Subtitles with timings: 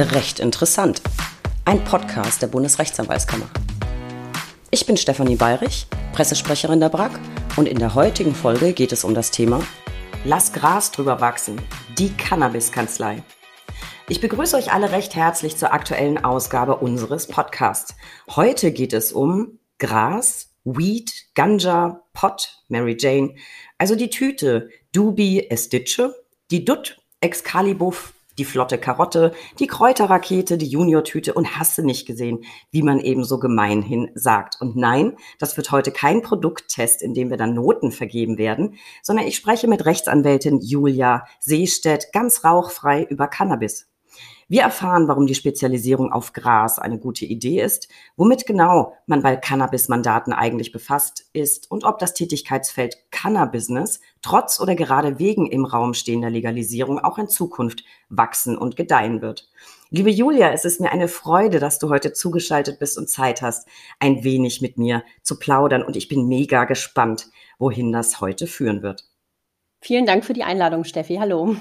[0.00, 1.02] Recht interessant.
[1.64, 3.50] Ein Podcast der Bundesrechtsanwaltskammer.
[4.70, 7.18] Ich bin Stefanie Bayrich, Pressesprecherin der BRAG
[7.56, 9.60] und in der heutigen Folge geht es um das Thema
[10.24, 11.60] Lass Gras drüber wachsen,
[11.98, 13.24] die Cannabis-Kanzlei.
[14.08, 17.96] Ich begrüße euch alle recht herzlich zur aktuellen Ausgabe unseres Podcasts.
[18.30, 23.34] Heute geht es um Gras, Weed, Ganja, Pot, Mary Jane,
[23.78, 26.14] also die Tüte, Dubi, Estitsche,
[26.52, 27.94] die Dutt, Excalibur,
[28.38, 33.24] die flotte Karotte, die Kräuterrakete, die Junior-Tüte und hast du nicht gesehen, wie man eben
[33.24, 34.60] so gemeinhin sagt.
[34.60, 39.26] Und nein, das wird heute kein Produkttest, in dem wir dann Noten vergeben werden, sondern
[39.26, 43.88] ich spreche mit Rechtsanwältin Julia Seestedt ganz rauchfrei über Cannabis.
[44.50, 49.36] Wir erfahren, warum die Spezialisierung auf Gras eine gute Idee ist, womit genau man bei
[49.36, 53.68] Cannabis-Mandaten eigentlich befasst ist und ob das Tätigkeitsfeld Cannabis
[54.22, 59.50] trotz oder gerade wegen im Raum stehender Legalisierung auch in Zukunft wachsen und gedeihen wird.
[59.90, 63.68] Liebe Julia, es ist mir eine Freude, dass du heute zugeschaltet bist und Zeit hast,
[63.98, 68.80] ein wenig mit mir zu plaudern und ich bin mega gespannt, wohin das heute führen
[68.80, 69.04] wird.
[69.82, 71.16] Vielen Dank für die Einladung, Steffi.
[71.16, 71.56] Hallo.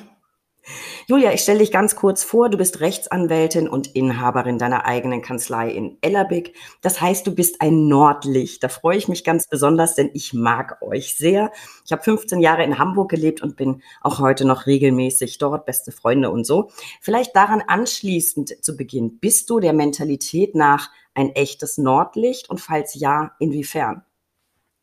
[1.08, 2.50] Julia, ich stelle dich ganz kurz vor.
[2.50, 6.54] Du bist Rechtsanwältin und Inhaberin deiner eigenen Kanzlei in Ellerbeck.
[6.82, 8.64] Das heißt, du bist ein Nordlicht.
[8.64, 11.52] Da freue ich mich ganz besonders, denn ich mag euch sehr.
[11.86, 15.92] Ich habe 15 Jahre in Hamburg gelebt und bin auch heute noch regelmäßig dort, beste
[15.92, 16.70] Freunde und so.
[17.02, 19.20] Vielleicht daran anschließend zu Beginn.
[19.20, 24.04] Bist du der Mentalität nach ein echtes Nordlicht und falls ja, inwiefern?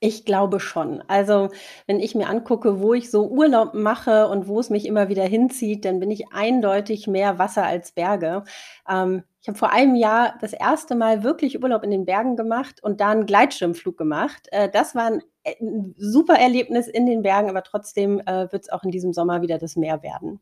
[0.05, 1.02] Ich glaube schon.
[1.08, 1.48] Also,
[1.86, 5.24] wenn ich mir angucke, wo ich so Urlaub mache und wo es mich immer wieder
[5.24, 8.44] hinzieht, dann bin ich eindeutig mehr Wasser als Berge.
[8.86, 12.82] Ähm, ich habe vor einem Jahr das erste Mal wirklich Urlaub in den Bergen gemacht
[12.82, 14.47] und da einen Gleitschirmflug gemacht.
[14.52, 18.64] Äh, das war ein, äh, ein, super Erlebnis in den Bergen, aber trotzdem äh, wird
[18.64, 20.38] es auch in diesem Sommer wieder das Meer werden.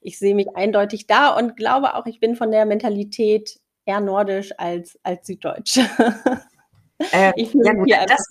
[0.00, 4.52] Ich sehe mich eindeutig da und glaube auch, ich bin von der Mentalität eher nordisch
[4.58, 5.78] als, als süddeutsch.
[6.98, 8.28] Äh, ja gut, das,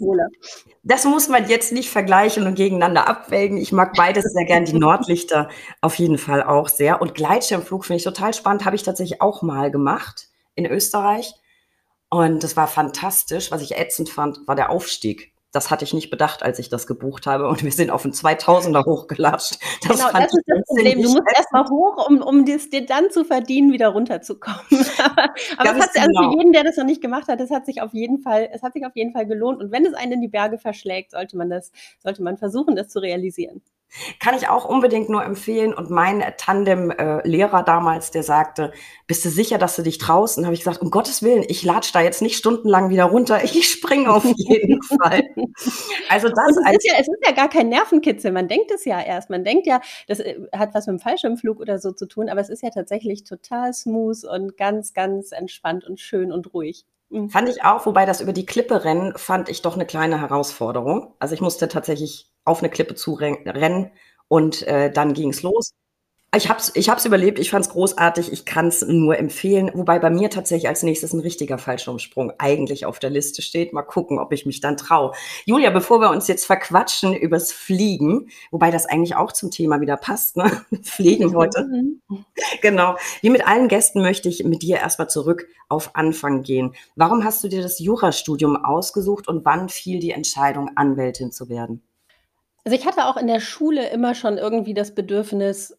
[0.84, 3.58] das, muss man jetzt nicht vergleichen und gegeneinander abwägen.
[3.58, 5.50] Ich mag beides sehr gern, die Nordlichter
[5.82, 7.02] auf jeden Fall auch sehr.
[7.02, 11.34] Und Gleitschirmflug finde ich total spannend, habe ich tatsächlich auch mal gemacht in Österreich.
[12.10, 13.52] Und das war fantastisch.
[13.52, 15.33] Was ich ätzend fand, war der Aufstieg.
[15.54, 17.48] Das hatte ich nicht bedacht, als ich das gebucht habe.
[17.48, 19.58] Und wir sind auf einen 2000er hochgelatscht.
[19.88, 21.02] Das genau, das ist das Problem.
[21.02, 24.60] Du musst erstmal hoch, um, um das dir dann zu verdienen, wieder runterzukommen.
[24.98, 25.24] aber
[25.58, 26.32] aber es hat, also genau.
[26.32, 28.62] für jeden, der das noch nicht gemacht hat, es hat sich auf jeden Fall, es
[28.64, 29.62] hat sich auf jeden Fall gelohnt.
[29.62, 32.90] Und wenn es einen in die Berge verschlägt, sollte man das, sollte man versuchen, das
[32.90, 33.62] zu realisieren.
[34.20, 35.74] Kann ich auch unbedingt nur empfehlen.
[35.74, 38.72] Und mein Tandem-Lehrer äh, damals, der sagte,
[39.06, 40.38] bist du sicher, dass du dich traust?
[40.38, 43.42] Und habe ich gesagt, um Gottes Willen, ich latsch da jetzt nicht stundenlang wieder runter.
[43.54, 45.22] Ich springe auf jeden Fall.
[46.10, 48.32] Also das es, ist ja, es ist ja gar kein Nervenkitzel.
[48.32, 49.30] Man denkt es ja erst.
[49.30, 52.30] Man denkt ja, das äh, hat was mit dem Fallschirmflug oder so zu tun.
[52.30, 56.86] Aber es ist ja tatsächlich total smooth und ganz, ganz entspannt und schön und ruhig.
[57.14, 57.30] Mhm.
[57.30, 61.14] Fand ich auch, wobei das über die Klippe rennen, fand ich doch eine kleine Herausforderung.
[61.20, 63.92] Also ich musste tatsächlich auf eine Klippe zu rennen
[64.28, 65.74] und äh, dann ging es los.
[66.36, 69.70] Ich habe es ich hab's überlebt, ich fand es großartig, ich kann es nur empfehlen.
[69.74, 73.72] Wobei bei mir tatsächlich als nächstes ein richtiger Fallschirmsprung eigentlich auf der Liste steht.
[73.72, 75.12] Mal gucken, ob ich mich dann traue.
[75.46, 79.96] Julia, bevor wir uns jetzt verquatschen übers Fliegen, wobei das eigentlich auch zum Thema wieder
[79.96, 80.50] passt, ne?
[80.82, 81.66] Fliegen heute.
[81.66, 82.02] Mhm.
[82.62, 82.98] genau.
[83.22, 86.74] Wie mit allen Gästen möchte ich mit dir erstmal zurück auf Anfang gehen.
[86.96, 91.84] Warum hast du dir das Jurastudium ausgesucht und wann fiel die Entscheidung, Anwältin zu werden?
[92.66, 95.78] Also ich hatte auch in der Schule immer schon irgendwie das Bedürfnis,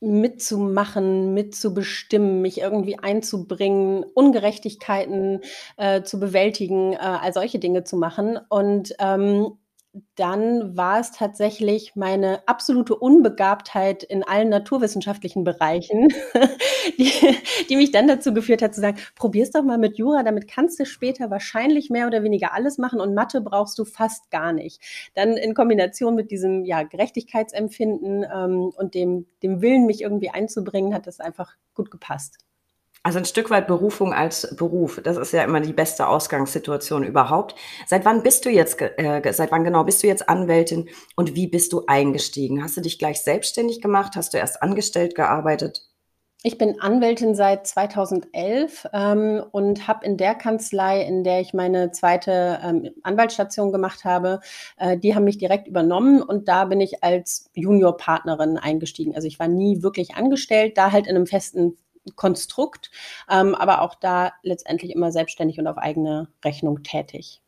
[0.00, 5.40] mitzumachen, mitzubestimmen, mich irgendwie einzubringen, Ungerechtigkeiten
[5.76, 8.38] äh, zu bewältigen, äh, all solche Dinge zu machen.
[8.48, 9.58] Und ähm,
[10.16, 16.08] dann war es tatsächlich meine absolute Unbegabtheit in allen naturwissenschaftlichen Bereichen,
[16.98, 17.12] die,
[17.68, 20.80] die, mich dann dazu geführt hat zu sagen, probier's doch mal mit Jura, damit kannst
[20.80, 24.80] du später wahrscheinlich mehr oder weniger alles machen und Mathe brauchst du fast gar nicht.
[25.14, 30.94] Dann in Kombination mit diesem ja, Gerechtigkeitsempfinden ähm, und dem, dem Willen, mich irgendwie einzubringen,
[30.94, 32.38] hat das einfach gut gepasst.
[33.06, 34.98] Also ein Stück weit Berufung als Beruf.
[35.04, 37.54] Das ist ja immer die beste Ausgangssituation überhaupt.
[37.86, 41.46] Seit wann bist du jetzt, äh, seit wann genau bist du jetzt Anwältin und wie
[41.46, 42.64] bist du eingestiegen?
[42.64, 44.16] Hast du dich gleich selbstständig gemacht?
[44.16, 45.82] Hast du erst angestellt gearbeitet?
[46.46, 51.90] Ich bin Anwältin seit 2011 ähm, und habe in der Kanzlei, in der ich meine
[51.90, 54.40] zweite ähm, Anwaltsstation gemacht habe,
[54.78, 59.14] äh, die haben mich direkt übernommen und da bin ich als Juniorpartnerin eingestiegen.
[59.14, 61.76] Also ich war nie wirklich angestellt, da halt in einem festen
[62.16, 62.90] Konstrukt,
[63.30, 67.40] ähm, aber auch da letztendlich immer selbstständig und auf eigene Rechnung tätig.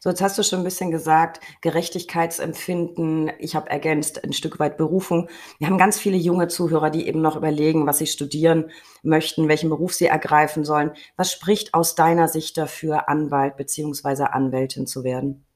[0.00, 3.30] So, jetzt hast du schon ein bisschen gesagt, Gerechtigkeitsempfinden.
[3.38, 5.28] Ich habe ergänzt ein Stück weit Berufung.
[5.58, 8.70] Wir haben ganz viele junge Zuhörer, die eben noch überlegen, was sie studieren
[9.02, 10.92] möchten, welchen Beruf sie ergreifen sollen.
[11.16, 15.46] Was spricht aus deiner Sicht dafür, Anwalt beziehungsweise Anwältin zu werden?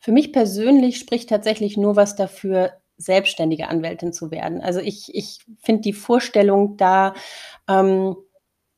[0.00, 4.60] Für mich persönlich spricht tatsächlich nur was dafür, selbstständige Anwältin zu werden.
[4.60, 7.14] Also ich, ich finde die Vorstellung da,
[7.68, 8.16] ähm,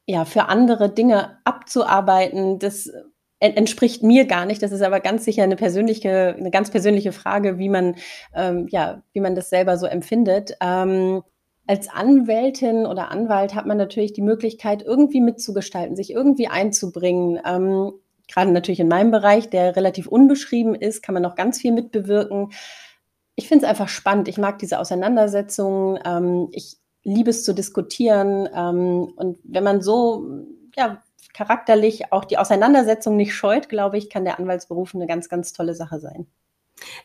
[0.07, 2.91] ja, für andere Dinge abzuarbeiten, das
[3.41, 4.63] entspricht mir gar nicht.
[4.63, 7.97] Das ist aber ganz sicher eine persönliche, eine ganz persönliche Frage, wie man,
[8.35, 10.57] ähm, ja, wie man das selber so empfindet.
[10.61, 11.23] Ähm,
[11.67, 17.41] als Anwältin oder Anwalt hat man natürlich die Möglichkeit, irgendwie mitzugestalten, sich irgendwie einzubringen.
[17.47, 17.93] Ähm,
[18.29, 22.51] Gerade natürlich in meinem Bereich, der relativ unbeschrieben ist, kann man noch ganz viel mitbewirken.
[23.41, 24.29] Ich finde es einfach spannend.
[24.29, 25.99] Ich mag diese Auseinandersetzungen.
[26.05, 28.47] Ähm, ich liebe es zu diskutieren.
[28.55, 30.45] Ähm, und wenn man so
[30.77, 31.01] ja,
[31.33, 35.75] charakterlich auch die Auseinandersetzung nicht scheut, glaube ich, kann der Anwaltsberuf eine ganz, ganz tolle
[35.75, 36.27] Sache sein.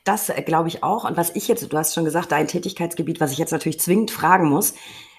[0.03, 1.05] Das äh, glaube ich auch.
[1.05, 4.11] Und was ich jetzt, du hast schon gesagt, dein Tätigkeitsgebiet, was ich jetzt natürlich zwingend
[4.11, 4.73] fragen muss,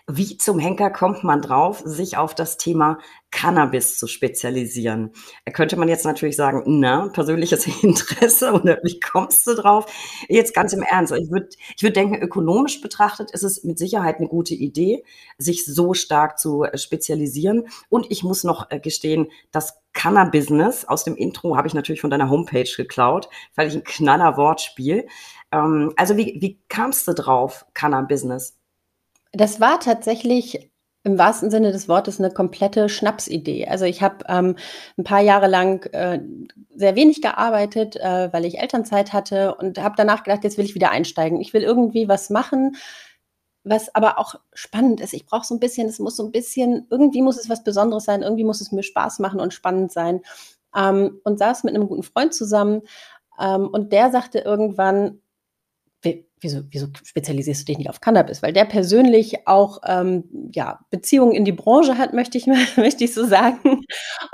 [0.08, 2.98] wie zum Henker kommt man drauf, sich auf das Thema
[3.32, 5.10] Cannabis zu spezialisieren?
[5.44, 9.86] Da könnte man jetzt natürlich sagen, na, persönliches Interesse oder wie kommst du drauf?
[10.28, 11.12] Jetzt ganz im Ernst.
[11.12, 15.02] Ich würde ich würd denken, ökonomisch betrachtet ist es mit Sicherheit eine gute Idee,
[15.38, 17.68] sich so stark zu äh, spezialisieren.
[17.88, 22.10] Und ich muss noch äh, gestehen, das Cannabis aus dem Intro habe ich natürlich von
[22.10, 25.08] deiner Homepage geklaut, weil ich ein knaller Wortspiel.
[25.50, 28.56] Ähm, also wie, wie kamst du drauf, Cannabis?
[29.32, 30.70] Das war tatsächlich
[31.06, 33.68] im wahrsten Sinne des Wortes eine komplette Schnapsidee.
[33.68, 34.56] Also ich habe ähm,
[34.98, 36.18] ein paar Jahre lang äh,
[36.74, 40.74] sehr wenig gearbeitet, äh, weil ich Elternzeit hatte und habe danach gedacht, jetzt will ich
[40.74, 41.40] wieder einsteigen.
[41.40, 42.74] Ich will irgendwie was machen,
[43.62, 45.12] was aber auch spannend ist.
[45.12, 48.02] Ich brauche so ein bisschen, es muss so ein bisschen, irgendwie muss es was Besonderes
[48.02, 50.22] sein, irgendwie muss es mir Spaß machen und spannend sein.
[50.74, 52.82] Ähm, und saß mit einem guten Freund zusammen
[53.40, 55.20] ähm, und der sagte irgendwann,
[56.40, 58.42] wieso, wieso spezialisierst du dich nicht auf Cannabis?
[58.42, 62.46] Weil der persönlich auch ähm, ja, Beziehungen in die Branche hat, möchte ich,
[62.76, 63.84] möchte ich so sagen.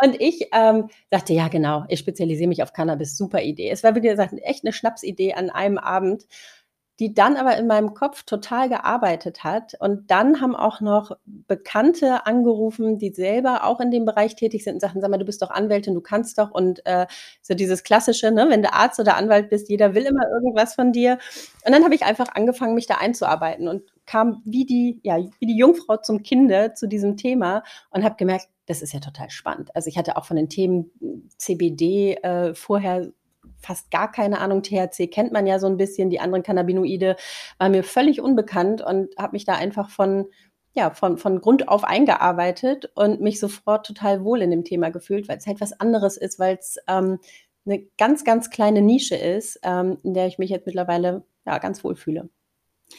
[0.03, 3.70] Und ich ähm, dachte, ja, genau, ich spezialisiere mich auf Cannabis, super Idee.
[3.70, 6.25] Es war, wie gesagt, echt eine Schnapsidee an einem Abend
[7.00, 9.75] die dann aber in meinem Kopf total gearbeitet hat.
[9.81, 14.75] Und dann haben auch noch Bekannte angerufen, die selber auch in dem Bereich tätig sind
[14.75, 16.50] und sagten, sag mal, du bist doch Anwältin, du kannst doch.
[16.50, 17.06] Und äh,
[17.41, 20.93] so dieses Klassische, ne, wenn du Arzt oder Anwalt bist, jeder will immer irgendwas von
[20.93, 21.19] dir.
[21.65, 25.47] Und dann habe ich einfach angefangen, mich da einzuarbeiten und kam wie die, ja, wie
[25.47, 29.75] die Jungfrau zum Kinde zu diesem Thema und habe gemerkt, das ist ja total spannend.
[29.75, 30.91] Also ich hatte auch von den Themen
[31.37, 33.12] CBD äh, vorher
[33.62, 34.62] fast gar keine Ahnung.
[34.62, 37.17] THC kennt man ja so ein bisschen, die anderen Cannabinoide
[37.59, 40.26] waren mir völlig unbekannt und habe mich da einfach von
[40.75, 45.29] ja, von, von Grund auf eingearbeitet und mich sofort total wohl in dem Thema gefühlt,
[45.29, 47.19] weil es halt was anderes ist, weil es ähm,
[47.67, 51.85] eine ganz, ganz kleine Nische ist, ähm, in der ich mich jetzt mittlerweile ja, ganz
[51.85, 52.31] wohl fühle.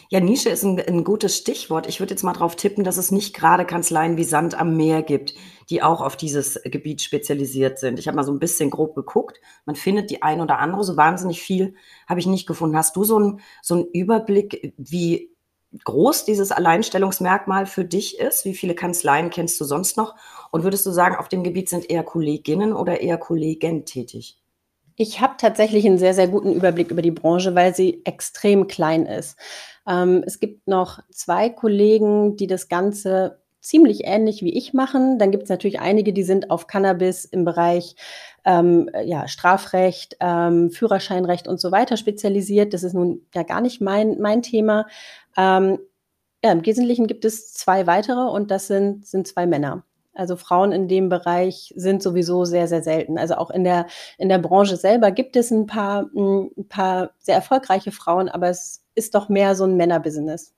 [0.10, 1.88] Ja, Nische ist ein, ein gutes Stichwort.
[1.88, 5.02] Ich würde jetzt mal darauf tippen, dass es nicht gerade Kanzleien wie Sand am Meer
[5.02, 5.34] gibt,
[5.70, 8.00] die auch auf dieses Gebiet spezialisiert sind.
[8.00, 9.40] Ich habe mal so ein bisschen grob geguckt.
[9.66, 11.76] Man findet die ein oder andere, so wahnsinnig viel
[12.08, 12.78] habe ich nicht gefunden.
[12.78, 15.32] Hast du so einen so einen Überblick, wie
[15.84, 18.46] groß dieses Alleinstellungsmerkmal für dich ist?
[18.46, 20.16] Wie viele Kanzleien kennst du sonst noch?
[20.52, 24.43] Und würdest du sagen, auf dem Gebiet sind eher Kolleginnen oder eher Kollegen tätig?
[24.96, 29.06] Ich habe tatsächlich einen sehr, sehr guten Überblick über die Branche, weil sie extrem klein
[29.06, 29.38] ist.
[29.88, 35.18] Ähm, es gibt noch zwei Kollegen, die das Ganze ziemlich ähnlich wie ich machen.
[35.18, 37.96] Dann gibt es natürlich einige, die sind auf Cannabis im Bereich
[38.46, 42.74] ähm, ja, Strafrecht, ähm, Führerscheinrecht und so weiter spezialisiert.
[42.74, 44.86] Das ist nun ja gar nicht mein, mein Thema.
[45.38, 45.80] Ähm,
[46.44, 49.86] ja, Im Wesentlichen gibt es zwei weitere und das sind, sind zwei Männer.
[50.14, 53.18] Also Frauen in dem Bereich sind sowieso sehr, sehr selten.
[53.18, 57.36] Also auch in der, in der Branche selber gibt es ein paar, ein paar sehr
[57.36, 60.54] erfolgreiche Frauen, aber es ist doch mehr so ein Männerbusiness.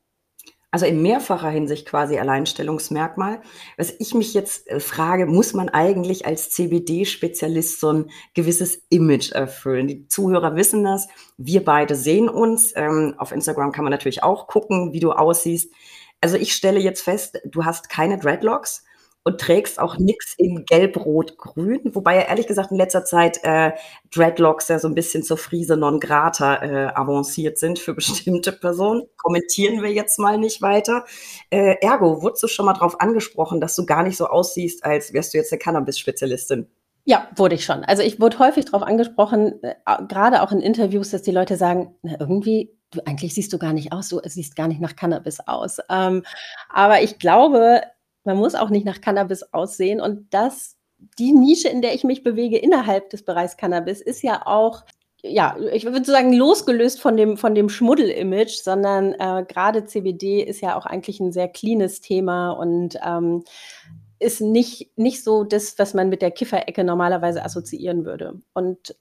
[0.76, 3.42] Also in mehrfacher Hinsicht quasi Alleinstellungsmerkmal.
[3.78, 9.32] Was ich mich jetzt äh, frage, muss man eigentlich als CBD-Spezialist so ein gewisses Image
[9.32, 9.88] erfüllen?
[9.88, 11.08] Die Zuhörer wissen das.
[11.38, 12.74] Wir beide sehen uns.
[12.76, 15.72] Ähm, auf Instagram kann man natürlich auch gucken, wie du aussiehst.
[16.20, 18.84] Also ich stelle jetzt fest, du hast keine Dreadlocks
[19.26, 21.82] und trägst auch nichts in Gelb, Rot, Grün.
[21.94, 23.72] Wobei ja ehrlich gesagt in letzter Zeit äh,
[24.14, 29.02] Dreadlocks ja so ein bisschen zur Friese non grata äh, avanciert sind für bestimmte Personen.
[29.18, 31.06] Kommentieren wir jetzt mal nicht weiter.
[31.50, 35.12] Äh, ergo, wurdest du schon mal darauf angesprochen, dass du gar nicht so aussiehst, als
[35.12, 36.68] wärst du jetzt eine Cannabis-Spezialistin?
[37.04, 37.84] Ja, wurde ich schon.
[37.84, 39.74] Also ich wurde häufig darauf angesprochen, äh,
[40.08, 43.74] gerade auch in Interviews, dass die Leute sagen, na, irgendwie, du, eigentlich siehst du gar
[43.74, 45.80] nicht aus, du siehst gar nicht nach Cannabis aus.
[45.90, 46.24] Ähm,
[46.70, 47.82] aber ich glaube,
[48.26, 50.76] man muss auch nicht nach Cannabis aussehen und das
[51.20, 54.84] die Nische, in der ich mich bewege innerhalb des Bereichs Cannabis, ist ja auch
[55.28, 60.62] ja, ich würde sagen, losgelöst von dem, von dem Schmuddel-Image, sondern äh, gerade CBD ist
[60.62, 63.44] ja auch eigentlich ein sehr cleanes Thema und ähm,
[64.20, 68.40] ist nicht, nicht so das, was man mit der Kifferecke normalerweise assoziieren würde.
[68.54, 68.96] Und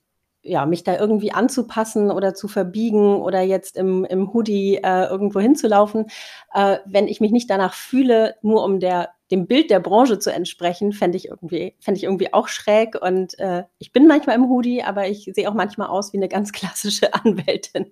[0.45, 5.39] ja, mich da irgendwie anzupassen oder zu verbiegen oder jetzt im, im Hoodie äh, irgendwo
[5.39, 6.05] hinzulaufen,
[6.53, 10.31] äh, wenn ich mich nicht danach fühle, nur um der, dem Bild der Branche zu
[10.31, 12.95] entsprechen, fände ich irgendwie, fände ich irgendwie auch schräg.
[13.01, 16.29] Und äh, ich bin manchmal im Hoodie, aber ich sehe auch manchmal aus wie eine
[16.29, 17.91] ganz klassische Anwältin.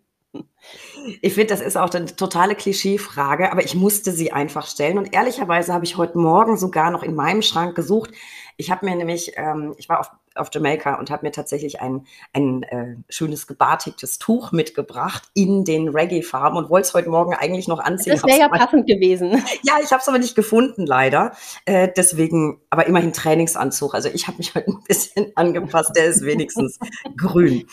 [1.21, 4.97] Ich finde, das ist auch eine totale Klischeefrage, aber ich musste sie einfach stellen.
[4.97, 8.11] Und ehrlicherweise habe ich heute Morgen sogar noch in meinem Schrank gesucht.
[8.57, 12.05] Ich habe mir nämlich, ähm, ich war auf auf Jamaika und habe mir tatsächlich ein,
[12.33, 17.67] ein äh, schönes gebartigtes Tuch mitgebracht in den Reggae-Farben und wollte es heute Morgen eigentlich
[17.67, 18.13] noch anziehen.
[18.13, 19.43] Das wäre ja passend gewesen.
[19.65, 21.33] Ja, ich habe es aber nicht gefunden, leider.
[21.65, 23.93] Äh, deswegen, aber immerhin Trainingsanzug.
[23.93, 25.95] Also ich habe mich heute ein bisschen angepasst.
[25.95, 26.79] Der ist wenigstens
[27.17, 27.67] grün.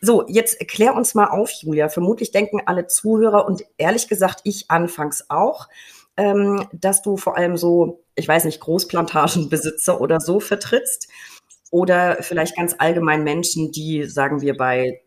[0.00, 1.88] So, jetzt klär uns mal auf, Julia.
[1.88, 5.68] Vermutlich denken alle Zuhörer und ehrlich gesagt ich anfangs auch,
[6.16, 11.08] ähm, dass du vor allem so, ich weiß nicht, Großplantagenbesitzer oder so vertrittst
[11.72, 15.00] oder vielleicht ganz allgemein Menschen, die, sagen wir, bei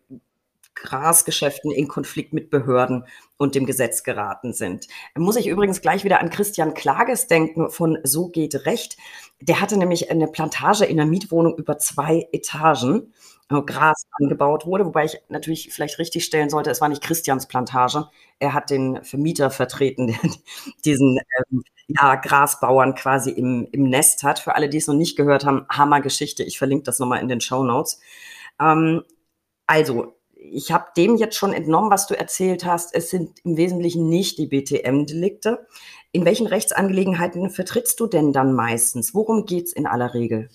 [0.74, 3.04] Grasgeschäften in Konflikt mit Behörden
[3.38, 4.88] und dem Gesetz geraten sind.
[5.16, 8.96] Muss ich übrigens gleich wieder an Christian Klages denken von So geht Recht.
[9.40, 13.14] Der hatte nämlich eine Plantage in einer Mietwohnung über zwei Etagen,
[13.48, 18.08] Gras angebaut wurde, wobei ich natürlich vielleicht richtig stellen sollte, es war nicht Christians Plantage.
[18.40, 20.18] Er hat den Vermieter vertreten, der
[20.84, 21.18] diesen
[21.50, 24.40] ähm, ja, Grasbauern quasi im, im Nest hat.
[24.40, 26.42] Für alle, die es noch nicht gehört haben, Hammergeschichte.
[26.42, 28.00] Ich verlinke das nochmal in den Show Notes.
[28.60, 29.04] Ähm,
[29.66, 32.94] also, ich habe dem jetzt schon entnommen, was du erzählt hast.
[32.94, 35.66] Es sind im Wesentlichen nicht die BTM-Delikte.
[36.12, 39.14] In welchen Rechtsangelegenheiten vertrittst du denn dann meistens?
[39.14, 40.48] Worum geht's in aller Regel?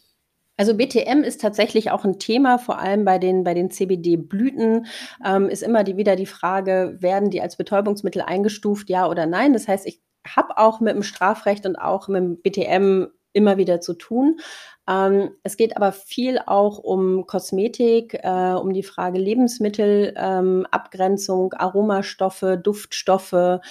[0.62, 4.86] Also BTM ist tatsächlich auch ein Thema, vor allem bei den, bei den CBD-Blüten
[5.26, 9.54] ähm, ist immer die, wieder die Frage, werden die als Betäubungsmittel eingestuft, ja oder nein?
[9.54, 13.82] Das heißt, ich habe auch mit dem Strafrecht und auch mit dem BTM immer wieder
[13.82, 14.40] zu tun.
[14.88, 22.60] Ähm, es geht aber viel auch um Kosmetik, äh, um die Frage Lebensmittelabgrenzung, ähm, Aromastoffe,
[22.62, 23.62] Duftstoffe,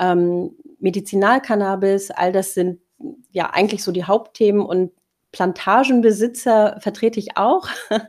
[0.00, 2.10] ähm, Medizinalcannabis.
[2.10, 2.80] All das sind
[3.30, 4.90] ja eigentlich so die Hauptthemen und
[5.32, 7.68] Plantagenbesitzer vertrete ich auch.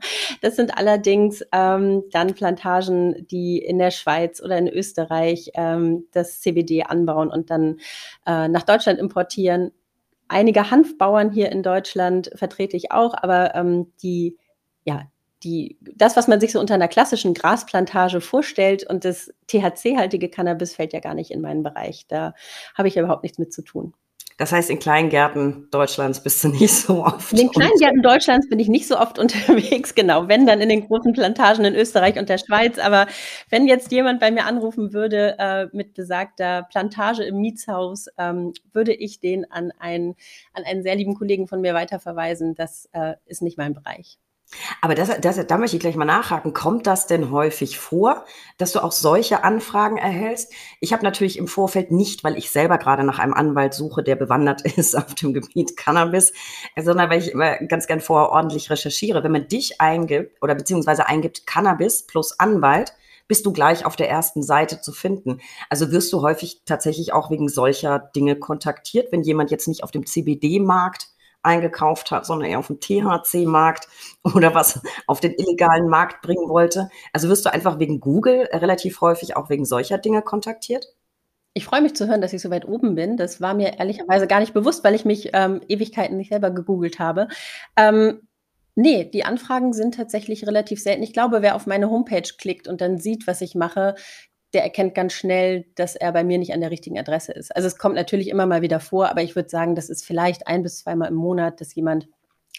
[0.41, 6.41] Das sind allerdings ähm, dann Plantagen, die in der Schweiz oder in Österreich ähm, das
[6.41, 7.77] CBD anbauen und dann
[8.25, 9.71] äh, nach Deutschland importieren.
[10.27, 14.37] Einige Hanfbauern hier in Deutschland vertrete ich auch, aber ähm, die,
[14.83, 15.03] ja,
[15.43, 20.75] die, das, was man sich so unter einer klassischen Grasplantage vorstellt und das THC-haltige Cannabis
[20.75, 22.05] fällt ja gar nicht in meinen Bereich.
[22.07, 22.33] Da
[22.75, 23.93] habe ich ja überhaupt nichts mit zu tun.
[24.41, 27.31] Das heißt, in Kleingärten Deutschlands bist du nicht so oft.
[27.31, 30.29] In den Kleingärten Deutschlands bin ich nicht so oft unterwegs, genau.
[30.29, 32.79] Wenn dann in den großen Plantagen in Österreich und der Schweiz.
[32.79, 33.05] Aber
[33.51, 38.95] wenn jetzt jemand bei mir anrufen würde äh, mit besagter Plantage im Mietshaus, ähm, würde
[38.95, 40.15] ich den an einen,
[40.53, 42.55] an einen sehr lieben Kollegen von mir weiterverweisen.
[42.55, 44.17] Das äh, ist nicht mein Bereich.
[44.81, 46.53] Aber das, das, da möchte ich gleich mal nachhaken.
[46.53, 48.25] Kommt das denn häufig vor,
[48.57, 50.51] dass du auch solche Anfragen erhältst?
[50.79, 54.15] Ich habe natürlich im Vorfeld nicht, weil ich selber gerade nach einem Anwalt suche, der
[54.15, 56.33] bewandert ist auf dem Gebiet Cannabis,
[56.77, 59.23] sondern weil ich immer ganz gern vorher ordentlich recherchiere.
[59.23, 62.93] Wenn man dich eingibt oder beziehungsweise eingibt Cannabis plus Anwalt,
[63.27, 65.39] bist du gleich auf der ersten Seite zu finden.
[65.69, 69.91] Also wirst du häufig tatsächlich auch wegen solcher Dinge kontaktiert, wenn jemand jetzt nicht auf
[69.91, 71.10] dem CBD-Markt
[71.43, 73.87] eingekauft hat, sondern eher auf dem THC-Markt
[74.35, 76.89] oder was auf den illegalen Markt bringen wollte.
[77.13, 80.85] Also wirst du einfach wegen Google relativ häufig auch wegen solcher Dinge kontaktiert?
[81.53, 83.17] Ich freue mich zu hören, dass ich so weit oben bin.
[83.17, 86.97] Das war mir ehrlicherweise gar nicht bewusst, weil ich mich ähm, Ewigkeiten nicht selber gegoogelt
[86.99, 87.27] habe.
[87.75, 88.21] Ähm,
[88.75, 91.03] nee, die Anfragen sind tatsächlich relativ selten.
[91.03, 93.95] Ich glaube, wer auf meine Homepage klickt und dann sieht, was ich mache,
[94.53, 97.55] der erkennt ganz schnell, dass er bei mir nicht an der richtigen Adresse ist.
[97.55, 100.47] Also es kommt natürlich immer mal wieder vor, aber ich würde sagen, das ist vielleicht
[100.47, 102.07] ein bis zweimal im Monat, dass jemand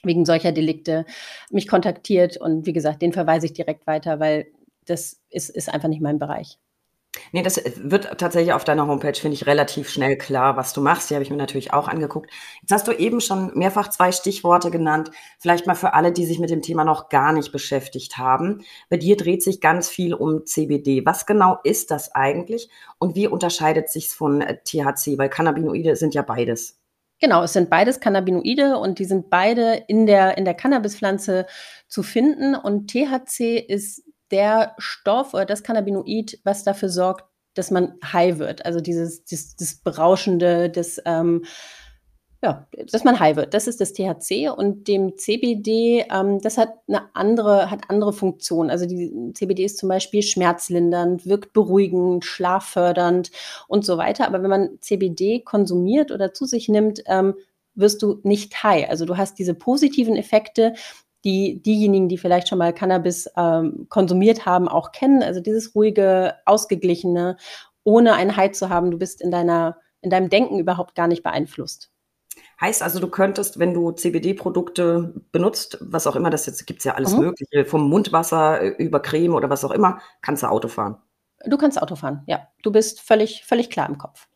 [0.03, 1.05] wegen solcher Delikte
[1.51, 4.47] mich kontaktiert und wie gesagt, den verweise ich direkt weiter, weil
[4.87, 6.59] das ist, ist einfach nicht mein Bereich.
[7.33, 10.81] Nee, das äh, wird tatsächlich auf deiner Homepage, finde ich, relativ schnell klar, was du
[10.81, 11.11] machst.
[11.11, 12.31] Die habe ich mir natürlich auch angeguckt.
[12.63, 15.11] Jetzt hast du eben schon mehrfach zwei Stichworte genannt.
[15.39, 18.63] Vielleicht mal für alle, die sich mit dem Thema noch gar nicht beschäftigt haben.
[18.89, 21.05] Bei dir dreht sich ganz viel um CBD.
[21.05, 25.19] Was genau ist das eigentlich und wie unterscheidet sich es von äh, THC?
[25.19, 26.79] Weil Cannabinoide sind ja beides.
[27.21, 31.47] Genau, es sind beides Cannabinoide und die sind beide in der, in der Cannabispflanze
[31.87, 32.57] zu finden.
[32.57, 34.03] Und THC ist
[34.33, 38.65] der Stoff oder das Cannabinoid, was dafür sorgt, dass man high wird.
[38.65, 41.45] Also dieses, dieses das Berauschende, das, ähm,
[42.43, 43.55] ja, dass man high wird.
[43.55, 48.69] Das ist das THC und dem CBD, ähm, das hat eine andere, hat andere Funktionen.
[48.71, 53.31] Also die CBD ist zum Beispiel schmerzlindernd, wirkt beruhigend, schlaffördernd
[53.69, 54.27] und so weiter.
[54.27, 57.35] Aber wenn man CBD konsumiert oder zu sich nimmt, ähm,
[57.75, 58.89] wirst du nicht high.
[58.89, 60.75] Also du hast diese positiven Effekte,
[61.25, 65.23] die diejenigen, die vielleicht schon mal Cannabis ähm, konsumiert haben, auch kennen.
[65.23, 67.37] Also dieses ruhige, ausgeglichene,
[67.85, 68.91] ohne einen High zu haben.
[68.91, 71.91] Du bist in deiner, in deinem Denken überhaupt gar nicht beeinflusst.
[72.61, 76.95] Heißt also, du könntest, wenn du CBD-Produkte benutzt, was auch immer, das jetzt gibt's ja
[76.95, 77.21] alles mhm.
[77.21, 80.97] Mögliche, vom Mundwasser äh, über Creme oder was auch immer, kannst du Auto fahren.
[81.45, 82.47] Du kannst Auto fahren, ja.
[82.63, 84.29] Du bist völlig, völlig klar im Kopf.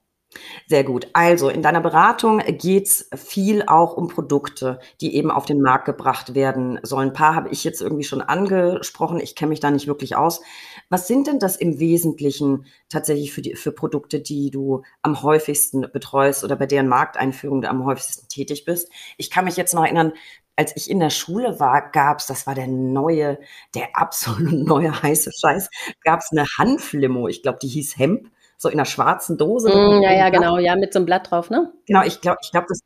[0.66, 1.08] Sehr gut.
[1.12, 6.34] Also in deiner Beratung geht's viel auch um Produkte, die eben auf den Markt gebracht
[6.34, 7.10] werden sollen.
[7.10, 9.20] Ein paar habe ich jetzt irgendwie schon angesprochen.
[9.20, 10.40] Ich kenne mich da nicht wirklich aus.
[10.88, 15.82] Was sind denn das im Wesentlichen tatsächlich für, die, für Produkte, die du am häufigsten
[15.92, 18.90] betreust oder bei deren Markteinführung du am häufigsten tätig bist?
[19.16, 20.12] Ich kann mich jetzt noch erinnern,
[20.56, 23.38] als ich in der Schule war, gab's, das war der neue,
[23.74, 25.68] der absolut neue heiße Scheiß,
[26.02, 27.28] gab's eine Hanflimo.
[27.28, 29.68] Ich glaube, die hieß Hemp so in einer schwarzen Dose.
[29.68, 31.72] Mm, ja, ja, genau, ja, mit so einem Blatt drauf, ne?
[31.86, 32.80] Genau, ich glaube, ich glaube, das,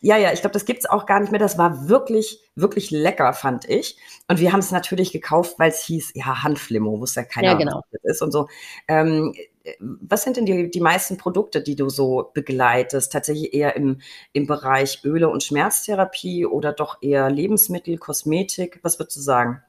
[0.00, 1.40] ja, ja, ich glaube, das gibt's auch gar nicht mehr.
[1.40, 3.96] Das war wirklich, wirklich lecker, fand ich.
[4.28, 7.54] Und wir haben es natürlich gekauft, weil es hieß, ja, Hanflimo, wusste ja keiner, ja,
[7.54, 7.76] genau.
[7.76, 8.48] was das ist und so.
[8.88, 9.34] Ähm,
[9.80, 13.10] was sind denn die, die meisten Produkte, die du so begleitest?
[13.10, 14.00] Tatsächlich eher im,
[14.32, 18.78] im Bereich Öle und Schmerztherapie oder doch eher Lebensmittel, Kosmetik?
[18.82, 19.62] Was würdest du sagen?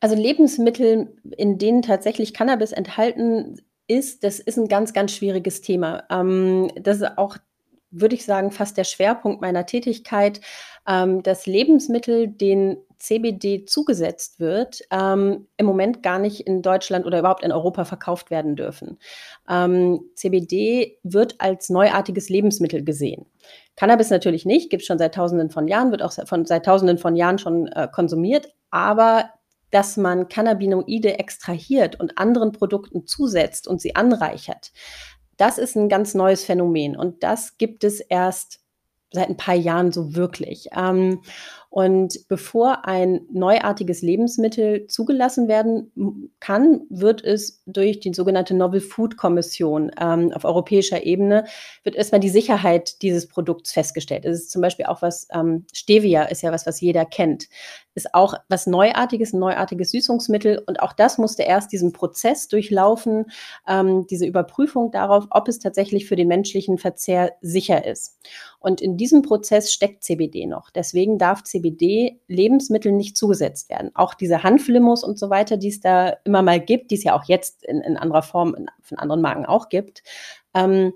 [0.00, 3.60] Also Lebensmittel, in denen tatsächlich Cannabis enthalten
[3.92, 6.04] ist, das ist ein ganz, ganz schwieriges Thema.
[6.10, 7.36] Ähm, das ist auch,
[7.90, 10.40] würde ich sagen, fast der Schwerpunkt meiner Tätigkeit,
[10.88, 17.18] ähm, dass Lebensmittel, denen CBD zugesetzt wird, ähm, im Moment gar nicht in Deutschland oder
[17.18, 18.98] überhaupt in Europa verkauft werden dürfen.
[19.48, 23.26] Ähm, CBD wird als neuartiges Lebensmittel gesehen.
[23.76, 26.98] Cannabis natürlich nicht, gibt es schon seit Tausenden von Jahren, wird auch von, seit Tausenden
[26.98, 29.30] von Jahren schon äh, konsumiert, aber
[29.72, 34.70] dass man Cannabinoide extrahiert und anderen Produkten zusetzt und sie anreichert,
[35.36, 38.60] das ist ein ganz neues Phänomen und das gibt es erst
[39.10, 40.68] seit ein paar Jahren so wirklich.
[40.72, 41.22] Ähm,
[41.72, 49.16] und bevor ein neuartiges Lebensmittel zugelassen werden kann, wird es durch die sogenannte Novel Food
[49.16, 51.44] Kommission ähm, auf europäischer Ebene,
[51.82, 54.26] wird erstmal die Sicherheit dieses Produkts festgestellt.
[54.26, 57.48] Es ist zum Beispiel auch was, ähm, Stevia ist ja was, was jeder kennt
[57.94, 60.62] ist auch was Neuartiges, ein neuartiges Süßungsmittel.
[60.66, 63.26] Und auch das musste erst diesen Prozess durchlaufen,
[63.68, 68.18] ähm, diese Überprüfung darauf, ob es tatsächlich für den menschlichen Verzehr sicher ist.
[68.60, 70.70] Und in diesem Prozess steckt CBD noch.
[70.70, 73.90] Deswegen darf CBD Lebensmitteln nicht zugesetzt werden.
[73.94, 77.16] Auch diese Hanflimos und so weiter, die es da immer mal gibt, die es ja
[77.18, 80.02] auch jetzt in, in anderer Form in, von anderen Marken auch gibt,
[80.54, 80.92] ähm,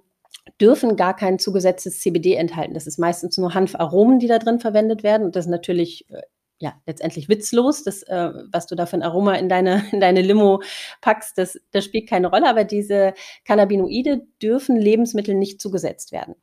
[0.61, 2.75] dürfen gar kein zugesetztes CBD enthalten.
[2.75, 5.25] Das ist meistens nur Hanfaromen, die da drin verwendet werden.
[5.25, 6.23] Und das ist natürlich äh,
[6.59, 7.83] ja, letztendlich witzlos.
[7.83, 10.63] Das, äh, was du da für ein Aroma in deine, in deine Limo
[11.01, 12.49] packst, das, das spielt keine Rolle.
[12.49, 16.35] Aber diese Cannabinoide dürfen Lebensmitteln nicht zugesetzt werden.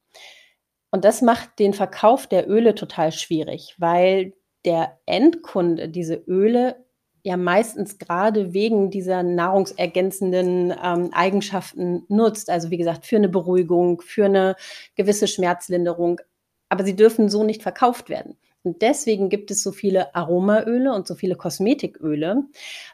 [0.94, 6.86] Und das macht den Verkauf der Öle total schwierig, weil der Endkunde diese Öle
[7.24, 12.52] ja meistens gerade wegen dieser nahrungsergänzenden ähm, Eigenschaften nutzt.
[12.52, 14.56] Also wie gesagt, für eine Beruhigung, für eine
[14.94, 16.22] gewisse Schmerzlinderung.
[16.70, 18.38] Aber sie dürfen so nicht verkauft werden.
[18.62, 22.44] Und deswegen gibt es so viele Aromaöle und so viele Kosmetiköle,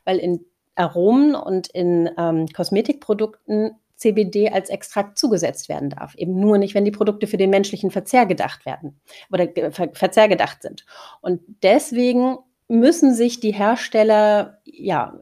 [0.05, 6.15] weil in Aromen und in ähm, Kosmetikprodukten CBD als Extrakt zugesetzt werden darf.
[6.15, 8.99] Eben nur nicht, wenn die Produkte für den menschlichen Verzehr gedacht werden
[9.31, 10.85] oder Ver Verzehr gedacht sind.
[11.21, 12.37] Und deswegen
[12.69, 15.19] müssen sich die Hersteller ja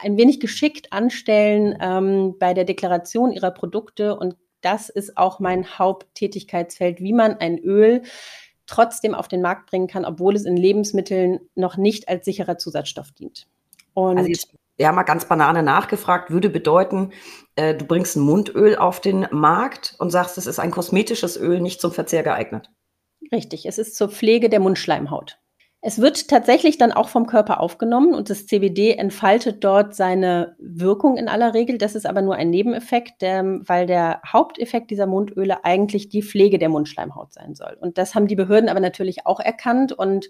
[0.00, 4.18] ein wenig geschickt anstellen ähm, bei der Deklaration ihrer Produkte.
[4.18, 8.02] Und das ist auch mein Haupttätigkeitsfeld, wie man ein Öl
[8.66, 13.12] trotzdem auf den Markt bringen kann, obwohl es in Lebensmitteln noch nicht als sicherer Zusatzstoff
[13.12, 13.46] dient.
[13.94, 17.12] Und also jetzt, ja, mal ganz banane nachgefragt, würde bedeuten,
[17.54, 21.60] äh, du bringst ein Mundöl auf den Markt und sagst, es ist ein kosmetisches Öl,
[21.60, 22.70] nicht zum Verzehr geeignet.
[23.32, 25.38] Richtig, es ist zur Pflege der Mundschleimhaut.
[25.88, 31.16] Es wird tatsächlich dann auch vom Körper aufgenommen und das CBD entfaltet dort seine Wirkung
[31.16, 31.78] in aller Regel.
[31.78, 36.58] Das ist aber nur ein Nebeneffekt, ähm, weil der Haupteffekt dieser Mundöle eigentlich die Pflege
[36.58, 37.76] der Mundschleimhaut sein soll.
[37.80, 40.28] Und das haben die Behörden aber natürlich auch erkannt und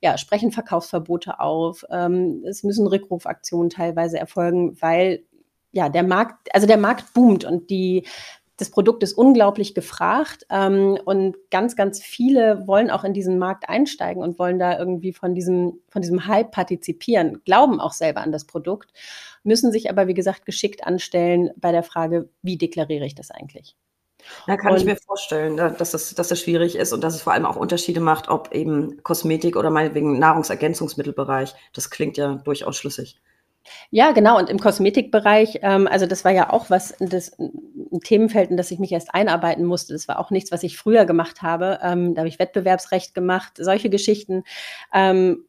[0.00, 1.84] ja, sprechen Verkaufsverbote auf.
[1.88, 5.22] Ähm, es müssen Rückrufaktionen teilweise erfolgen, weil
[5.70, 8.08] ja, der Markt, also der Markt boomt und die
[8.56, 13.68] das Produkt ist unglaublich gefragt ähm, und ganz, ganz viele wollen auch in diesen Markt
[13.68, 18.32] einsteigen und wollen da irgendwie von diesem, von diesem Hype partizipieren, glauben auch selber an
[18.32, 18.92] das Produkt,
[19.42, 23.76] müssen sich aber, wie gesagt, geschickt anstellen bei der Frage, wie deklariere ich das eigentlich?
[24.46, 27.22] Da kann und, ich mir vorstellen, dass das, dass das schwierig ist und dass es
[27.22, 31.54] vor allem auch Unterschiede macht, ob eben Kosmetik oder meinetwegen Nahrungsergänzungsmittelbereich.
[31.72, 33.20] Das klingt ja durchaus schlüssig.
[33.90, 34.38] Ja, genau.
[34.38, 38.70] Und im Kosmetikbereich, ähm, also das war ja auch was, das, ein Themenfeld, in das
[38.70, 39.92] ich mich erst einarbeiten musste.
[39.92, 41.78] Das war auch nichts, was ich früher gemacht habe.
[41.82, 44.44] Ähm, da habe ich Wettbewerbsrecht gemacht, solche Geschichten.
[44.92, 45.44] Ähm,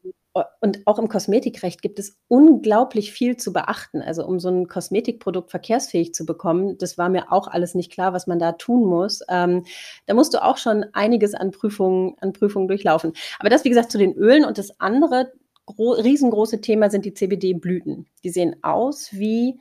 [0.61, 4.01] und auch im Kosmetikrecht gibt es unglaublich viel zu beachten.
[4.01, 8.13] Also um so ein Kosmetikprodukt verkehrsfähig zu bekommen, das war mir auch alles nicht klar,
[8.13, 9.21] was man da tun muss.
[9.29, 9.65] Ähm,
[10.05, 13.13] da musst du auch schon einiges an Prüfungen, an Prüfungen durchlaufen.
[13.39, 15.31] Aber das, wie gesagt, zu den Ölen und das andere
[15.69, 18.07] riesengroße Thema sind die CBD-Blüten.
[18.23, 19.59] Die sehen aus wie,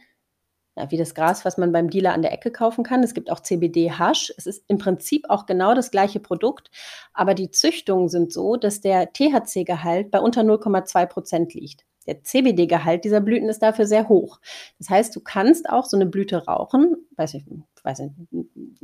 [0.77, 3.03] ja, wie das Gras, was man beim Dealer an der Ecke kaufen kann.
[3.03, 4.33] Es gibt auch CBD-Hasch.
[4.37, 6.71] Es ist im Prinzip auch genau das gleiche Produkt,
[7.13, 11.85] aber die Züchtungen sind so, dass der THC-Gehalt bei unter 0,2 Prozent liegt.
[12.07, 14.39] Der CBD-Gehalt dieser Blüten ist dafür sehr hoch.
[14.79, 17.45] Das heißt, du kannst auch so eine Blüte rauchen, weiß ich,
[17.83, 18.15] weiß nicht,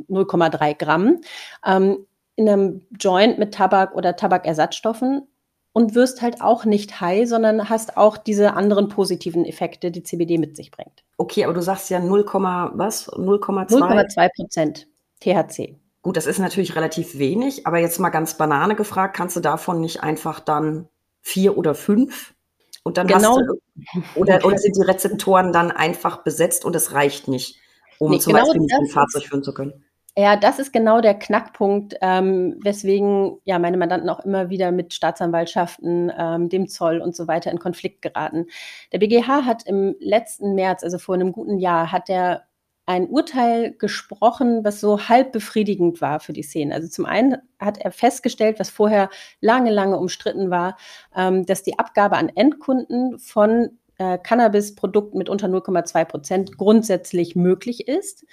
[0.09, 1.21] 0,3 Gramm,
[1.65, 5.29] ähm, in einem Joint mit Tabak oder Tabakersatzstoffen
[5.73, 10.39] und wirst halt auch nicht high, sondern hast auch diese anderen positiven Effekte, die CBD
[10.39, 11.05] mit sich bringt.
[11.17, 13.09] Okay, aber du sagst ja 0, was?
[13.09, 13.69] 0,2?
[13.69, 14.89] 0,2 Prozent
[15.21, 15.77] THC.
[16.03, 19.81] Gut, das ist natürlich relativ wenig, aber jetzt mal ganz banane gefragt, kannst du davon
[19.81, 20.89] nicht einfach dann
[21.21, 22.35] vier oder fünf
[22.83, 23.37] und dann genau.
[23.37, 27.61] hast du, oder, oder sind die Rezeptoren dann einfach besetzt und es reicht nicht,
[27.99, 29.85] um nee, zum genau Beispiel ein Fahrzeug führen zu können?
[30.16, 34.92] Ja, das ist genau der Knackpunkt, ähm, weswegen ja meine Mandanten auch immer wieder mit
[34.92, 38.46] Staatsanwaltschaften, ähm, dem Zoll und so weiter in Konflikt geraten.
[38.92, 42.42] Der BGH hat im letzten März, also vor einem guten Jahr, hat er
[42.85, 46.75] ein Urteil gesprochen, was so halb befriedigend war für die Szene.
[46.75, 49.09] Also zum einen hat er festgestellt, was vorher
[49.40, 50.77] lange, lange umstritten war,
[51.16, 57.88] ähm, dass die Abgabe an Endkunden von äh, Cannabis-Produkten mit unter 0,2 Prozent grundsätzlich möglich
[57.88, 58.27] ist.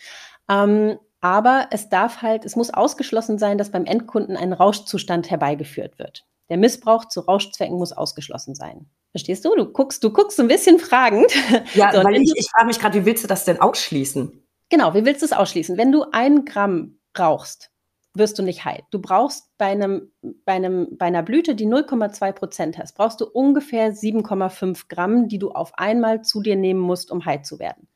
[0.49, 5.99] Ähm, aber es darf halt, es muss ausgeschlossen sein, dass beim Endkunden ein Rauschzustand herbeigeführt
[5.99, 6.25] wird.
[6.49, 8.89] Der Missbrauch zu Rauschzwecken muss ausgeschlossen sein.
[9.12, 9.55] Verstehst du?
[9.55, 11.32] Du guckst, du guckst so ein bisschen fragend.
[11.73, 14.43] Ja, so, weil ich, ich frage mich gerade, wie willst du das denn ausschließen?
[14.69, 15.77] Genau, wie willst du es ausschließen?
[15.77, 17.71] Wenn du ein Gramm rauchst,
[18.13, 18.84] wirst du nicht heil.
[18.91, 20.12] Du brauchst bei, einem,
[20.45, 25.39] bei, einem, bei einer Blüte, die 0,2 Prozent hast, brauchst du ungefähr 7,5 Gramm, die
[25.39, 27.88] du auf einmal zu dir nehmen musst, um heil zu werden.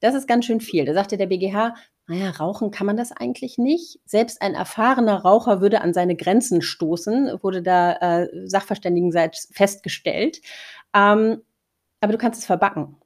[0.00, 0.84] Das ist ganz schön viel.
[0.84, 1.74] Da sagte der BGH,
[2.08, 3.98] naja, rauchen kann man das eigentlich nicht.
[4.04, 10.40] Selbst ein erfahrener Raucher würde an seine Grenzen stoßen, wurde da äh, sachverständigenseits festgestellt.
[10.94, 11.42] Ähm,
[12.00, 12.96] aber du kannst es verbacken.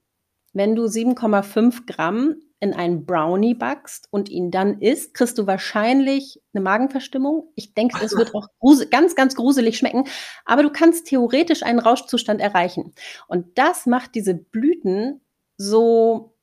[0.52, 6.42] Wenn du 7,5 Gramm in einen Brownie backst und ihn dann isst, kriegst du wahrscheinlich
[6.52, 7.50] eine Magenverstimmung.
[7.54, 8.48] Ich denke, es wird auch
[8.90, 10.04] ganz, ganz gruselig schmecken.
[10.44, 12.92] Aber du kannst theoretisch einen Rauschzustand erreichen.
[13.28, 15.22] Und das macht diese Blüten
[15.56, 16.36] so,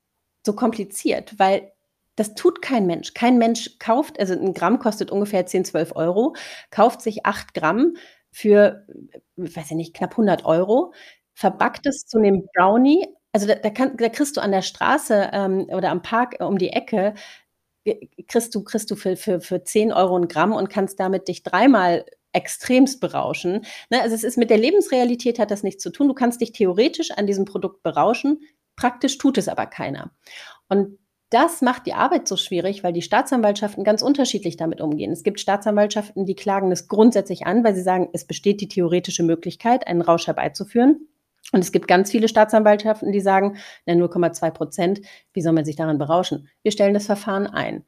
[0.44, 1.72] so kompliziert, weil
[2.18, 3.14] das tut kein Mensch.
[3.14, 6.36] Kein Mensch kauft, also ein Gramm kostet ungefähr 10, 12 Euro,
[6.72, 7.96] kauft sich 8 Gramm
[8.32, 8.86] für,
[9.38, 10.94] weiß ich nicht, knapp 100 Euro,
[11.34, 13.08] verbackt es zu einem Brownie.
[13.32, 16.58] Also da, da, kann, da kriegst du an der Straße ähm, oder am Park um
[16.58, 17.14] die Ecke,
[18.28, 21.44] kriegst du, kriegst du für, für, für 10 Euro ein Gramm und kannst damit dich
[21.44, 22.04] dreimal
[22.34, 23.64] extremst berauschen.
[23.92, 24.02] Ne?
[24.02, 26.08] Also es ist mit der Lebensrealität hat das nichts zu tun.
[26.08, 28.42] Du kannst dich theoretisch an diesem Produkt berauschen,
[28.76, 30.12] praktisch tut es aber keiner.
[30.68, 30.98] Und
[31.30, 35.12] das macht die Arbeit so schwierig, weil die Staatsanwaltschaften ganz unterschiedlich damit umgehen.
[35.12, 39.24] Es gibt Staatsanwaltschaften, die klagen es grundsätzlich an, weil sie sagen, es besteht die theoretische
[39.24, 41.08] Möglichkeit, einen Rausch herbeizuführen.
[41.52, 45.02] Und es gibt ganz viele Staatsanwaltschaften, die sagen, na, 0,2 Prozent,
[45.34, 46.50] wie soll man sich daran berauschen?
[46.62, 47.84] Wir stellen das Verfahren ein.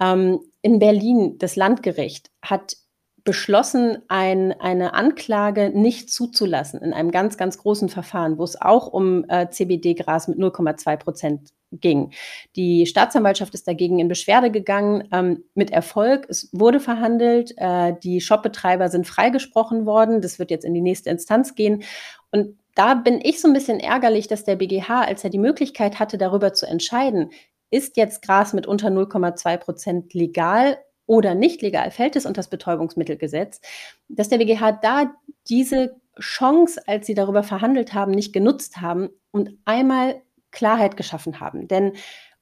[0.00, 2.76] Ähm, in Berlin, das Landgericht hat
[3.24, 8.88] beschlossen, ein, eine Anklage nicht zuzulassen in einem ganz, ganz großen Verfahren, wo es auch
[8.88, 12.12] um äh, CBD-Gras mit 0,2 Prozent ging.
[12.56, 16.26] Die Staatsanwaltschaft ist dagegen in Beschwerde gegangen, ähm, mit Erfolg.
[16.28, 20.20] Es wurde verhandelt, äh, die Shopbetreiber sind freigesprochen worden.
[20.20, 21.82] Das wird jetzt in die nächste Instanz gehen.
[22.30, 25.98] Und da bin ich so ein bisschen ärgerlich, dass der BGH, als er die Möglichkeit
[25.98, 27.30] hatte, darüber zu entscheiden,
[27.70, 30.78] ist jetzt Gras mit unter 0,2 Prozent legal
[31.12, 33.60] oder nicht legal, fällt es unter das Betäubungsmittelgesetz,
[34.08, 35.12] dass der BGH da
[35.46, 40.22] diese Chance, als sie darüber verhandelt haben, nicht genutzt haben und einmal
[40.52, 41.68] Klarheit geschaffen haben.
[41.68, 41.92] Denn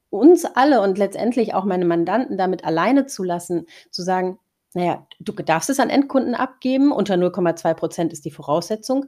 [0.09, 4.39] uns alle und letztendlich auch meine Mandanten damit alleine zu lassen, zu sagen,
[4.73, 9.07] naja, du darfst es an Endkunden abgeben, unter 0,2 Prozent ist die Voraussetzung,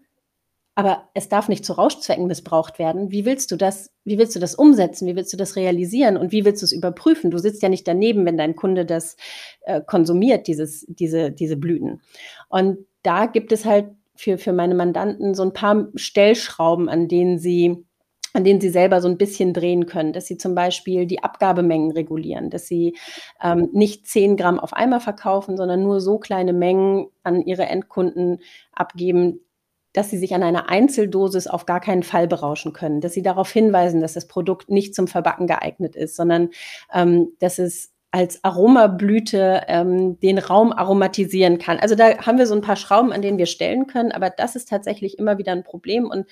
[0.75, 3.11] aber es darf nicht zu Rauschzwecken missbraucht werden.
[3.11, 5.07] Wie willst du das, wie willst du das umsetzen?
[5.07, 6.17] Wie willst du das realisieren?
[6.17, 7.31] Und wie willst du es überprüfen?
[7.31, 9.17] Du sitzt ja nicht daneben, wenn dein Kunde das
[9.63, 12.01] äh, konsumiert, dieses, diese, diese Blüten.
[12.49, 17.39] Und da gibt es halt für, für meine Mandanten so ein paar Stellschrauben, an denen
[17.39, 17.85] sie
[18.35, 21.91] an denen sie selber so ein bisschen drehen können, dass sie zum Beispiel die Abgabemengen
[21.91, 22.97] regulieren, dass sie
[23.43, 28.39] ähm, nicht 10 Gramm auf einmal verkaufen, sondern nur so kleine Mengen an ihre Endkunden
[28.73, 29.41] abgeben,
[29.93, 33.51] dass sie sich an einer Einzeldosis auf gar keinen Fall berauschen können, dass sie darauf
[33.51, 36.51] hinweisen, dass das Produkt nicht zum Verbacken geeignet ist, sondern
[36.93, 41.79] ähm, dass es als Aromablüte ähm, den Raum aromatisieren kann.
[41.79, 44.55] Also da haben wir so ein paar Schrauben, an denen wir stellen können, aber das
[44.55, 46.27] ist tatsächlich immer wieder ein Problem und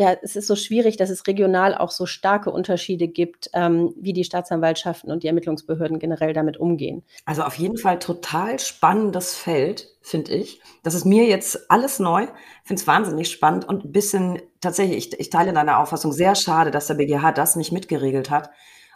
[0.00, 4.12] ja, es ist so schwierig, dass es regional auch so starke Unterschiede gibt, ähm, wie
[4.12, 7.02] die Staatsanwaltschaften und die Ermittlungsbehörden generell damit umgehen.
[7.24, 10.60] Also auf jeden Fall total spannendes Feld, finde ich.
[10.84, 12.28] Das ist mir jetzt alles neu.
[12.62, 16.70] Finde es wahnsinnig spannend und ein bisschen tatsächlich, ich, ich teile deine Auffassung, sehr schade,
[16.70, 18.50] dass der BGH das nicht mitgeregelt hat.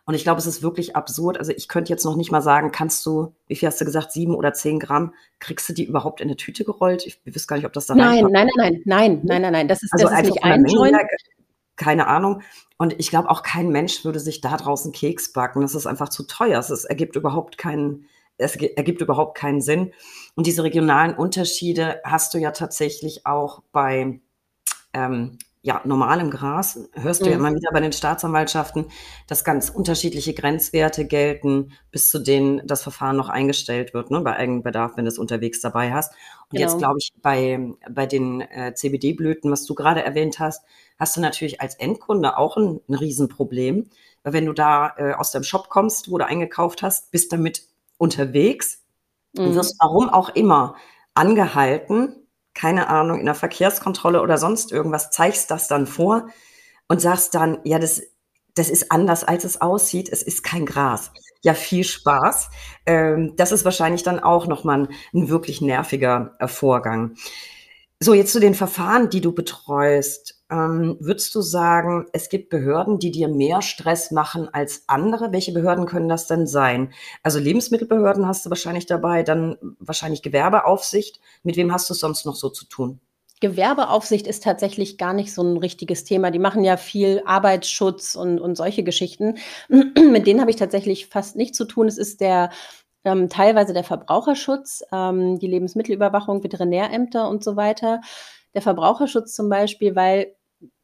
[0.04, 1.38] Und ich glaube, es ist wirklich absurd.
[1.38, 4.10] Also ich könnte jetzt noch nicht mal sagen, kannst du, wie viel hast du gesagt,
[4.10, 7.06] sieben oder zehn Gramm, kriegst du die überhaupt in eine Tüte gerollt?
[7.06, 9.68] Ich weiß gar nicht, ob das da Nein, nein, nein, nein, nein, nein, nein, nein.
[9.68, 10.96] Das ist, also das ist nicht ein Joint.
[11.76, 12.42] Keine Ahnung.
[12.78, 15.62] Und ich glaube, auch kein Mensch würde sich da draußen Keks backen.
[15.62, 16.58] Das ist einfach zu teuer.
[16.58, 18.06] Es ergibt überhaupt keinen,
[18.38, 19.92] es ergibt überhaupt keinen Sinn.
[20.34, 24.20] Und diese regionalen Unterschiede hast du ja tatsächlich auch bei
[24.92, 27.30] ähm, ja, normalem Gras, hörst du mhm.
[27.30, 28.86] ja immer wieder bei den Staatsanwaltschaften,
[29.28, 34.34] dass ganz unterschiedliche Grenzwerte gelten, bis zu denen das Verfahren noch eingestellt wird, ne, bei
[34.34, 36.12] Eigenbedarf, wenn du es unterwegs dabei hast.
[36.50, 36.62] Und genau.
[36.62, 40.64] jetzt glaube ich, bei, bei den äh, CBD-Blüten, was du gerade erwähnt hast,
[40.98, 43.88] hast du natürlich als Endkunde auch ein, ein Riesenproblem.
[44.24, 47.62] Weil wenn du da äh, aus deinem Shop kommst, wo du eingekauft hast, bist damit
[47.98, 48.82] unterwegs
[49.32, 49.44] mhm.
[49.44, 50.74] und wirst warum auch immer
[51.14, 52.21] angehalten,
[52.54, 56.28] keine Ahnung, in der Verkehrskontrolle oder sonst irgendwas, zeigst das dann vor
[56.88, 58.02] und sagst dann, ja, das,
[58.54, 60.08] das ist anders, als es aussieht.
[60.10, 61.12] Es ist kein Gras.
[61.42, 62.50] Ja, viel Spaß.
[62.86, 67.16] Ähm, das ist wahrscheinlich dann auch nochmal ein, ein wirklich nerviger äh, Vorgang.
[68.02, 70.42] So, jetzt zu den Verfahren, die du betreust.
[70.50, 75.30] Ähm, würdest du sagen, es gibt Behörden, die dir mehr Stress machen als andere?
[75.30, 76.92] Welche Behörden können das denn sein?
[77.22, 81.20] Also Lebensmittelbehörden hast du wahrscheinlich dabei, dann wahrscheinlich Gewerbeaufsicht.
[81.44, 82.98] Mit wem hast du sonst noch so zu tun?
[83.38, 86.32] Gewerbeaufsicht ist tatsächlich gar nicht so ein richtiges Thema.
[86.32, 89.36] Die machen ja viel Arbeitsschutz und, und solche Geschichten.
[89.68, 91.86] Mit denen habe ich tatsächlich fast nichts zu tun.
[91.86, 92.50] Es ist der
[93.04, 98.00] ähm, teilweise der Verbraucherschutz, ähm, die Lebensmittelüberwachung, Veterinärämter und so weiter.
[98.54, 100.34] Der Verbraucherschutz zum Beispiel, weil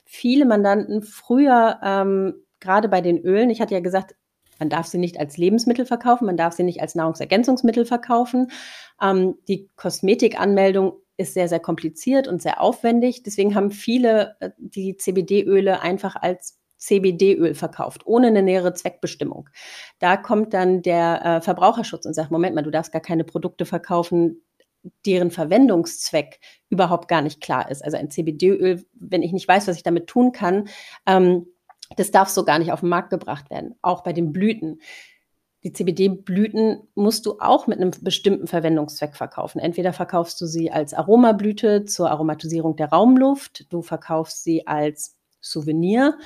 [0.04, 4.14] viele Mandanten früher, ähm, gerade bei den Ölen, ich hatte ja gesagt,
[4.58, 8.50] man darf sie nicht als Lebensmittel verkaufen, man darf sie nicht als Nahrungsergänzungsmittel verkaufen.
[9.00, 13.22] Ähm, die Kosmetikanmeldung ist sehr, sehr kompliziert und sehr aufwendig.
[13.22, 19.48] Deswegen haben viele äh, die CBD-Öle einfach als CBD-Öl verkauft, ohne eine nähere Zweckbestimmung.
[19.98, 23.66] Da kommt dann der äh, Verbraucherschutz und sagt, Moment mal, du darfst gar keine Produkte
[23.66, 24.42] verkaufen,
[25.04, 27.84] deren Verwendungszweck überhaupt gar nicht klar ist.
[27.84, 30.68] Also ein CBD-Öl, wenn ich nicht weiß, was ich damit tun kann,
[31.06, 31.46] ähm,
[31.96, 33.74] das darf so gar nicht auf den Markt gebracht werden.
[33.82, 34.80] Auch bei den Blüten.
[35.64, 39.58] Die CBD-Blüten musst du auch mit einem bestimmten Verwendungszweck verkaufen.
[39.58, 46.18] Entweder verkaufst du sie als Aromablüte zur Aromatisierung der Raumluft, du verkaufst sie als Souvenir,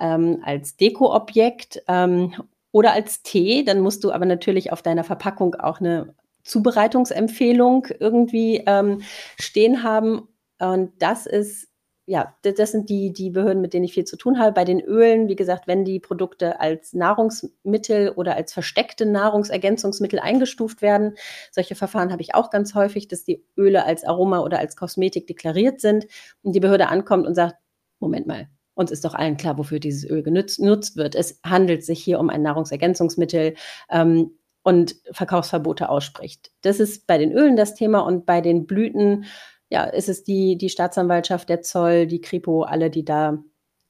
[0.00, 2.34] ähm, als Dekoobjekt ähm,
[2.72, 3.64] oder als Tee.
[3.64, 6.14] Dann musst du aber natürlich auf deiner Verpackung auch eine
[6.48, 9.02] Zubereitungsempfehlung irgendwie ähm,
[9.38, 10.28] stehen haben.
[10.58, 11.68] Und das ist,
[12.06, 14.52] ja, das sind die, die Behörden, mit denen ich viel zu tun habe.
[14.52, 20.80] Bei den Ölen, wie gesagt, wenn die Produkte als Nahrungsmittel oder als versteckte Nahrungsergänzungsmittel eingestuft
[20.82, 21.16] werden,
[21.52, 25.26] solche Verfahren habe ich auch ganz häufig, dass die Öle als Aroma oder als Kosmetik
[25.26, 26.06] deklariert sind
[26.42, 27.56] und die Behörde ankommt und sagt,
[28.00, 31.14] Moment mal, uns ist doch allen klar, wofür dieses Öl genutzt wird.
[31.14, 33.54] Es handelt sich hier um ein Nahrungsergänzungsmittel.
[33.90, 34.30] Ähm,
[34.64, 36.50] und Verkaufsverbote ausspricht.
[36.60, 39.24] Das ist bei den Ölen das Thema und bei den Blüten,
[39.70, 43.42] ja, ist es die, die Staatsanwaltschaft, der Zoll, die Kripo, alle, die da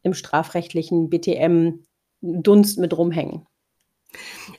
[0.03, 3.46] im strafrechtlichen BTM-Dunst mit rumhängen.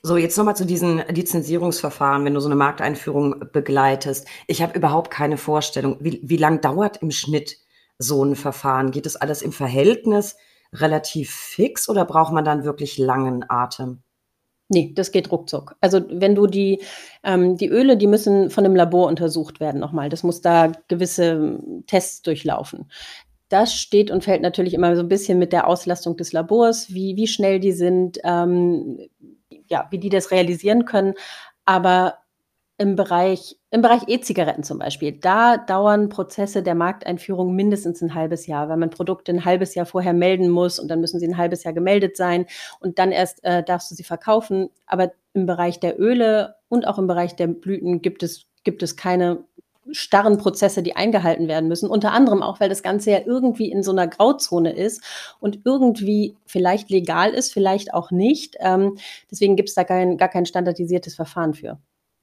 [0.03, 4.27] So, jetzt nochmal zu diesen Lizenzierungsverfahren, wenn du so eine Markteinführung begleitest.
[4.47, 7.57] Ich habe überhaupt keine Vorstellung, wie, wie lang dauert im Schnitt
[7.99, 8.91] so ein Verfahren?
[8.91, 10.37] Geht das alles im Verhältnis
[10.73, 14.01] relativ fix oder braucht man dann wirklich langen Atem?
[14.71, 15.75] Nee, das geht ruckzuck.
[15.81, 16.81] Also wenn du die,
[17.23, 20.09] ähm, die Öle, die müssen von einem Labor untersucht werden nochmal.
[20.09, 22.89] Das muss da gewisse ähm, Tests durchlaufen.
[23.49, 27.15] Das steht und fällt natürlich immer so ein bisschen mit der Auslastung des Labors, wie,
[27.15, 28.99] wie schnell die sind, ähm,
[29.67, 31.15] ja, wie die das realisieren können.
[31.65, 32.18] Aber
[32.79, 38.47] im Bereich, im Bereich E-Zigaretten zum Beispiel, da dauern Prozesse der Markteinführung mindestens ein halbes
[38.47, 41.37] Jahr, weil man Produkte ein halbes Jahr vorher melden muss und dann müssen sie ein
[41.37, 42.45] halbes Jahr gemeldet sein
[42.79, 44.69] und dann erst äh, darfst du sie verkaufen.
[44.85, 48.95] Aber im Bereich der Öle und auch im Bereich der Blüten gibt es, gibt es
[48.95, 49.43] keine
[49.91, 51.89] starren Prozesse, die eingehalten werden müssen.
[51.89, 55.03] Unter anderem auch, weil das Ganze ja irgendwie in so einer Grauzone ist
[55.41, 58.55] und irgendwie vielleicht legal ist, vielleicht auch nicht.
[58.59, 58.97] Ähm,
[59.29, 61.77] deswegen gibt es da kein, gar kein standardisiertes Verfahren für.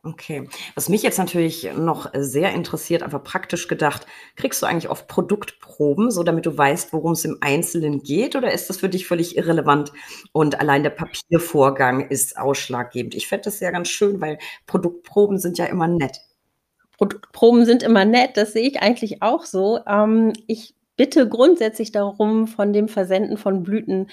[0.06, 0.48] Okay.
[0.76, 6.12] Was mich jetzt natürlich noch sehr interessiert, einfach praktisch gedacht, kriegst du eigentlich oft Produktproben,
[6.12, 9.36] so damit du weißt, worum es im Einzelnen geht, oder ist das für dich völlig
[9.36, 9.92] irrelevant
[10.30, 13.16] und allein der Papiervorgang ist ausschlaggebend?
[13.16, 16.20] Ich fände das ja ganz schön, weil Produktproben sind ja immer nett.
[16.98, 19.80] Produktproben sind immer nett, das sehe ich eigentlich auch so.
[19.88, 24.08] Ähm, ich bitte grundsätzlich darum, von dem Versenden von Blüten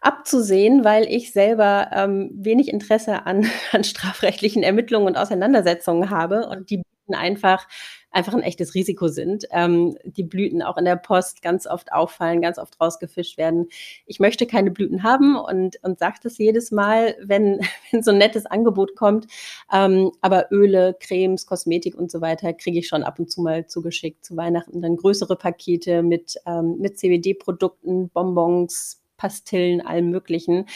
[0.00, 6.70] abzusehen, weil ich selber ähm, wenig Interesse an, an strafrechtlichen Ermittlungen und Auseinandersetzungen habe und
[6.70, 7.66] die Blüten einfach
[8.14, 9.44] einfach ein echtes Risiko sind.
[9.50, 13.68] Ähm, die Blüten auch in der Post ganz oft auffallen, ganz oft rausgefischt werden.
[14.06, 18.18] Ich möchte keine Blüten haben und, und sage das jedes Mal, wenn, wenn so ein
[18.18, 19.26] nettes Angebot kommt.
[19.72, 23.66] Ähm, aber Öle, Cremes, Kosmetik und so weiter kriege ich schon ab und zu mal
[23.66, 24.80] zugeschickt zu Weihnachten.
[24.80, 30.66] Dann größere Pakete mit, ähm, mit CBD-Produkten, Bonbons, Pastillen, allem Möglichen.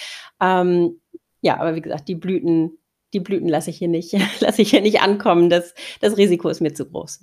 [0.41, 1.01] Ähm,
[1.41, 2.79] ja, aber wie gesagt, die Blüten,
[3.13, 5.51] die Blüten lasse ich hier nicht, lasse ich hier nicht ankommen.
[5.51, 7.21] Das, das Risiko ist mir zu groß.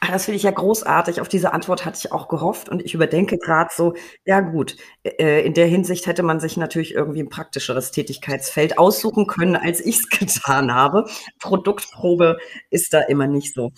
[0.00, 1.22] Ach, das finde ich ja großartig.
[1.22, 3.94] Auf diese Antwort hatte ich auch gehofft und ich überdenke gerade so,
[4.26, 9.26] ja gut, äh, in der Hinsicht hätte man sich natürlich irgendwie ein praktischeres Tätigkeitsfeld aussuchen
[9.26, 11.06] können, als ich es getan habe.
[11.38, 12.36] Produktprobe
[12.68, 13.72] ist da immer nicht so.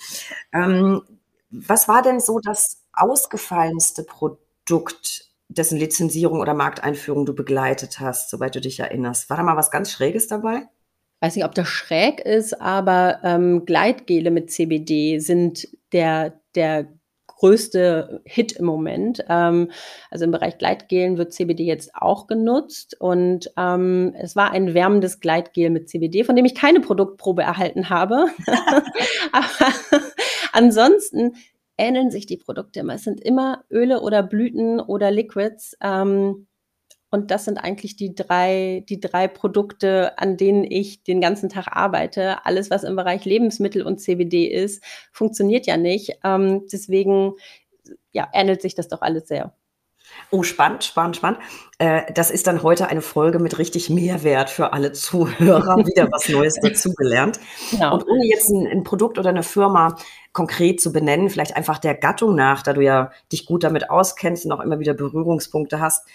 [0.52, 1.02] Ähm,
[1.50, 8.54] was war denn so das ausgefallenste Produkt, dessen Lizenzierung oder Markteinführung du begleitet hast, soweit
[8.56, 9.30] du dich erinnerst?
[9.30, 10.66] War da mal was ganz Schräges dabei?
[11.22, 16.88] Weiß nicht, ob das schräg ist, aber ähm, Gleitgele mit CBD sind der, der
[17.28, 19.24] größte Hit im Moment.
[19.28, 19.70] Ähm,
[20.10, 25.20] also im Bereich Gleitgelen wird CBD jetzt auch genutzt und ähm, es war ein wärmendes
[25.20, 28.26] Gleitgel mit CBD, von dem ich keine Produktprobe erhalten habe.
[29.32, 29.72] Aber
[30.52, 31.36] ansonsten
[31.78, 32.94] ähneln sich die Produkte immer.
[32.94, 35.76] Es sind immer Öle oder Blüten oder Liquids.
[35.80, 36.46] Ähm,
[37.12, 41.68] und das sind eigentlich die drei, die drei Produkte, an denen ich den ganzen Tag
[41.70, 42.46] arbeite.
[42.46, 46.18] Alles, was im Bereich Lebensmittel und CBD ist, funktioniert ja nicht.
[46.24, 47.34] Ähm, deswegen
[48.12, 49.54] ja, ähnelt sich das doch alles sehr.
[50.30, 51.40] Oh, spannend, spannend, spannend.
[51.78, 55.76] Äh, das ist dann heute eine Folge mit richtig Mehrwert für alle Zuhörer.
[55.86, 57.38] Wieder was Neues dazugelernt.
[57.70, 57.94] Genau.
[57.94, 59.96] Und ohne jetzt ein, ein, Produkt oder eine Firma
[60.32, 64.46] konkret zu benennen, vielleicht einfach der Gattung nach, da du ja dich gut damit auskennst
[64.46, 66.06] und auch immer wieder Berührungspunkte hast.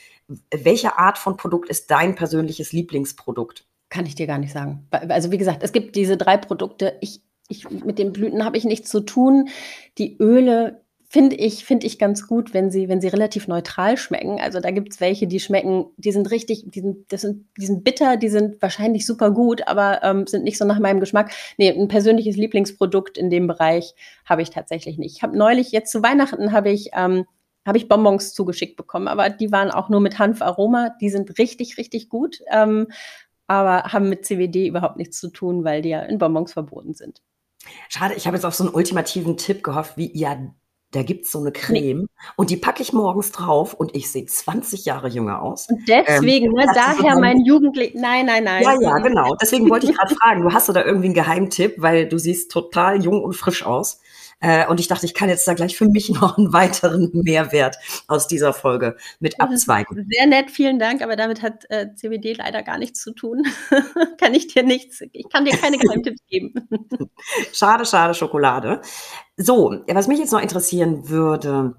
[0.51, 3.65] Welche Art von Produkt ist dein persönliches Lieblingsprodukt?
[3.89, 4.87] Kann ich dir gar nicht sagen.
[4.91, 6.97] Also wie gesagt, es gibt diese drei Produkte.
[7.01, 9.49] Ich, ich, mit den Blüten habe ich nichts zu tun.
[9.97, 14.41] Die Öle finde ich, finde ich ganz gut, wenn sie, wenn sie relativ neutral schmecken.
[14.41, 17.65] Also da gibt es welche, die schmecken, die sind richtig, die sind, das sind, die
[17.65, 21.31] sind bitter, die sind wahrscheinlich super gut, aber ähm, sind nicht so nach meinem Geschmack.
[21.57, 25.15] Nee, ein persönliches Lieblingsprodukt in dem Bereich habe ich tatsächlich nicht.
[25.15, 27.25] Ich habe neulich, jetzt zu Weihnachten, habe ich ähm,
[27.65, 30.95] habe ich Bonbons zugeschickt bekommen, aber die waren auch nur mit Hanfaroma.
[31.01, 32.87] Die sind richtig, richtig gut, ähm,
[33.45, 37.21] aber haben mit CBD überhaupt nichts zu tun, weil die ja in Bonbons verboten sind.
[37.89, 40.37] Schade, ich habe jetzt auf so einen ultimativen Tipp gehofft, wie ja,
[40.91, 42.07] da gibt es so eine Creme nee.
[42.37, 45.67] und die packe ich morgens drauf und ich sehe 20 Jahre jünger aus.
[45.69, 47.93] Und deswegen, ähm, ne, daher so mein Jugendlich.
[47.93, 48.63] Nein, nein, nein.
[48.63, 49.35] Ja, ja, genau.
[49.41, 52.51] Deswegen wollte ich gerade fragen, du hast du da irgendwie einen Geheimtipp, weil du siehst
[52.51, 53.99] total jung und frisch aus.
[54.39, 57.77] Äh, und ich dachte, ich kann jetzt da gleich für mich noch einen weiteren Mehrwert
[58.07, 60.07] aus dieser Folge mit abzweigen.
[60.09, 63.43] Sehr nett, vielen Dank, aber damit hat äh, CBD leider gar nichts zu tun.
[64.19, 66.53] kann ich dir nichts, ich kann dir keine Geheimtipps geben.
[67.51, 68.81] schade, schade Schokolade.
[69.37, 71.75] So, was mich jetzt noch interessieren würde,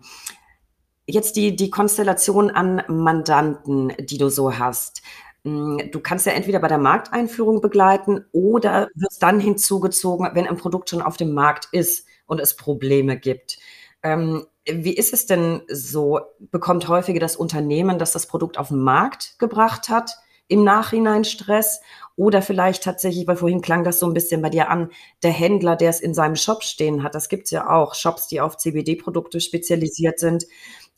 [1.06, 5.02] jetzt die, die Konstellation an Mandanten, die du so hast.
[5.44, 10.56] Hm, du kannst ja entweder bei der Markteinführung begleiten oder wirst dann hinzugezogen, wenn ein
[10.56, 13.58] Produkt schon auf dem Markt ist und es Probleme gibt.
[14.04, 16.20] Ähm, wie ist es denn so?
[16.38, 20.12] Bekommt häufiger das Unternehmen, das das Produkt auf den Markt gebracht hat,
[20.46, 21.80] im Nachhinein Stress?
[22.14, 24.90] Oder vielleicht tatsächlich, weil vorhin klang das so ein bisschen bei dir an,
[25.22, 27.14] der Händler, der es in seinem Shop stehen hat.
[27.14, 30.46] Das gibt es ja auch, Shops, die auf CBD-Produkte spezialisiert sind.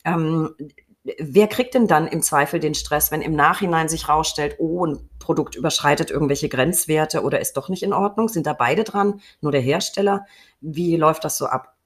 [0.04, 0.54] Ähm,
[1.18, 5.08] wer kriegt denn dann im Zweifel den Stress, wenn im Nachhinein sich rausstellt, oh, ein
[5.18, 8.28] Produkt überschreitet irgendwelche Grenzwerte oder ist doch nicht in Ordnung?
[8.28, 9.20] Sind da beide dran?
[9.40, 10.26] Nur der Hersteller?
[10.60, 11.76] Wie läuft das so ab?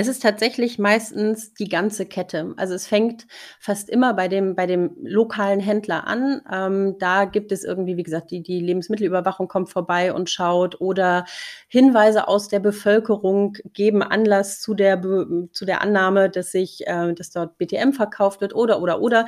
[0.00, 2.54] Es ist tatsächlich meistens die ganze Kette.
[2.56, 3.26] Also es fängt
[3.58, 6.40] fast immer bei dem, bei dem lokalen Händler an.
[6.52, 11.24] Ähm, da gibt es irgendwie, wie gesagt, die, die Lebensmittelüberwachung kommt vorbei und schaut oder
[11.66, 15.02] Hinweise aus der Bevölkerung geben Anlass zu der,
[15.50, 19.26] zu der Annahme, dass sich, äh, dass dort BTM verkauft wird oder, oder, oder.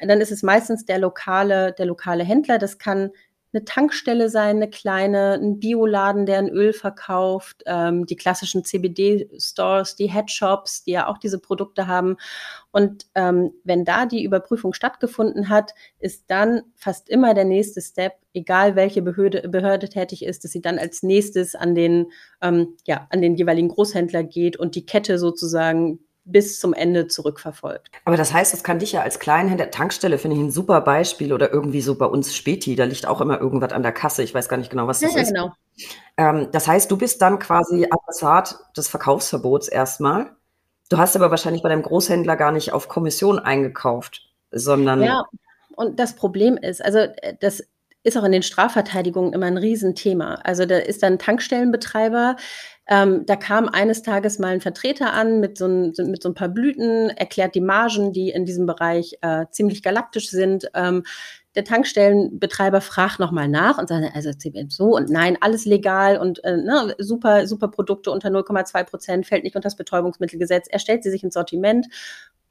[0.00, 2.58] Dann ist es meistens der lokale, der lokale Händler.
[2.58, 3.10] Das kann
[3.52, 9.96] eine Tankstelle sein, eine kleine, ein Bioladen, der ein Öl verkauft, ähm, die klassischen CBD-Stores,
[9.96, 12.16] die Headshops, die ja auch diese Produkte haben.
[12.72, 18.14] Und ähm, wenn da die Überprüfung stattgefunden hat, ist dann fast immer der nächste Step,
[18.34, 23.06] egal welche Behörde, Behörde tätig ist, dass sie dann als nächstes an den, ähm, ja,
[23.10, 26.00] an den jeweiligen Großhändler geht und die Kette sozusagen
[26.32, 27.90] bis zum Ende zurückverfolgt.
[28.04, 31.32] Aber das heißt, das kann dich ja als Kleinhändler, Tankstelle finde ich ein super Beispiel
[31.32, 34.22] oder irgendwie so bei uns Späti, da liegt auch immer irgendwas an der Kasse.
[34.22, 35.28] Ich weiß gar nicht genau, was das ja, ist.
[35.28, 35.52] Genau.
[36.16, 40.36] Ähm, das heißt, du bist dann quasi Adressat des Verkaufsverbots erstmal.
[40.90, 45.02] Du hast aber wahrscheinlich bei deinem Großhändler gar nicht auf Kommission eingekauft, sondern.
[45.02, 45.24] Ja,
[45.76, 47.62] und das Problem ist, also äh, das
[48.02, 50.36] ist auch in den Strafverteidigungen immer ein Riesenthema.
[50.44, 52.36] Also da ist dann Tankstellenbetreiber,
[52.88, 56.34] ähm, da kam eines Tages mal ein Vertreter an mit so, ein, mit so ein
[56.34, 60.70] paar Blüten, erklärt die Margen, die in diesem Bereich äh, ziemlich galaktisch sind.
[60.74, 61.04] Ähm,
[61.54, 64.30] der Tankstellenbetreiber fragt nochmal nach und sagt, also
[64.68, 69.44] so und nein, alles legal und äh, ne, super, super Produkte unter 0,2 Prozent, fällt
[69.44, 70.66] nicht unter das Betäubungsmittelgesetz.
[70.70, 71.88] Er stellt sie sich ins Sortiment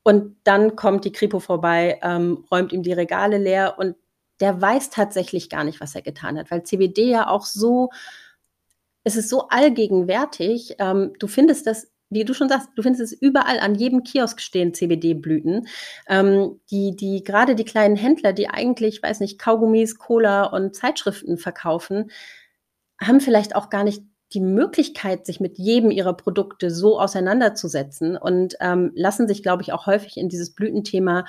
[0.03, 3.95] und dann kommt die Kripo vorbei, ähm, räumt ihm die Regale leer und
[4.39, 7.89] der weiß tatsächlich gar nicht, was er getan hat, weil CBD ja auch so
[9.03, 10.75] es ist so allgegenwärtig.
[10.79, 14.41] Ähm, du findest das, wie du schon sagst, du findest es überall an jedem Kiosk
[14.41, 15.67] stehen CBD-Blüten.
[16.07, 21.37] Ähm, die, die, gerade die kleinen Händler, die eigentlich, weiß nicht, Kaugummis, Cola und Zeitschriften
[21.37, 22.11] verkaufen,
[22.99, 28.55] haben vielleicht auch gar nicht die Möglichkeit, sich mit jedem ihrer Produkte so auseinanderzusetzen und
[28.59, 31.25] ähm, lassen sich, glaube ich, auch häufig in dieses Blütenthema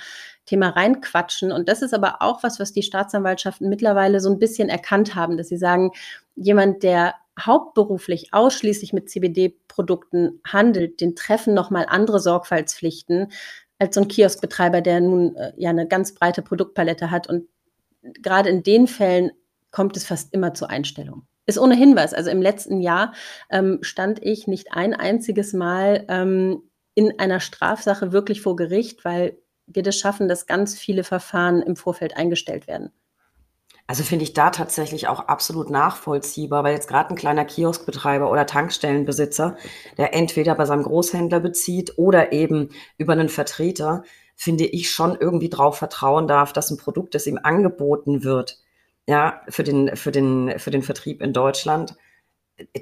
[0.46, 1.52] Thema reinquatschen.
[1.52, 5.36] Und das ist aber auch was, was die Staatsanwaltschaften mittlerweile so ein bisschen erkannt haben,
[5.36, 5.92] dass sie sagen,
[6.34, 13.32] jemand, der hauptberuflich ausschließlich mit CBD-Produkten handelt, den treffen nochmal andere Sorgfaltspflichten
[13.78, 17.28] als so ein Kioskbetreiber, der nun äh, ja eine ganz breite Produktpalette hat.
[17.28, 17.48] Und
[18.02, 19.30] gerade in den Fällen
[19.70, 21.26] kommt es fast immer zur Einstellung.
[21.46, 22.12] Ist ohne Hinweis.
[22.12, 23.14] Also im letzten Jahr
[23.50, 26.62] ähm, stand ich nicht ein einziges Mal ähm,
[26.94, 31.76] in einer Strafsache wirklich vor Gericht, weil wir das schaffen, dass ganz viele Verfahren im
[31.76, 32.92] Vorfeld eingestellt werden.
[33.88, 38.44] Also finde ich da tatsächlich auch absolut nachvollziehbar, weil jetzt gerade ein kleiner Kioskbetreiber oder
[38.44, 39.56] Tankstellenbesitzer,
[39.96, 42.68] der entweder bei seinem Großhändler bezieht oder eben
[42.98, 44.04] über einen Vertreter,
[44.36, 48.58] finde ich schon irgendwie drauf vertrauen darf, dass ein Produkt, das ihm angeboten wird,
[49.06, 51.96] ja, für den, für den, für den Vertrieb in Deutschland,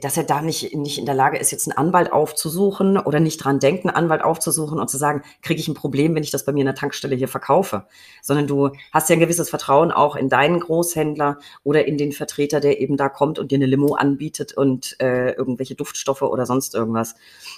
[0.00, 3.38] dass er da nicht, nicht in der Lage ist, jetzt einen Anwalt aufzusuchen oder nicht
[3.38, 6.46] dran denkt, einen Anwalt aufzusuchen und zu sagen, kriege ich ein Problem, wenn ich das
[6.46, 7.86] bei mir in der Tankstelle hier verkaufe.
[8.22, 12.60] Sondern du hast ja ein gewisses Vertrauen auch in deinen Großhändler oder in den Vertreter,
[12.60, 16.74] der eben da kommt und dir eine Limo anbietet und äh, irgendwelche Duftstoffe oder sonst
[16.74, 17.14] irgendwas.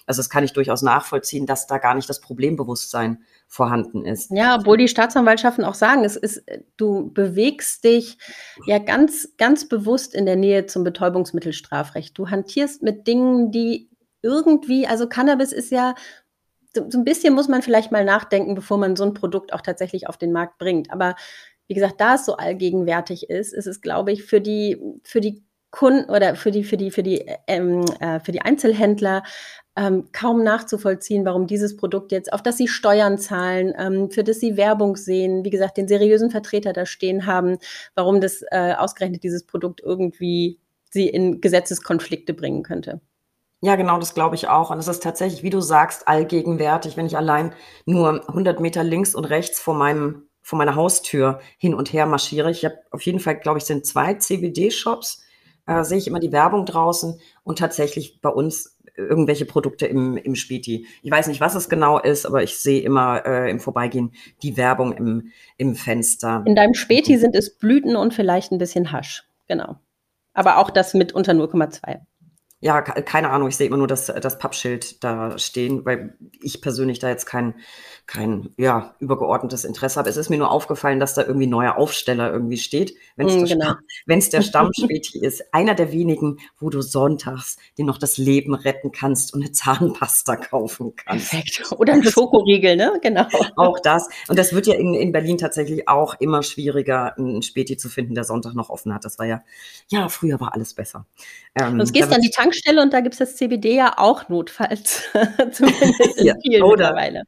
[0.07, 4.31] Also das kann ich durchaus nachvollziehen, dass da gar nicht das Problembewusstsein vorhanden ist.
[4.31, 6.45] Ja, obwohl die Staatsanwaltschaften auch sagen, es ist,
[6.77, 8.19] du bewegst dich
[8.67, 12.17] ja ganz, ganz bewusst in der Nähe zum Betäubungsmittelstrafrecht.
[12.17, 13.89] Du hantierst mit Dingen, die
[14.21, 15.95] irgendwie, also Cannabis ist ja
[16.75, 19.63] so, so ein bisschen muss man vielleicht mal nachdenken, bevor man so ein Produkt auch
[19.63, 20.93] tatsächlich auf den Markt bringt.
[20.93, 21.17] Aber
[21.69, 25.43] wie gesagt, da es so allgegenwärtig ist, ist es, glaube ich, für die, für die
[25.71, 29.23] Kunden oder für die, für die, für die, ähm, äh, für die Einzelhändler
[29.77, 34.41] ähm, kaum nachzuvollziehen, warum dieses Produkt jetzt, auf das sie Steuern zahlen, ähm, für das
[34.41, 37.59] sie Werbung sehen, wie gesagt, den seriösen Vertreter da stehen haben,
[37.95, 40.59] warum das äh, ausgerechnet dieses Produkt irgendwie
[40.91, 43.01] sie in Gesetzeskonflikte bringen könnte.
[43.61, 44.71] Ja, genau, das glaube ich auch.
[44.71, 47.53] Und es ist tatsächlich, wie du sagst, allgegenwärtig, wenn ich allein
[47.87, 52.51] nur 100 Meter links und rechts vor meinem vor meiner Haustür hin und her marschiere.
[52.51, 55.23] Ich habe auf jeden Fall, glaube ich, sind zwei CBD-Shops,
[55.69, 60.35] äh, sehe ich immer die Werbung draußen und tatsächlich bei uns irgendwelche Produkte im, im
[60.35, 60.87] Späti.
[61.03, 64.13] Ich weiß nicht, was es genau ist, aber ich sehe immer äh, im Vorbeigehen
[64.43, 66.43] die Werbung im, im Fenster.
[66.47, 69.25] In deinem Späti sind es Blüten und vielleicht ein bisschen Hasch.
[69.47, 69.77] Genau.
[70.35, 72.01] Aber auch das mit unter 0,2.
[72.61, 73.49] Ja, keine Ahnung.
[73.49, 77.55] Ich sehe immer nur das, das Pappschild da stehen, weil ich persönlich da jetzt kein,
[78.09, 80.09] kein ja, übergeordnetes Interesse habe.
[80.09, 83.45] Es ist mir nur aufgefallen, dass da irgendwie neuer Aufsteller irgendwie steht, wenn es mm,
[83.45, 83.75] genau.
[84.09, 85.55] der Stammspäti ist.
[85.55, 90.35] Einer der wenigen, wo du sonntags dir noch das Leben retten kannst und eine Zahnpasta
[90.35, 91.31] kaufen kannst.
[91.31, 91.63] Perfekt.
[91.79, 92.99] Oder ein Schokoriegel, ne?
[93.03, 93.27] Genau.
[93.55, 94.09] Auch das.
[94.27, 98.17] Und das wird ja in, in Berlin tatsächlich auch immer schwieriger, einen Späti zu finden,
[98.17, 99.05] der Sonntag noch offen hat.
[99.05, 99.45] Das war ja,
[99.87, 101.07] ja, früher war alles besser.
[101.55, 104.29] Ähm, Sonst gehst du an die Tankstelle und da gibt es das CBD ja auch
[104.29, 105.09] notfalls.
[105.53, 107.23] Zumindest in ja, vielen oder, mittlerweile.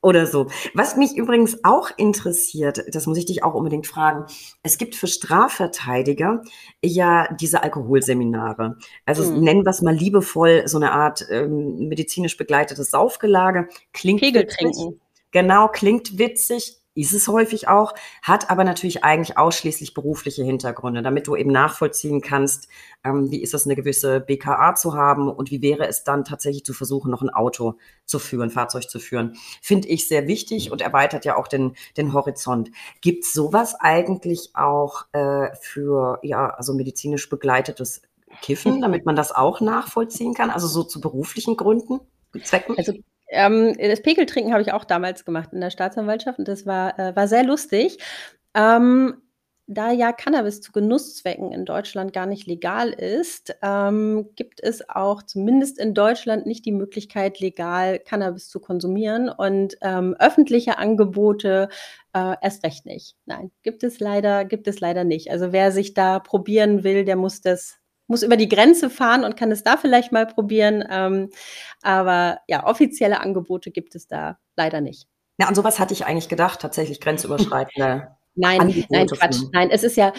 [0.00, 0.48] Oder so.
[0.74, 4.26] Was mich übrigens auch interessiert, das muss ich dich auch unbedingt fragen.
[4.62, 6.42] Es gibt für Strafverteidiger
[6.82, 8.78] ja diese Alkoholseminare.
[9.06, 9.40] Also mhm.
[9.44, 13.68] nennen wir es mal liebevoll so eine Art ähm, medizinisch begleitetes Saufgelage.
[13.92, 15.00] Klingt Pegel trinken.
[15.30, 21.26] Genau, klingt witzig, ist es häufig auch, hat aber natürlich eigentlich ausschließlich berufliche Hintergründe, damit
[21.26, 22.68] du eben nachvollziehen kannst,
[23.04, 26.64] ähm, wie ist es, eine gewisse BKA zu haben und wie wäre es dann tatsächlich
[26.64, 27.74] zu versuchen, noch ein Auto
[28.04, 29.36] zu führen, Fahrzeug zu führen.
[29.60, 32.70] Finde ich sehr wichtig und erweitert ja auch den, den Horizont.
[33.00, 38.02] Gibt sowas eigentlich auch äh, für, ja, also medizinisch begleitetes
[38.40, 42.00] Kiffen, damit man das auch nachvollziehen kann, also so zu beruflichen Gründen,
[42.40, 42.76] Zwecken?
[42.78, 42.94] Also
[43.32, 47.16] ähm, das Pegeltrinken habe ich auch damals gemacht in der Staatsanwaltschaft und das war, äh,
[47.16, 47.98] war sehr lustig.
[48.54, 49.22] Ähm,
[49.68, 55.22] da ja Cannabis zu Genusszwecken in Deutschland gar nicht legal ist, ähm, gibt es auch
[55.22, 61.68] zumindest in Deutschland nicht die Möglichkeit, legal Cannabis zu konsumieren und ähm, öffentliche Angebote
[62.12, 63.16] äh, erst recht nicht.
[63.24, 65.30] Nein, gibt es leider, gibt es leider nicht.
[65.30, 67.78] Also wer sich da probieren will, der muss das
[68.12, 70.84] muss über die Grenze fahren und kann es da vielleicht mal probieren.
[70.88, 71.30] Ähm,
[71.82, 75.08] aber ja, offizielle Angebote gibt es da leider nicht.
[75.38, 78.08] Ja, an sowas hatte ich eigentlich gedacht, tatsächlich grenzüberschreitende.
[78.34, 79.42] Nein, Angebote nein, Quatsch.
[79.52, 80.14] Nein, es ist ja,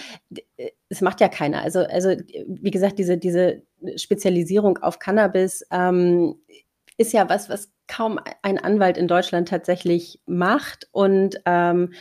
[0.89, 1.63] es macht ja keiner.
[1.63, 3.63] Also, also wie gesagt, diese, diese
[3.95, 6.35] Spezialisierung auf Cannabis ähm,
[6.97, 10.87] ist ja was, was kaum ein Anwalt in Deutschland tatsächlich macht.
[10.91, 11.93] Und ähm,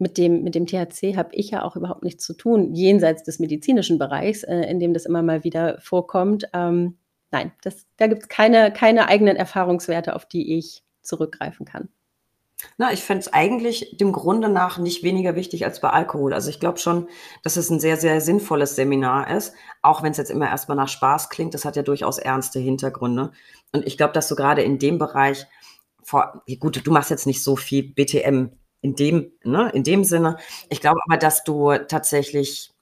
[0.00, 3.38] mit dem, mit dem THC habe ich ja auch überhaupt nichts zu tun, jenseits des
[3.38, 6.48] medizinischen Bereichs, äh, in dem das immer mal wieder vorkommt.
[6.52, 6.98] Ähm,
[7.30, 11.88] nein, das, da gibt es keine, keine eigenen Erfahrungswerte, auf die ich zurückgreifen kann.
[12.76, 16.34] Na, ich fände es eigentlich dem Grunde nach nicht weniger wichtig als bei Alkohol.
[16.34, 17.08] Also ich glaube schon,
[17.42, 20.88] dass es ein sehr, sehr sinnvolles Seminar ist, auch wenn es jetzt immer erstmal nach
[20.88, 21.54] Spaß klingt.
[21.54, 23.32] Das hat ja durchaus ernste Hintergründe.
[23.72, 25.46] Und ich glaube, dass du gerade in dem Bereich,
[26.02, 28.50] vor, gut, du machst jetzt nicht so viel BTM
[28.82, 30.36] in dem, ne, in dem Sinne.
[30.68, 32.72] Ich glaube aber, dass du tatsächlich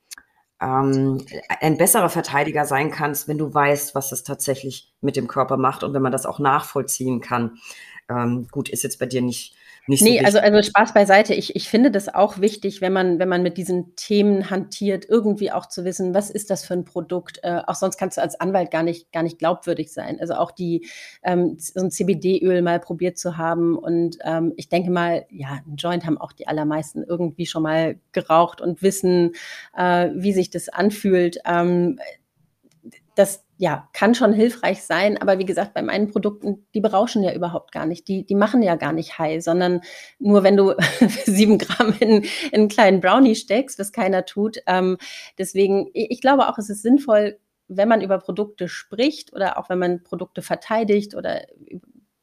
[0.61, 1.24] ähm,
[1.61, 5.84] ein besserer Verteidiger sein kannst, wenn du weißt, was es tatsächlich mit dem Körper macht
[5.84, 7.59] und wenn man das auch nachvollziehen kann.
[8.09, 9.55] Ähm, gut, ist jetzt bei dir nicht
[9.89, 11.34] nicht nee, so also, also Spaß beiseite.
[11.34, 15.51] Ich, ich finde das auch wichtig, wenn man, wenn man mit diesen Themen hantiert, irgendwie
[15.51, 17.41] auch zu wissen, was ist das für ein Produkt.
[17.43, 20.20] Äh, auch sonst kannst du als Anwalt gar nicht, gar nicht glaubwürdig sein.
[20.20, 20.86] Also auch die,
[21.22, 23.76] ähm, so ein CBD-Öl mal probiert zu haben.
[23.76, 27.99] Und ähm, ich denke mal, ja, ein Joint haben auch die allermeisten irgendwie schon mal
[28.12, 29.32] geraucht und wissen,
[29.76, 31.39] äh, wie sich das anfühlt.
[31.47, 31.99] Ähm,
[33.14, 37.34] das, ja, kann schon hilfreich sein, aber wie gesagt, bei meinen Produkten, die berauschen ja
[37.34, 39.80] überhaupt gar nicht, die, die machen ja gar nicht high, sondern
[40.20, 40.74] nur wenn du
[41.24, 44.59] sieben Gramm in, in einen kleinen Brownie steckst, was keiner tut.
[44.68, 44.96] Ähm,
[45.38, 49.80] deswegen, ich glaube auch, es ist sinnvoll, wenn man über Produkte spricht oder auch wenn
[49.80, 51.42] man Produkte verteidigt oder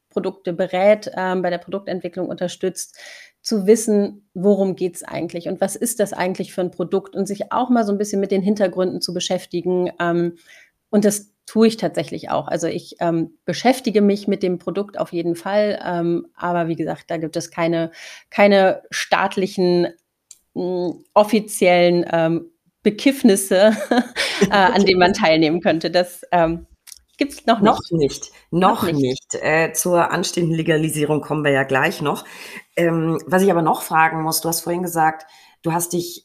[0.10, 2.98] Produkte berät, ähm, bei der Produktentwicklung unterstützt,
[3.42, 7.52] zu wissen, worum geht's eigentlich und was ist das eigentlich für ein Produkt und sich
[7.52, 9.92] auch mal so ein bisschen mit den Hintergründen zu beschäftigen.
[10.00, 10.38] Ähm,
[10.96, 12.48] und das tue ich tatsächlich auch.
[12.48, 17.12] Also ich ähm, beschäftige mich mit dem Produkt auf jeden Fall, ähm, aber wie gesagt,
[17.12, 17.92] da gibt es keine,
[18.30, 19.90] keine staatlichen
[20.54, 22.50] mh, hm, offiziellen ähm,
[22.82, 23.76] Bekiffnisse,
[24.50, 25.92] äh, an denen man teilnehmen könnte.
[25.92, 26.66] Das ähm,
[27.18, 27.66] gibt es noch nicht.
[27.66, 28.32] Noch nicht.
[28.52, 29.02] Noch, noch nicht.
[29.34, 29.44] nicht.
[29.44, 32.24] Äh, zur anstehenden Legalisierung kommen wir ja gleich noch.
[32.78, 35.26] Ähm, was ich aber noch fragen muss, du hast vorhin gesagt,
[35.62, 36.25] du hast dich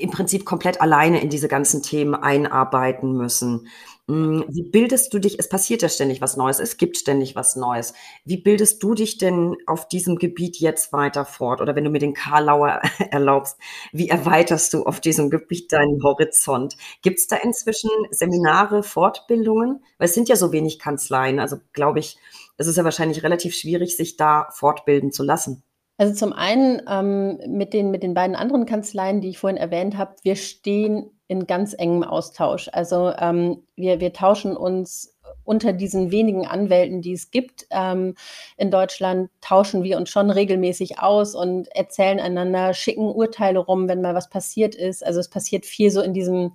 [0.00, 3.68] im Prinzip komplett alleine in diese ganzen Themen einarbeiten müssen.
[4.10, 5.38] Hm, wie bildest du dich?
[5.38, 7.94] Es passiert ja ständig was Neues, es gibt ständig was Neues.
[8.24, 11.60] Wie bildest du dich denn auf diesem Gebiet jetzt weiter fort?
[11.60, 12.80] Oder wenn du mir den Karlauer
[13.10, 13.56] erlaubst,
[13.92, 16.76] wie erweiterst du auf diesem Gebiet deinen Horizont?
[17.02, 19.84] Gibt es da inzwischen Seminare, Fortbildungen?
[19.98, 21.38] Weil es sind ja so wenig Kanzleien.
[21.38, 22.16] Also glaube ich,
[22.56, 25.62] es ist ja wahrscheinlich relativ schwierig, sich da fortbilden zu lassen.
[26.00, 29.98] Also zum einen ähm, mit, den, mit den beiden anderen Kanzleien, die ich vorhin erwähnt
[29.98, 32.70] habe, wir stehen in ganz engem Austausch.
[32.72, 38.14] Also ähm, wir, wir tauschen uns unter diesen wenigen Anwälten, die es gibt ähm,
[38.56, 44.00] in Deutschland, tauschen wir uns schon regelmäßig aus und erzählen einander, schicken Urteile rum, wenn
[44.00, 45.04] mal was passiert ist.
[45.04, 46.52] Also es passiert viel so in diesem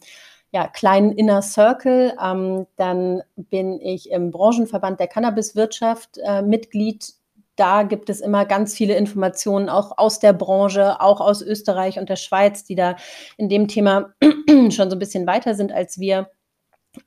[0.54, 2.16] ja, kleinen Inner Circle.
[2.20, 7.14] Ähm, dann bin ich im Branchenverband der Cannabiswirtschaft äh, Mitglied
[7.56, 12.10] da gibt es immer ganz viele Informationen, auch aus der Branche, auch aus Österreich und
[12.10, 12.96] der Schweiz, die da
[13.38, 14.14] in dem Thema
[14.70, 16.30] schon so ein bisschen weiter sind als wir.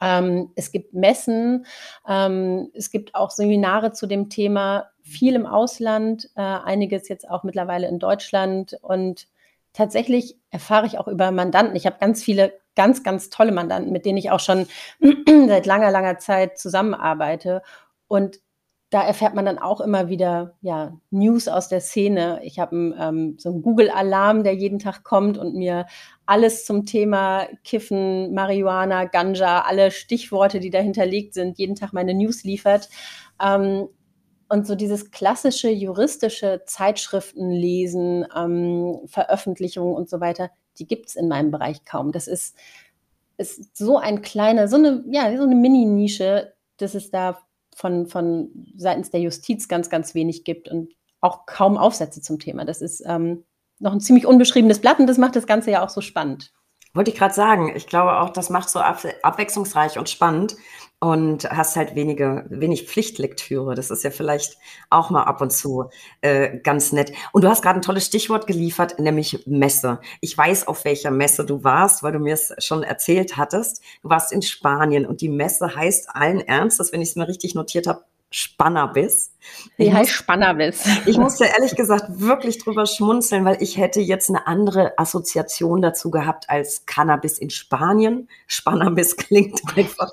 [0.00, 1.64] Ähm, es gibt Messen,
[2.06, 7.42] ähm, es gibt auch Seminare zu dem Thema, viel im Ausland, äh, einiges jetzt auch
[7.42, 9.28] mittlerweile in Deutschland und
[9.72, 11.76] tatsächlich erfahre ich auch über Mandanten.
[11.76, 14.68] Ich habe ganz viele ganz, ganz tolle Mandanten, mit denen ich auch schon
[15.48, 17.62] seit langer, langer Zeit zusammenarbeite.
[18.06, 18.38] Und
[18.90, 22.40] da erfährt man dann auch immer wieder ja, News aus der Szene.
[22.42, 25.86] Ich habe ähm, so einen Google-Alarm, der jeden Tag kommt und mir
[26.24, 32.14] alles zum Thema Kiffen, Marihuana, Ganja, alle Stichworte, die dahinter liegt sind, jeden Tag meine
[32.14, 32.88] News liefert.
[33.42, 33.88] Ähm,
[34.48, 41.16] und so dieses klassische juristische Zeitschriften lesen, ähm, Veröffentlichungen und so weiter, die gibt es
[41.16, 42.12] in meinem Bereich kaum.
[42.12, 42.56] Das ist,
[43.36, 47.38] ist so ein kleiner, so eine, ja, so eine Mini-Nische, dass es da
[47.78, 52.64] von, von seitens der Justiz ganz, ganz wenig gibt und auch kaum Aufsätze zum Thema.
[52.64, 53.44] Das ist ähm,
[53.78, 56.52] noch ein ziemlich unbeschriebenes Blatt und das macht das Ganze ja auch so spannend.
[56.94, 57.72] Wollte ich gerade sagen.
[57.76, 60.56] Ich glaube auch, das macht so ab abwechslungsreich und spannend
[61.00, 63.74] und hast halt wenige, wenig Pflichtlektüre.
[63.74, 64.58] Das ist ja vielleicht
[64.90, 65.90] auch mal ab und zu
[66.22, 67.12] äh, ganz nett.
[67.32, 70.00] Und du hast gerade ein tolles Stichwort geliefert, nämlich Messe.
[70.20, 73.80] Ich weiß, auf welcher Messe du warst, weil du mir es schon erzählt hattest.
[74.02, 77.54] Du warst in Spanien und die Messe heißt allen Ernstes, wenn ich es mir richtig
[77.54, 79.32] notiert habe, Spannerbiss.
[79.78, 80.84] Wie heißt Spannerbiss?
[81.06, 86.10] Ich musste ehrlich gesagt wirklich drüber schmunzeln, weil ich hätte jetzt eine andere Assoziation dazu
[86.10, 88.28] gehabt als Cannabis in Spanien.
[88.46, 90.10] Spannerbiss klingt einfach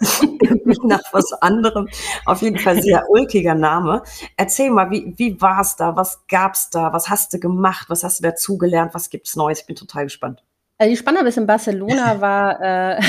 [0.83, 1.89] nach was anderem.
[2.25, 4.03] Auf jeden Fall sehr ulkiger Name.
[4.37, 5.95] Erzähl mal, wie, wie war es da?
[5.95, 6.93] Was gab's da?
[6.93, 7.89] Was hast du gemacht?
[7.89, 8.93] Was hast du dazugelernt?
[8.93, 9.61] Was gibt's Neues?
[9.61, 10.41] Ich bin total gespannt.
[10.77, 12.99] Also die Spannerbiss in Barcelona war, äh,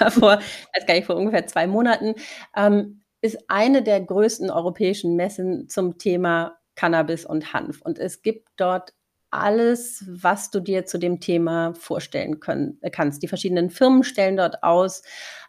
[0.00, 2.14] war vor, weiß gar nicht, vor ungefähr zwei Monaten.
[2.56, 7.80] Ähm, ist eine der größten europäischen Messen zum Thema Cannabis und Hanf.
[7.80, 8.92] Und es gibt dort
[9.30, 13.22] alles, was du dir zu dem Thema vorstellen können, äh, kannst.
[13.22, 15.02] Die verschiedenen Firmen stellen dort aus.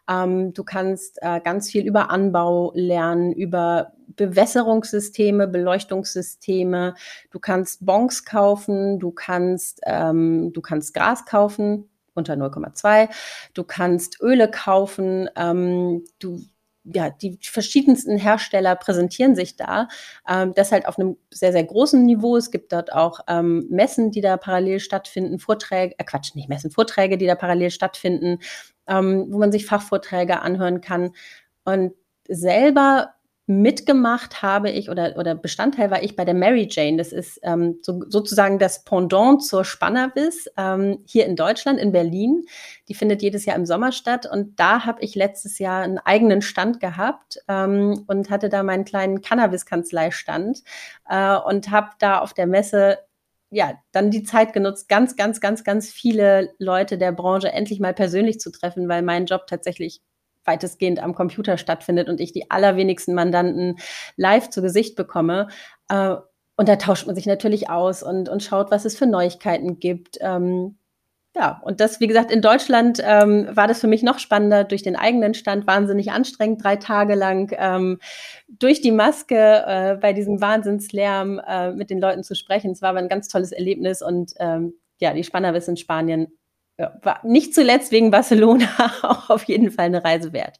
[0.09, 6.95] Ähm, du kannst äh, ganz viel über Anbau lernen, über Bewässerungssysteme, Beleuchtungssysteme.
[7.29, 13.09] Du kannst Bonks kaufen, du kannst, ähm, du kannst Gras kaufen unter 0,2.
[13.53, 15.29] Du kannst Öle kaufen.
[15.35, 16.39] Ähm, du
[16.85, 19.87] ja, die verschiedensten Hersteller präsentieren sich da.
[20.27, 22.37] Ähm, das halt auf einem sehr, sehr großen Niveau.
[22.37, 26.71] Es gibt dort auch ähm, Messen, die da parallel stattfinden, Vorträge, äh Quatsch, nicht Messen,
[26.71, 28.39] Vorträge, die da parallel stattfinden,
[28.87, 31.11] ähm, wo man sich Fachvorträge anhören kann.
[31.63, 31.93] Und
[32.27, 33.14] selber
[33.47, 36.97] mitgemacht habe ich oder, oder Bestandteil war ich bei der Mary Jane.
[36.97, 42.45] Das ist ähm, so, sozusagen das Pendant zur Spannerbiss ähm, hier in Deutschland, in Berlin.
[42.87, 44.27] Die findet jedes Jahr im Sommer statt.
[44.31, 48.85] Und da habe ich letztes Jahr einen eigenen Stand gehabt ähm, und hatte da meinen
[48.85, 50.63] kleinen Cannabis-Kanzleistand
[51.07, 52.97] äh, und habe da auf der Messe
[53.51, 57.93] ja, dann die Zeit genutzt, ganz, ganz, ganz, ganz viele Leute der Branche endlich mal
[57.93, 60.01] persönlich zu treffen, weil mein Job tatsächlich
[60.45, 63.77] weitestgehend am Computer stattfindet und ich die allerwenigsten Mandanten
[64.15, 65.47] live zu Gesicht bekomme.
[65.89, 66.15] Äh,
[66.57, 70.17] und da tauscht man sich natürlich aus und, und schaut, was es für Neuigkeiten gibt.
[70.21, 70.77] Ähm,
[71.35, 74.83] ja, und das, wie gesagt, in Deutschland ähm, war das für mich noch spannender durch
[74.83, 77.99] den eigenen Stand, wahnsinnig anstrengend, drei Tage lang ähm,
[78.47, 82.71] durch die Maske äh, bei diesem Wahnsinnslärm äh, mit den Leuten zu sprechen.
[82.71, 86.27] Es war aber ein ganz tolles Erlebnis und ähm, ja, die Spannerwiss in Spanien
[86.77, 88.67] ja, war nicht zuletzt wegen Barcelona
[89.03, 90.59] auch auf jeden Fall eine Reise wert.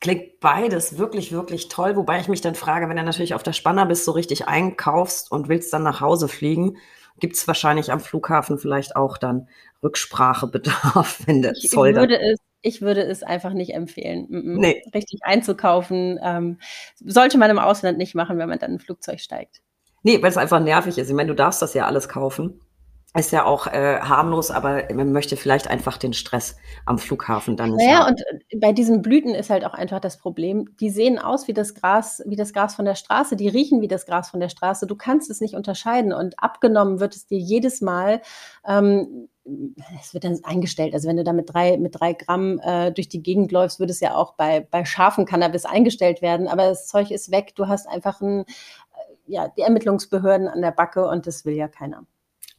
[0.00, 1.96] Klingt beides wirklich, wirklich toll.
[1.96, 5.30] Wobei ich mich dann frage, wenn du natürlich auf der Spanner bist, so richtig einkaufst
[5.30, 6.76] und willst dann nach Hause fliegen,
[7.20, 9.48] gibt es wahrscheinlich am Flughafen vielleicht auch dann
[9.82, 14.84] Rücksprachebedarf, wenn der Zoll ich würde es ich würde es einfach nicht empfehlen, nee.
[14.94, 16.20] richtig einzukaufen.
[16.22, 16.58] Ähm,
[17.04, 19.62] sollte man im Ausland nicht machen, wenn man dann in ein Flugzeug steigt.
[20.04, 21.08] Nee, weil es einfach nervig ist.
[21.08, 22.60] Ich meine, du darfst das ja alles kaufen
[23.14, 26.56] ist ja auch äh, harmlos, aber man möchte vielleicht einfach den Stress
[26.86, 27.84] am Flughafen dann nicht.
[27.84, 28.12] Naja, haben.
[28.12, 31.52] und äh, bei diesen Blüten ist halt auch einfach das Problem, die sehen aus wie
[31.52, 34.48] das Gras, wie das Gras von der Straße, die riechen wie das Gras von der
[34.48, 34.86] Straße.
[34.86, 38.22] Du kannst es nicht unterscheiden und abgenommen wird es dir jedes Mal.
[38.66, 39.28] Ähm,
[40.00, 40.94] es wird dann eingestellt.
[40.94, 43.92] Also wenn du da mit drei, mit drei Gramm äh, durch die Gegend läufst, würde
[43.92, 46.48] es ja auch bei, bei scharfen Cannabis eingestellt werden.
[46.48, 47.54] Aber das Zeug ist weg.
[47.56, 48.44] Du hast einfach ein, äh,
[49.26, 52.06] ja, die Ermittlungsbehörden an der Backe und das will ja keiner.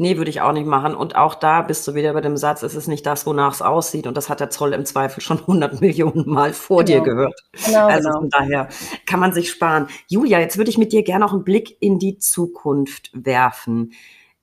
[0.03, 0.95] Nee, würde ich auch nicht machen.
[0.95, 3.61] Und auch da bist du wieder bei dem Satz, es ist nicht das, wonach es
[3.61, 4.05] aussieht.
[4.05, 7.05] Und das hat der Zoll im Zweifel schon 100 Millionen Mal vor genau.
[7.05, 7.41] dir gehört.
[7.65, 8.19] Genau, also genau.
[8.19, 8.67] von daher
[9.05, 9.87] kann man sich sparen.
[10.09, 13.93] Julia, jetzt würde ich mit dir gerne auch einen Blick in die Zukunft werfen.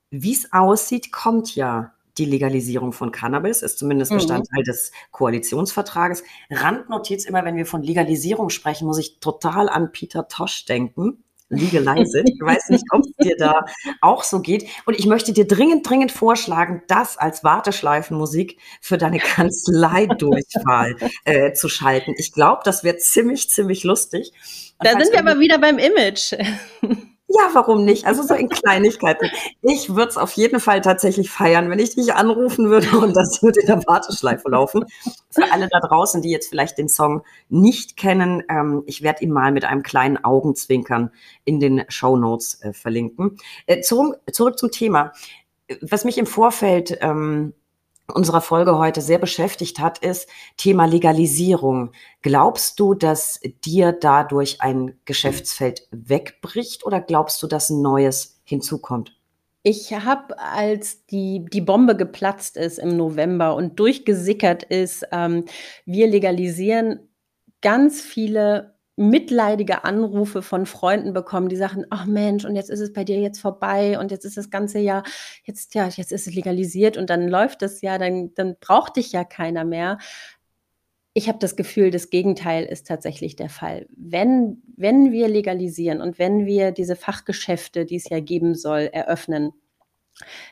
[0.08, 4.16] Wie es aussieht, kommt ja die Legalisierung von Cannabis, ist zumindest mhm.
[4.16, 4.64] Bestandteil mhm.
[4.64, 6.24] des Koalitionsvertrages.
[6.48, 11.80] Randnotiz immer, wenn wir von Legalisierung sprechen, muss ich total an Peter Tosch denken liege
[11.80, 12.22] leise.
[12.24, 13.64] Ich weiß nicht, ob es dir da
[14.00, 14.68] auch so geht.
[14.86, 21.68] Und ich möchte dir dringend, dringend vorschlagen, das als Warteschleifenmusik für deine Kanzlei-Durchwahl äh, zu
[21.68, 22.14] schalten.
[22.16, 24.32] Ich glaube, das wird ziemlich, ziemlich lustig.
[24.78, 26.34] Und da sind wir aber wieder beim Image.
[27.32, 28.06] Ja, warum nicht?
[28.06, 29.30] Also so in Kleinigkeiten.
[29.62, 33.40] Ich würde es auf jeden Fall tatsächlich feiern, wenn ich dich anrufen würde und das
[33.40, 34.84] würde in der Warteschleife laufen.
[35.30, 39.30] Für alle da draußen, die jetzt vielleicht den Song nicht kennen, ähm, ich werde ihn
[39.30, 41.12] mal mit einem kleinen Augenzwinkern
[41.44, 43.36] in den Show Notes äh, verlinken.
[43.66, 45.12] Äh, zurück, zurück zum Thema.
[45.82, 47.54] Was mich im Vorfeld ähm,
[48.10, 51.92] unserer Folge heute sehr beschäftigt hat, ist Thema Legalisierung.
[52.22, 59.16] Glaubst du, dass dir dadurch ein Geschäftsfeld wegbricht oder glaubst du, dass ein neues hinzukommt?
[59.62, 65.44] Ich habe, als die, die Bombe geplatzt ist im November und durchgesickert ist, ähm,
[65.84, 67.08] wir legalisieren
[67.60, 72.92] ganz viele mitleidige Anrufe von Freunden bekommen, die sagen, ach Mensch, und jetzt ist es
[72.92, 75.04] bei dir jetzt vorbei und jetzt ist das ganze Jahr,
[75.44, 79.12] jetzt, ja, jetzt ist es legalisiert und dann läuft es ja, dann, dann braucht dich
[79.12, 79.98] ja keiner mehr.
[81.14, 83.86] Ich habe das Gefühl, das Gegenteil ist tatsächlich der Fall.
[83.96, 89.52] Wenn, wenn wir legalisieren und wenn wir diese Fachgeschäfte, die es ja geben soll, eröffnen,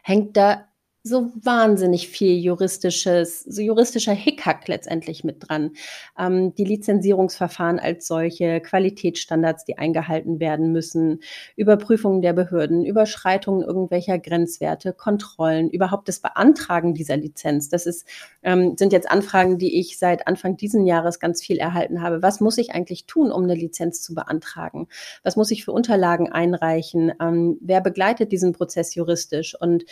[0.02, 0.67] hängt da
[1.02, 5.72] so wahnsinnig viel juristisches, so juristischer Hickhack letztendlich mit dran.
[6.18, 11.20] Ähm, die Lizenzierungsverfahren als solche, Qualitätsstandards, die eingehalten werden müssen,
[11.56, 17.68] Überprüfungen der Behörden, Überschreitungen irgendwelcher Grenzwerte, Kontrollen, überhaupt das Beantragen dieser Lizenz.
[17.68, 18.06] Das ist,
[18.42, 22.22] ähm, sind jetzt Anfragen, die ich seit Anfang diesen Jahres ganz viel erhalten habe.
[22.22, 24.88] Was muss ich eigentlich tun, um eine Lizenz zu beantragen?
[25.22, 27.12] Was muss ich für Unterlagen einreichen?
[27.20, 29.56] Ähm, wer begleitet diesen Prozess juristisch?
[29.58, 29.84] Und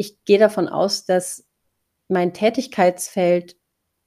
[0.00, 1.44] ich gehe davon aus, dass
[2.08, 3.56] mein Tätigkeitsfeld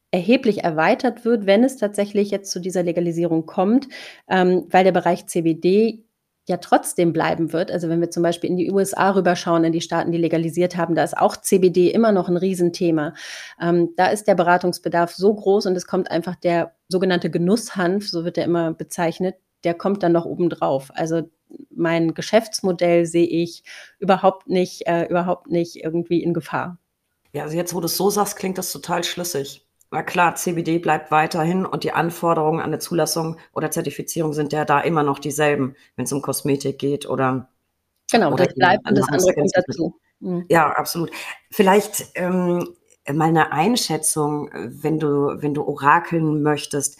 [0.09, 3.87] erheblich erweitert wird, wenn es tatsächlich jetzt zu dieser Legalisierung kommt,
[4.27, 6.03] ähm, weil der Bereich CBD
[6.47, 7.71] ja trotzdem bleiben wird.
[7.71, 10.95] Also wenn wir zum Beispiel in die USA rüberschauen, in die Staaten, die legalisiert haben,
[10.95, 13.13] da ist auch CBD immer noch ein Riesenthema.
[13.61, 18.25] Ähm, da ist der Beratungsbedarf so groß und es kommt einfach der sogenannte Genusshanf, so
[18.25, 20.89] wird er immer bezeichnet, der kommt dann noch obendrauf.
[20.95, 21.29] Also
[21.69, 23.63] mein Geschäftsmodell sehe ich
[23.99, 26.77] überhaupt nicht, äh, überhaupt nicht irgendwie in Gefahr.
[27.33, 29.67] Ja, also jetzt, wo du es so sagst, klingt das total schlüssig.
[29.91, 34.65] Na klar, CBD bleibt weiterhin und die Anforderungen an eine Zulassung oder Zertifizierung sind ja
[34.65, 37.49] da immer noch dieselben, wenn es um Kosmetik geht oder.
[38.11, 39.99] Genau, oder das bleibt und das andere kommt dazu.
[40.19, 40.45] Mhm.
[40.49, 41.11] Ja, absolut.
[41.51, 42.75] Vielleicht ähm,
[43.11, 46.97] mal eine Einschätzung, wenn du, wenn du orakeln möchtest.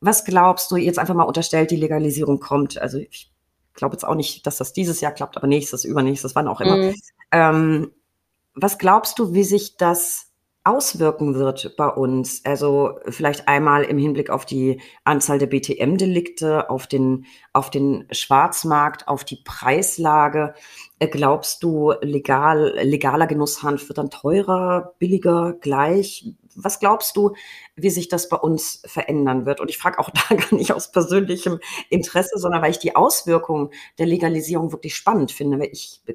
[0.00, 2.78] Was glaubst du, jetzt einfach mal unterstellt, die Legalisierung kommt?
[2.78, 3.32] Also ich
[3.76, 6.76] glaube jetzt auch nicht, dass das dieses Jahr klappt, aber nächstes, übernächstes, wann auch immer.
[6.76, 6.94] Mhm.
[7.30, 7.92] Ähm,
[8.54, 10.32] was glaubst du, wie sich das
[10.64, 12.44] auswirken wird bei uns?
[12.44, 19.06] Also vielleicht einmal im Hinblick auf die Anzahl der BTM-Delikte, auf den, auf den Schwarzmarkt,
[19.08, 20.54] auf die Preislage.
[20.98, 26.32] Äh, glaubst du, legal, legaler Genusshanf wird dann teurer, billiger, gleich?
[26.56, 27.34] Was glaubst du,
[27.74, 29.60] wie sich das bei uns verändern wird?
[29.60, 33.70] Und ich frage auch da gar nicht aus persönlichem Interesse, sondern weil ich die Auswirkungen
[33.98, 35.64] der Legalisierung wirklich spannend finde.
[35.66, 36.14] Ich äh,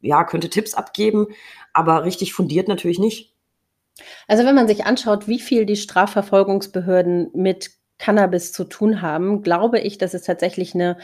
[0.00, 1.28] ja, könnte Tipps abgeben,
[1.72, 3.32] aber richtig fundiert natürlich nicht.
[4.26, 9.78] Also wenn man sich anschaut, wie viel die Strafverfolgungsbehörden mit Cannabis zu tun haben, glaube
[9.78, 10.98] ich, dass es tatsächlich eine,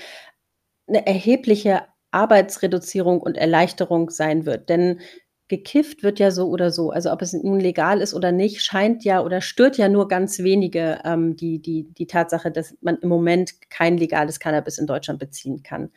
[0.89, 4.69] eine erhebliche Arbeitsreduzierung und Erleichterung sein wird.
[4.69, 5.01] Denn
[5.49, 6.91] gekifft wird ja so oder so.
[6.91, 10.39] Also ob es nun legal ist oder nicht, scheint ja oder stört ja nur ganz
[10.41, 15.19] wenige ähm, die, die, die Tatsache, dass man im Moment kein legales Cannabis in Deutschland
[15.19, 15.91] beziehen kann.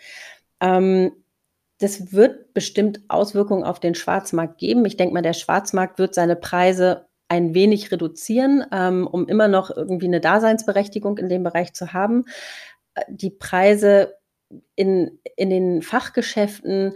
[0.62, 1.12] Ähm,
[1.80, 4.86] das wird bestimmt Auswirkungen auf den Schwarzmarkt geben.
[4.86, 9.70] Ich denke mal, der Schwarzmarkt wird seine Preise ein wenig reduzieren, ähm, um immer noch
[9.76, 12.26] irgendwie eine Daseinsberechtigung in dem Bereich zu haben.
[12.94, 14.16] Äh, die Preise
[14.76, 16.94] in, in den Fachgeschäften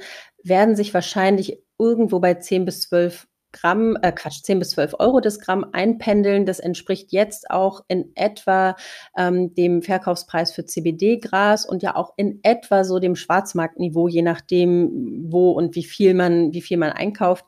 [0.48, 5.22] werden sich wahrscheinlich irgendwo bei 10 bis 12 Gramm, äh Quatsch, 10 bis 12 Euro
[5.22, 6.46] das Gramm einpendeln.
[6.46, 8.76] Das entspricht jetzt auch in etwa
[9.18, 15.32] ähm, dem Verkaufspreis für CBD-Gras und ja auch in etwa so dem Schwarzmarktniveau, je nachdem,
[15.32, 17.46] wo und wie viel man, wie viel man einkauft,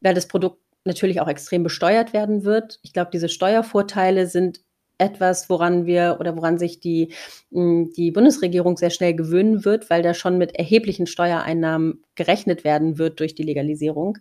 [0.00, 2.80] weil das Produkt natürlich auch extrem besteuert werden wird.
[2.82, 4.60] Ich glaube, diese Steuervorteile sind
[5.00, 7.12] etwas, woran wir oder woran sich die,
[7.52, 12.98] hm, die Bundesregierung sehr schnell gewöhnen wird, weil da schon mit erheblichen Steuereinnahmen gerechnet werden
[12.98, 14.18] wird durch die Legalisierung.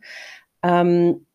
[0.64, 1.26] Ähm,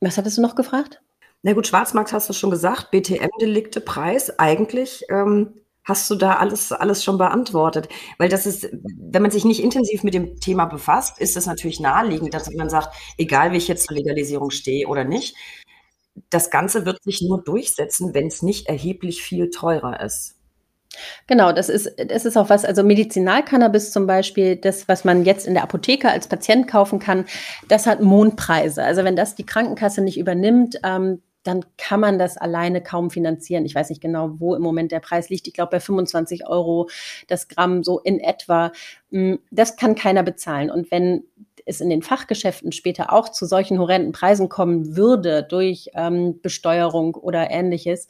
[0.00, 1.02] was hattest du noch gefragt?
[1.42, 6.72] Na gut, Schwarzmarkt hast du schon gesagt, BTM-Delikte, Preis, eigentlich ähm, hast du da alles,
[6.72, 7.88] alles schon beantwortet.
[8.18, 11.80] Weil das ist, wenn man sich nicht intensiv mit dem Thema befasst, ist es natürlich
[11.80, 15.34] naheliegend, dass man sagt, egal wie ich jetzt zur Legalisierung stehe oder nicht,
[16.30, 20.36] das Ganze wird sich nur durchsetzen, wenn es nicht erheblich viel teurer ist.
[21.26, 25.46] Genau, das ist, das ist auch was, also Medizinalcannabis zum Beispiel, das, was man jetzt
[25.46, 27.24] in der Apotheke als Patient kaufen kann,
[27.68, 28.82] das hat Mondpreise.
[28.82, 33.64] Also wenn das die Krankenkasse nicht übernimmt, ähm, dann kann man das alleine kaum finanzieren.
[33.64, 35.48] Ich weiß nicht genau, wo im Moment der Preis liegt.
[35.48, 36.88] Ich glaube bei 25 Euro
[37.26, 38.70] das Gramm so in etwa.
[39.10, 40.70] Mm, das kann keiner bezahlen.
[40.70, 41.24] Und wenn
[41.66, 47.14] es in den Fachgeschäften später auch zu solchen horrenden Preisen kommen würde durch ähm, Besteuerung
[47.14, 48.08] oder ähnliches,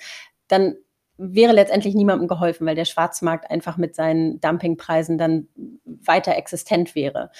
[0.49, 0.77] dann
[1.19, 5.49] wäre letztendlich niemandem geholfen, weil der Schwarzmarkt einfach mit seinen Dumpingpreisen dann
[5.85, 7.31] weiter existent wäre.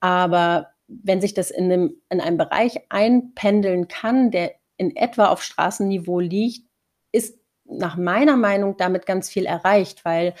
[0.00, 5.42] Aber wenn sich das in einem, in einem Bereich einpendeln kann, der in etwa auf
[5.42, 6.66] Straßenniveau liegt,
[7.68, 10.34] nach meiner Meinung damit ganz viel erreicht, weil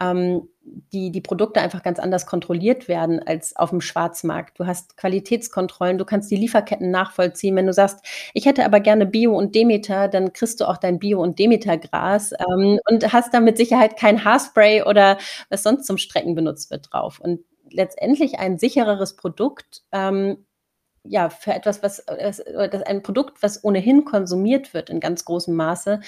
[0.00, 0.48] ähm,
[0.92, 4.58] die, die Produkte einfach ganz anders kontrolliert werden als auf dem Schwarzmarkt.
[4.58, 7.56] Du hast Qualitätskontrollen, du kannst die Lieferketten nachvollziehen.
[7.56, 10.98] Wenn du sagst, ich hätte aber gerne Bio und Demeter, dann kriegst du auch dein
[10.98, 15.18] Bio- und Demeter-Gras ähm, und hast da mit Sicherheit kein Haarspray oder
[15.50, 17.18] was sonst zum Strecken benutzt wird drauf.
[17.20, 20.44] Und letztendlich ein sichereres Produkt ähm,
[21.04, 26.00] ja, für etwas, was, das, ein Produkt, was ohnehin konsumiert wird in ganz großem Maße,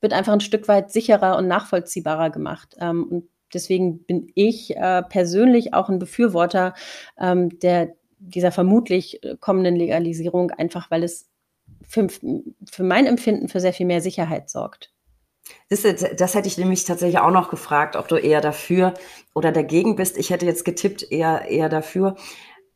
[0.00, 2.76] wird einfach ein Stück weit sicherer und nachvollziehbarer gemacht.
[2.80, 6.74] Ähm, und deswegen bin ich äh, persönlich auch ein Befürworter
[7.18, 11.28] ähm, der, dieser vermutlich äh, kommenden Legalisierung, einfach weil es
[11.86, 14.92] für, für mein Empfinden für sehr viel mehr Sicherheit sorgt.
[15.68, 18.94] Das, das hätte ich nämlich tatsächlich auch noch gefragt, ob du eher dafür
[19.34, 20.16] oder dagegen bist.
[20.16, 22.16] Ich hätte jetzt getippt eher, eher dafür.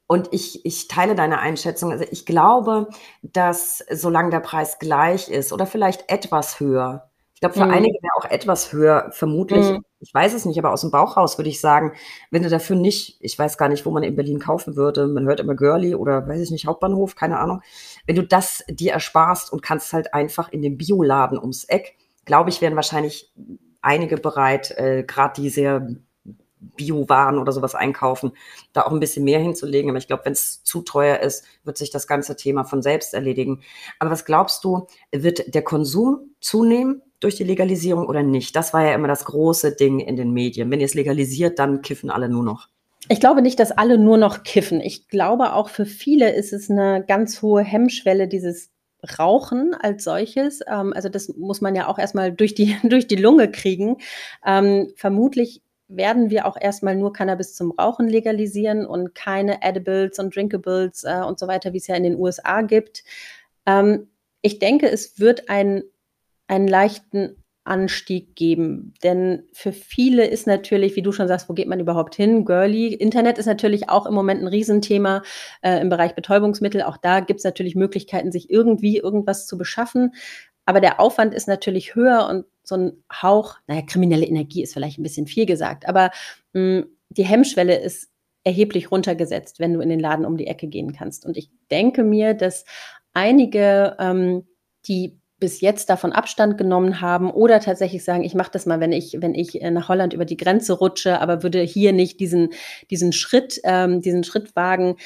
[0.07, 1.93] Und ich, ich teile deine Einschätzung.
[1.93, 2.89] Also ich glaube,
[3.23, 7.11] dass solange der Preis gleich ist oder vielleicht etwas höher,
[7.45, 7.75] glaube, für mhm.
[7.75, 9.71] einige wäre auch etwas höher, vermutlich.
[9.71, 9.85] Mhm.
[10.01, 11.93] Ich weiß es nicht, aber aus dem Bauch raus würde ich sagen,
[12.31, 15.27] wenn du dafür nicht, ich weiß gar nicht, wo man in Berlin kaufen würde, man
[15.27, 17.61] hört immer Girlie oder weiß ich nicht, Hauptbahnhof, keine Ahnung.
[18.07, 22.49] Wenn du das dir ersparst und kannst halt einfach in den Bioladen ums Eck, glaube
[22.49, 23.33] ich, wären wahrscheinlich
[23.83, 25.87] einige bereit, äh, gerade die sehr
[26.77, 28.33] Bio-Waren oder sowas einkaufen,
[28.73, 29.91] da auch ein bisschen mehr hinzulegen.
[29.91, 33.13] Aber ich glaube, wenn es zu teuer ist, wird sich das ganze Thema von selbst
[33.13, 33.63] erledigen.
[33.99, 38.55] Aber was glaubst du, wird der Konsum zunehmen durch die Legalisierung oder nicht?
[38.55, 40.71] Das war ja immer das große Ding in den Medien.
[40.71, 42.69] Wenn ihr es legalisiert, dann kiffen alle nur noch.
[43.09, 44.81] Ich glaube nicht, dass alle nur noch kiffen.
[44.81, 48.71] Ich glaube auch für viele ist es eine ganz hohe Hemmschwelle, dieses
[49.19, 50.61] Rauchen als solches.
[50.67, 53.99] Ähm, also das muss man ja auch erstmal durch die, durch die Lunge kriegen.
[54.47, 60.35] Ähm, vermutlich werden wir auch erstmal nur Cannabis zum Rauchen legalisieren und keine Edibles und
[60.35, 63.05] Drinkables äh, und so weiter, wie es ja in den USA gibt.
[63.67, 64.09] Ähm,
[64.41, 65.85] ich denke, es wird ein,
[66.47, 68.93] einen leichten Anstieg geben.
[69.03, 72.45] Denn für viele ist natürlich, wie du schon sagst, wo geht man überhaupt hin?
[72.45, 72.93] Girly.
[72.93, 75.23] Internet ist natürlich auch im Moment ein Riesenthema
[75.63, 76.83] äh, im Bereich Betäubungsmittel.
[76.83, 80.13] Auch da gibt es natürlich Möglichkeiten, sich irgendwie irgendwas zu beschaffen.
[80.67, 84.99] Aber der Aufwand ist natürlich höher und so ein Hauch, naja, kriminelle Energie ist vielleicht
[84.99, 86.11] ein bisschen viel gesagt, aber
[86.53, 88.09] mh, hm, die Hemmschwelle ist
[88.45, 91.25] erheblich runtergesetzt, wenn du in den Laden um die Ecke gehen kannst.
[91.25, 92.65] Und ich denke mir, dass
[93.13, 94.47] einige, ähm,
[94.87, 98.93] die bis jetzt davon Abstand genommen haben oder tatsächlich sagen, ich mache das mal, wenn
[98.93, 102.49] ich, wenn ich äh, nach Holland über die Grenze rutsche, aber würde hier nicht diesen,
[102.91, 104.97] diesen Schritt, ähm, diesen Schritt wagen,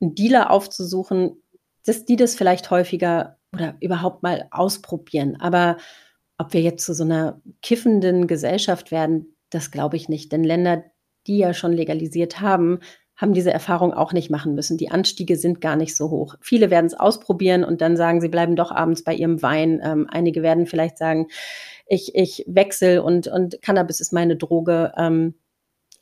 [0.00, 1.42] einen Dealer aufzusuchen,
[1.84, 5.36] dass die das vielleicht häufiger oder überhaupt mal ausprobieren.
[5.38, 5.76] Aber
[6.38, 10.32] ob wir jetzt zu so einer kiffenden Gesellschaft werden, das glaube ich nicht.
[10.32, 10.84] Denn Länder,
[11.26, 12.78] die ja schon legalisiert haben,
[13.22, 14.76] haben diese Erfahrung auch nicht machen müssen.
[14.76, 16.34] Die Anstiege sind gar nicht so hoch.
[16.40, 19.80] Viele werden es ausprobieren und dann sagen, sie bleiben doch abends bei ihrem Wein.
[19.82, 21.28] Ähm, einige werden vielleicht sagen,
[21.86, 24.92] ich, ich wechsle und, und Cannabis ist meine Droge.
[24.96, 25.34] Ähm,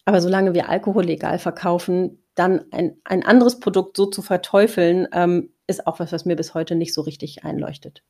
[0.04, 5.52] aber solange wir Alkohol legal verkaufen, dann ein, ein anderes Produkt so zu verteufeln, ähm,
[5.66, 8.02] ist auch was, was mir bis heute nicht so richtig einleuchtet.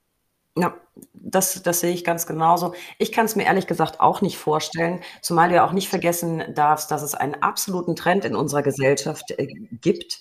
[0.57, 0.75] Ja,
[1.15, 2.75] das, das sehe ich ganz genauso.
[2.99, 6.43] Ich kann es mir ehrlich gesagt auch nicht vorstellen, zumal du ja auch nicht vergessen
[6.55, 9.47] darfst, dass es einen absoluten Trend in unserer Gesellschaft äh,
[9.81, 10.21] gibt,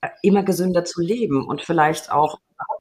[0.00, 2.38] äh, immer gesünder zu leben und vielleicht auch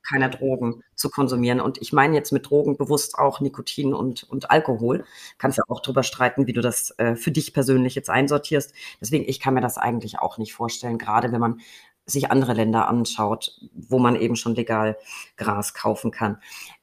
[0.09, 1.59] keine Drogen zu konsumieren.
[1.59, 5.05] Und ich meine jetzt mit Drogen bewusst auch Nikotin und, und Alkohol.
[5.37, 8.73] Kannst ja auch drüber streiten, wie du das äh, für dich persönlich jetzt einsortierst.
[9.01, 11.59] Deswegen, ich kann mir das eigentlich auch nicht vorstellen, gerade wenn man
[12.05, 14.97] sich andere Länder anschaut, wo man eben schon legal
[15.37, 16.37] Gras kaufen kann.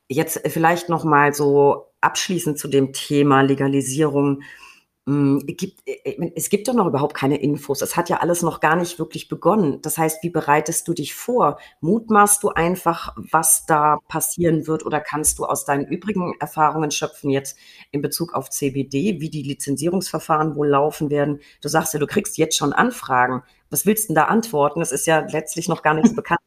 [0.08, 4.42] Jetzt vielleicht noch mal so abschließend zu dem Thema Legalisierung.
[5.08, 7.82] Hm, gibt, äh, es gibt doch noch überhaupt keine Infos.
[7.82, 9.82] Es hat ja alles noch gar nicht wirklich begonnen.
[9.82, 11.58] Das heißt, wie bereitest du dich vor?
[11.80, 17.30] Mutmaßt du einfach, was da passieren wird oder kannst du aus deinen übrigen Erfahrungen schöpfen
[17.30, 17.58] jetzt
[17.90, 21.40] in Bezug auf CBD, wie die Lizenzierungsverfahren wohl laufen werden?
[21.62, 23.42] Du sagst ja, du kriegst jetzt schon Anfragen.
[23.70, 24.78] Was willst du denn da antworten?
[24.80, 26.40] Das ist ja letztlich noch gar nichts bekannt.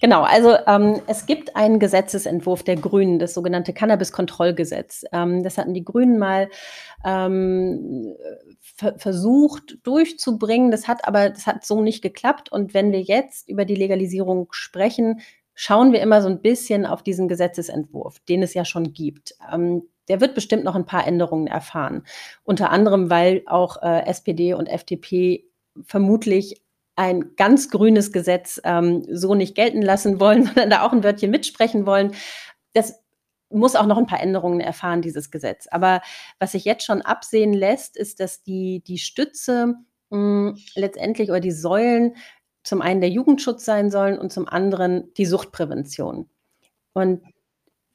[0.00, 5.04] Genau, also ähm, es gibt einen Gesetzesentwurf der Grünen, das sogenannte Cannabis-Kontrollgesetz.
[5.12, 6.48] Ähm, das hatten die Grünen mal
[7.04, 8.14] ähm,
[8.96, 10.70] versucht durchzubringen.
[10.70, 12.50] Das hat aber, das hat so nicht geklappt.
[12.50, 15.20] Und wenn wir jetzt über die Legalisierung sprechen,
[15.54, 19.34] schauen wir immer so ein bisschen auf diesen Gesetzesentwurf, den es ja schon gibt.
[19.52, 22.04] Ähm, der wird bestimmt noch ein paar Änderungen erfahren.
[22.42, 25.44] Unter anderem, weil auch äh, SPD und FDP
[25.84, 26.62] vermutlich
[26.96, 31.30] ein ganz grünes Gesetz ähm, so nicht gelten lassen wollen, sondern da auch ein Wörtchen
[31.30, 32.12] mitsprechen wollen.
[32.74, 33.02] Das
[33.50, 35.66] muss auch noch ein paar Änderungen erfahren, dieses Gesetz.
[35.70, 36.00] Aber
[36.38, 39.74] was sich jetzt schon absehen lässt, ist, dass die, die Stütze
[40.10, 40.16] mh,
[40.50, 42.16] hm, letztendlich oder die Säulen
[42.62, 46.30] zum einen der Jugendschutz sein sollen und zum anderen die Suchtprävention.
[46.92, 47.22] Und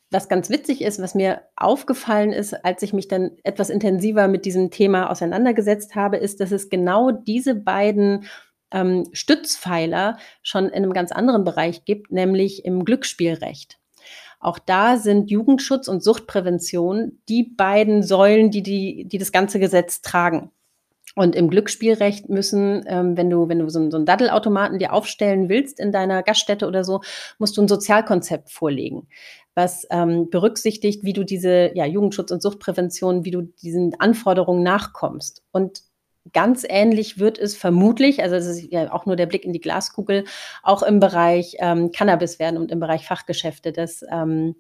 [0.10, 4.46] was ganz witzig ist, was mir aufgefallen ist, als ich mich dann etwas intensiver mit
[4.46, 8.26] diesem Thema auseinandergesetzt habe, ist, dass es genau diese beiden
[8.72, 13.80] ähm, Stützpfeiler schon in einem ganz anderen Bereich gibt, nämlich im Glücksspielrecht.
[14.40, 20.02] Auch da sind Jugendschutz und Suchtprävention die beiden Säulen, die, die, die das ganze Gesetz
[20.02, 20.52] tragen.
[21.16, 25.50] Und im Glücksspielrecht müssen, ähm, wenn du, wenn du so, so einen Daddelautomaten dir aufstellen
[25.50, 27.02] willst in deiner Gaststätte oder so,
[27.40, 29.08] musst du ein Sozialkonzept vorlegen,
[29.56, 35.44] was ähm, berücksichtigt, wie du diese ja, Jugendschutz und Suchtprävention, wie du diesen Anforderungen nachkommst.
[35.52, 35.82] Und
[36.34, 39.62] ganz ähnlich wird es vermutlich, also es ist ja auch nur der Blick in die
[39.62, 40.26] Glaskugel,
[40.64, 44.56] auch im Bereich ähm, Cannabis werden und im Bereich Fachgeschäfte, dass ähm,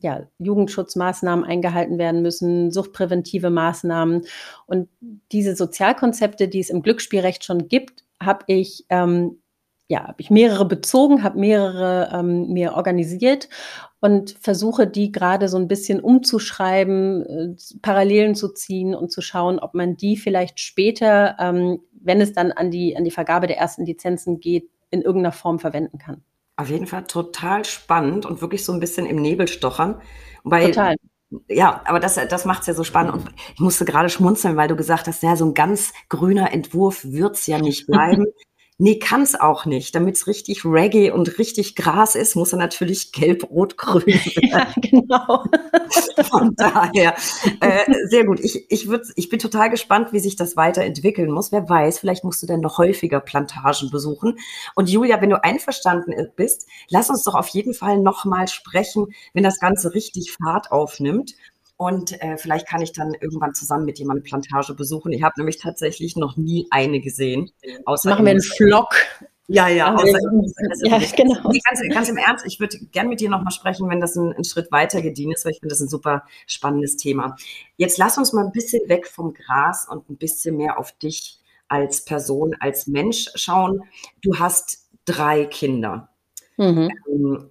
[0.00, 4.26] ja, Jugendschutzmaßnahmen eingehalten werden müssen, suchtpräventive Maßnahmen.
[4.66, 4.88] Und
[5.32, 9.40] diese Sozialkonzepte, die es im Glücksspielrecht schon gibt, habe ich, ähm,
[9.88, 13.48] ja, habe ich mehrere bezogen, habe mehrere ähm, mir organisiert
[14.00, 19.58] und versuche die gerade so ein bisschen umzuschreiben, äh, Parallelen zu ziehen und zu schauen,
[19.58, 23.56] ob man die vielleicht später, ähm, wenn es dann an die, an die Vergabe der
[23.56, 26.22] ersten Lizenzen geht, in irgendeiner Form verwenden kann.
[26.56, 30.00] Auf jeden Fall total spannend und wirklich so ein bisschen im Nebel stochern.
[30.44, 30.96] Weil, total.
[31.48, 33.12] Ja, aber das, das macht es ja so spannend.
[33.12, 37.04] Und ich musste gerade schmunzeln, weil du gesagt hast, ja, so ein ganz grüner Entwurf
[37.04, 38.26] wird es ja nicht bleiben.
[38.80, 39.92] Nee, kann es auch nicht.
[39.96, 44.48] Damit es richtig Reggae und richtig Gras ist, muss er natürlich gelb, rot, grün werden.
[44.50, 45.44] Ja, genau.
[46.30, 47.16] Von daher,
[47.60, 48.38] äh, sehr gut.
[48.38, 51.50] Ich, ich, würd, ich bin total gespannt, wie sich das weiterentwickeln muss.
[51.50, 54.38] Wer weiß, vielleicht musst du dann noch häufiger Plantagen besuchen.
[54.76, 59.42] Und Julia, wenn du einverstanden bist, lass uns doch auf jeden Fall nochmal sprechen, wenn
[59.42, 61.34] das Ganze richtig Fahrt aufnimmt.
[61.78, 65.12] Und äh, vielleicht kann ich dann irgendwann zusammen mit jemandem Plantage besuchen.
[65.12, 67.52] Ich habe nämlich tatsächlich noch nie eine gesehen.
[67.86, 68.88] Machen wir einen Vlog.
[69.46, 69.94] Ja, ja.
[69.94, 70.18] Außer
[70.82, 71.40] ja, genau.
[71.40, 74.42] Ganz, ganz, im Ernst, ich würde gern mit dir nochmal sprechen, wenn das ein, ein
[74.42, 77.36] Schritt weiter gedient ist, weil ich finde das ein super spannendes Thema.
[77.76, 81.38] Jetzt lass uns mal ein bisschen weg vom Gras und ein bisschen mehr auf dich
[81.68, 83.82] als Person, als Mensch schauen.
[84.20, 86.10] Du hast drei Kinder.
[86.56, 86.90] Mhm.
[87.08, 87.50] Ähm,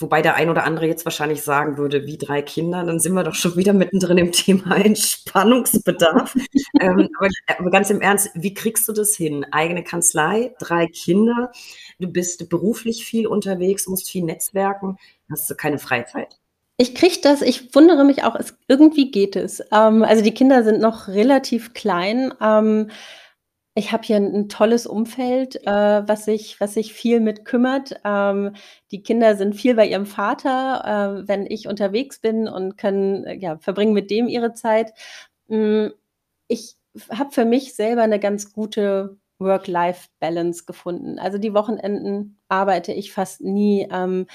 [0.00, 3.22] wobei der ein oder andere jetzt wahrscheinlich sagen würde, wie drei Kinder, dann sind wir
[3.22, 6.34] doch schon wieder mittendrin im Thema Entspannungsbedarf.
[6.80, 7.28] ähm, aber,
[7.58, 9.46] aber, ganz im Ernst, wie kriegst du das hin?
[9.50, 11.52] Eigene Kanzlei, drei Kinder,
[11.98, 14.98] du bist beruflich viel unterwegs, musst viel netzwerken,
[15.30, 16.38] hast du keine Freizeit?
[16.76, 19.62] Ich kriege das, ich wundere mich auch, es, irgendwie geht es.
[19.70, 22.34] Ähm, also die Kinder sind noch relativ klein.
[22.40, 22.90] Ähm,
[23.76, 28.00] ich habe hier ein tolles Umfeld, äh, was sich was sich viel mit kümmert.
[28.04, 28.54] Ähm,
[28.92, 33.34] die Kinder sind viel bei ihrem Vater, äh, wenn ich unterwegs bin und können äh,
[33.36, 34.92] ja, verbringen mit dem ihre Zeit.
[35.48, 35.92] Hm,
[36.48, 36.76] ich
[37.10, 41.18] habe für mich selber eine ganz gute Work-Life-Balance gefunden.
[41.18, 43.88] Also die Wochenenden arbeite ich fast nie.
[43.90, 44.26] Ähm,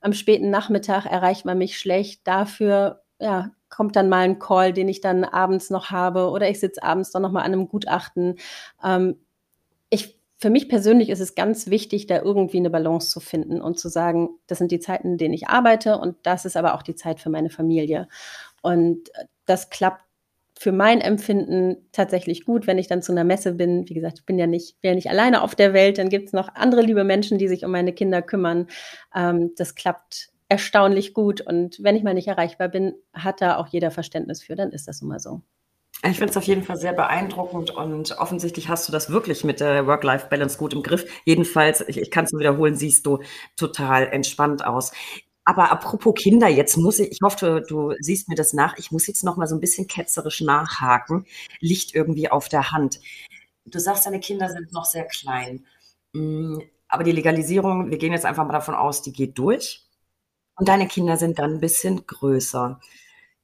[0.00, 2.26] am späten Nachmittag erreicht man mich schlecht.
[2.26, 6.60] Dafür ja, kommt dann mal ein Call, den ich dann abends noch habe oder ich
[6.60, 8.36] sitze abends dann noch mal an einem Gutachten.
[8.84, 9.16] Ähm,
[9.90, 13.78] ich, für mich persönlich ist es ganz wichtig, da irgendwie eine Balance zu finden und
[13.78, 16.82] zu sagen, das sind die Zeiten, in denen ich arbeite und das ist aber auch
[16.82, 18.08] die Zeit für meine Familie.
[18.62, 19.10] Und
[19.46, 20.02] das klappt
[20.58, 23.88] für mein Empfinden tatsächlich gut, wenn ich dann zu einer Messe bin.
[23.88, 26.28] Wie gesagt, ich bin ja nicht, bin ja nicht alleine auf der Welt, dann gibt
[26.28, 28.66] es noch andere liebe Menschen, die sich um meine Kinder kümmern.
[29.14, 31.40] Ähm, das klappt erstaunlich gut.
[31.40, 34.88] Und wenn ich mal nicht erreichbar bin, hat da auch jeder Verständnis für, dann ist
[34.88, 35.42] das nun mal so.
[36.04, 39.58] Ich finde es auf jeden Fall sehr beeindruckend und offensichtlich hast du das wirklich mit
[39.58, 41.04] der Work-Life-Balance gut im Griff.
[41.24, 43.18] Jedenfalls, ich, ich kann es nur wiederholen, siehst du
[43.56, 44.92] total entspannt aus.
[45.44, 48.92] Aber apropos Kinder, jetzt muss ich, ich hoffe, du, du siehst mir das nach, ich
[48.92, 51.26] muss jetzt noch mal so ein bisschen ketzerisch nachhaken.
[51.58, 53.00] Licht irgendwie auf der Hand.
[53.64, 55.66] Du sagst, deine Kinder sind noch sehr klein.
[56.12, 59.87] Mm, aber die Legalisierung, wir gehen jetzt einfach mal davon aus, die geht durch
[60.58, 62.80] und deine Kinder sind dann ein bisschen größer.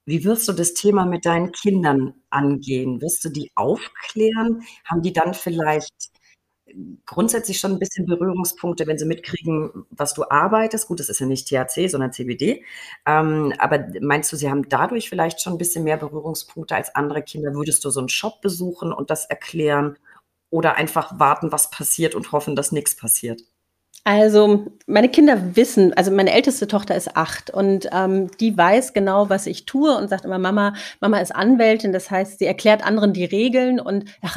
[0.06, 3.00] Wie wirst du das Thema mit deinen Kindern angehen?
[3.00, 4.62] Wirst du die aufklären?
[4.84, 6.10] Haben die dann vielleicht
[7.06, 10.88] grundsätzlich schon ein bisschen Berührungspunkte, wenn sie mitkriegen, was du arbeitest?
[10.88, 12.64] Gut, das ist ja nicht THC, sondern CBD.
[13.06, 17.22] Ähm, aber meinst du, sie haben dadurch vielleicht schon ein bisschen mehr Berührungspunkte als andere
[17.22, 17.54] Kinder?
[17.54, 19.98] Würdest du so einen Shop besuchen und das erklären?
[20.50, 23.42] Oder einfach warten, was passiert und hoffen, dass nichts passiert?
[24.06, 29.30] Also, meine Kinder wissen, also meine älteste Tochter ist acht und ähm, die weiß genau,
[29.30, 33.14] was ich tue und sagt immer, Mama, Mama ist Anwältin, das heißt, sie erklärt anderen
[33.14, 34.36] die Regeln und ach,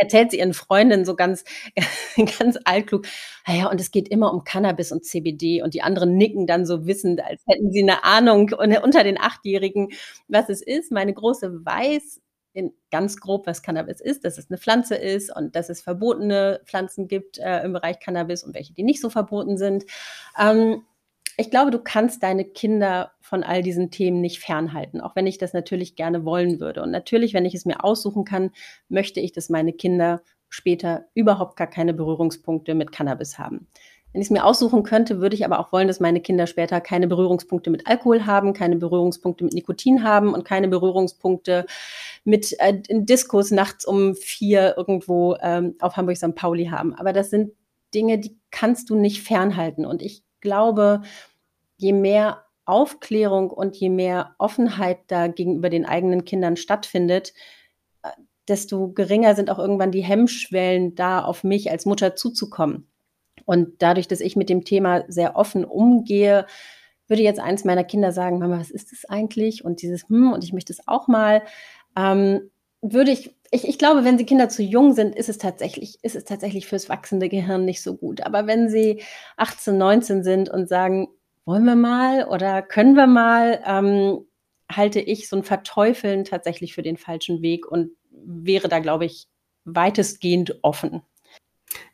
[0.00, 1.44] erzählt sie ihren Freundinnen so ganz,
[2.38, 3.04] ganz altklug.
[3.46, 6.86] Naja, und es geht immer um Cannabis und CBD und die anderen nicken dann so
[6.86, 9.88] wissend, als hätten sie eine Ahnung unter den Achtjährigen,
[10.28, 10.90] was es ist.
[10.90, 12.21] Meine Große weiß,
[12.52, 16.60] in ganz grob, was Cannabis ist, dass es eine Pflanze ist und dass es verbotene
[16.66, 19.84] Pflanzen gibt äh, im Bereich Cannabis und welche, die nicht so verboten sind.
[20.38, 20.82] Ähm,
[21.38, 25.38] ich glaube, du kannst deine Kinder von all diesen Themen nicht fernhalten, auch wenn ich
[25.38, 26.82] das natürlich gerne wollen würde.
[26.82, 28.50] Und natürlich, wenn ich es mir aussuchen kann,
[28.88, 33.66] möchte ich, dass meine Kinder später überhaupt gar keine Berührungspunkte mit Cannabis haben.
[34.12, 36.80] Wenn ich es mir aussuchen könnte, würde ich aber auch wollen, dass meine Kinder später
[36.82, 41.66] keine Berührungspunkte mit Alkohol haben, keine Berührungspunkte mit Nikotin haben und keine Berührungspunkte
[42.24, 46.34] mit äh, Diskos nachts um vier irgendwo ähm, auf Hamburg St.
[46.34, 46.94] Pauli haben.
[46.94, 47.52] Aber das sind
[47.94, 49.86] Dinge, die kannst du nicht fernhalten.
[49.86, 51.02] Und ich glaube,
[51.78, 57.32] je mehr Aufklärung und je mehr Offenheit da gegenüber den eigenen Kindern stattfindet,
[58.02, 58.10] äh,
[58.46, 62.91] desto geringer sind auch irgendwann die Hemmschwellen da, auf mich als Mutter zuzukommen.
[63.44, 66.46] Und dadurch, dass ich mit dem Thema sehr offen umgehe,
[67.08, 69.64] würde jetzt eins meiner Kinder sagen, Mama, was ist das eigentlich?
[69.64, 71.42] Und dieses, hm, und ich möchte es auch mal,
[71.96, 75.98] ähm, würde ich, ich, ich glaube, wenn sie Kinder zu jung sind, ist es tatsächlich,
[76.02, 78.22] ist es tatsächlich fürs wachsende Gehirn nicht so gut.
[78.22, 79.02] Aber wenn sie
[79.36, 81.08] 18, 19 sind und sagen,
[81.44, 84.26] wollen wir mal oder können wir mal, ähm,
[84.70, 89.26] halte ich so ein Verteufeln tatsächlich für den falschen Weg und wäre da, glaube ich,
[89.64, 91.02] weitestgehend offen.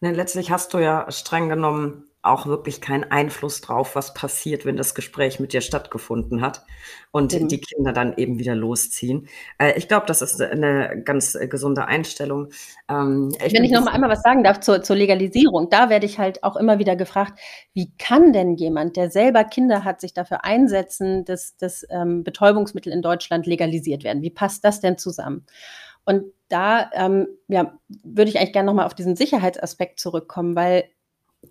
[0.01, 4.77] Ne, letztlich hast du ja streng genommen auch wirklich keinen Einfluss drauf, was passiert, wenn
[4.77, 6.65] das Gespräch mit dir stattgefunden hat
[7.13, 7.49] und mhm.
[7.49, 9.29] die Kinder dann eben wieder losziehen.
[9.59, 12.49] Äh, ich glaube, das ist eine ganz äh, gesunde Einstellung.
[12.89, 16.07] Ähm, ich wenn ich noch mal einmal was sagen darf zur, zur Legalisierung, da werde
[16.07, 17.39] ich halt auch immer wieder gefragt,
[17.73, 22.93] wie kann denn jemand, der selber Kinder hat, sich dafür einsetzen, dass, dass ähm, Betäubungsmittel
[22.93, 24.23] in Deutschland legalisiert werden?
[24.23, 25.47] Wie passt das denn zusammen?
[26.09, 30.85] Und da ähm, ja, würde ich eigentlich gerne nochmal auf diesen Sicherheitsaspekt zurückkommen, weil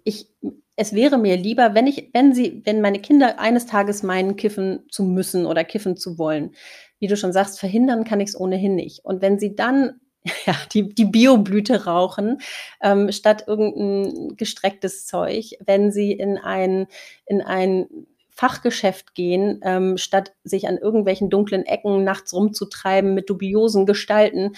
[0.03, 0.31] ich,
[0.75, 4.87] es wäre mir lieber, wenn ich, wenn sie, wenn meine Kinder eines Tages meinen, kiffen
[4.89, 6.55] zu müssen oder kiffen zu wollen,
[6.97, 9.05] wie du schon sagst, verhindern kann ich es ohnehin nicht.
[9.05, 9.99] Und wenn sie dann
[10.47, 12.39] ja, die, die Bioblüte rauchen,
[12.81, 16.87] ähm, statt irgendein gestrecktes Zeug, wenn sie in ein,
[17.27, 18.07] in ein
[18.38, 24.51] Fachgeschäft gehen, ähm, statt sich an irgendwelchen dunklen Ecken nachts rumzutreiben mit dubiosen Gestalten,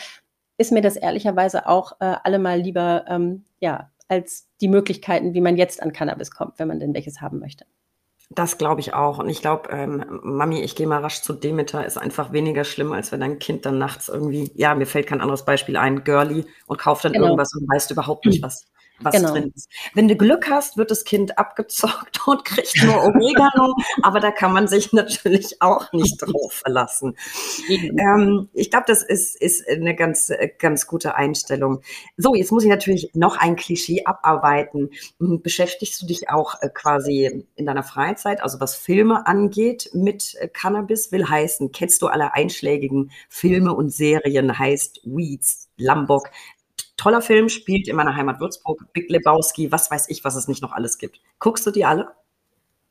[0.57, 5.55] ist mir das ehrlicherweise auch äh, allemal lieber, ähm, ja, als die Möglichkeiten, wie man
[5.55, 7.65] jetzt an Cannabis kommt, wenn man denn welches haben möchte.
[8.31, 9.17] Das glaube ich auch.
[9.17, 12.91] Und ich glaube, ähm, Mami, ich gehe mal rasch zu Demeter, ist einfach weniger schlimm,
[12.91, 16.45] als wenn dein Kind dann nachts irgendwie, ja, mir fällt kein anderes Beispiel ein, girly
[16.67, 17.27] und kauft dann genau.
[17.27, 18.65] irgendwas und weißt überhaupt nicht, was,
[19.01, 19.31] was genau.
[19.31, 19.69] drin ist.
[19.93, 24.53] Wenn du Glück hast, wird das Kind abgezockt und kriegt nur Oregano, aber da kann
[24.53, 27.15] man sich natürlich auch nicht drauf verlassen.
[27.69, 31.81] Ähm, ich glaube, das ist, ist eine ganz, ganz gute Einstellung.
[32.17, 34.89] So, jetzt muss ich natürlich noch ein Klischee abarbeiten.
[35.19, 40.35] Hm, beschäftigst du dich auch äh, quasi in deiner Freizeit, also was Filme angeht, mit
[40.39, 41.11] äh, Cannabis?
[41.11, 46.29] Will heißen, kennst du alle einschlägigen Filme und Serien, heißt Weeds, Lambok,
[46.99, 50.61] Toller Film, spielt in meiner Heimat Würzburg, Big Lebowski, was weiß ich, was es nicht
[50.61, 51.21] noch alles gibt.
[51.39, 52.09] Guckst du die alle?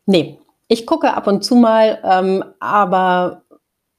[0.06, 3.42] Nee, ich gucke ab und zu mal, ähm, aber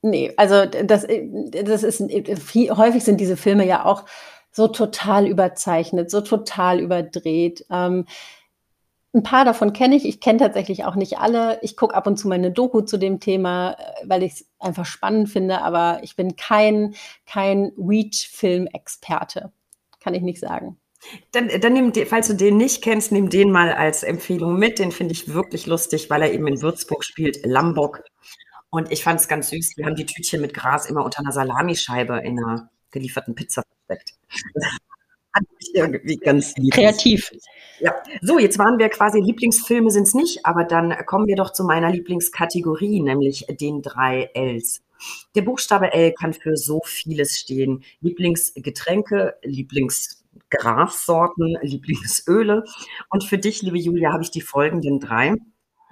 [0.02, 1.06] nee, also das,
[1.52, 2.04] das ist
[2.42, 4.06] viel, häufig sind diese Filme ja auch
[4.52, 7.66] so total überzeichnet, so total überdreht.
[7.70, 8.06] Ähm,
[9.14, 10.06] ein paar davon kenne ich.
[10.06, 11.60] Ich kenne tatsächlich auch nicht alle.
[11.62, 14.46] Ich gucke ab und zu mal eine Doku zu dem Thema, äh, weil ich es
[14.60, 16.96] einfach spannend finde, aber ich bin kein,
[17.26, 19.52] kein Reach-Film-Experte
[20.10, 20.76] kann ich nicht sagen.
[21.32, 24.80] Dann, dann nimm, falls du den nicht kennst, nimm den mal als Empfehlung mit.
[24.80, 28.02] Den finde ich wirklich lustig, weil er eben in Würzburg spielt, Lambok.
[28.72, 29.78] Und ich fand es ganz süß.
[29.78, 34.16] Wir haben die Tütchen mit Gras immer unter einer Salamischeibe in einer gelieferten Pizza versteckt.
[35.76, 36.74] Irgendwie ganz lieb.
[36.74, 37.30] Kreativ.
[37.80, 41.54] Ja, so, jetzt waren wir quasi Lieblingsfilme sind es nicht, aber dann kommen wir doch
[41.54, 44.82] zu meiner Lieblingskategorie, nämlich den drei Ls.
[45.36, 47.84] Der Buchstabe L kann für so vieles stehen.
[48.02, 52.64] Lieblingsgetränke, Lieblingsgrassorten, Lieblingsöle.
[53.10, 55.36] Und für dich, liebe Julia, habe ich die folgenden drei.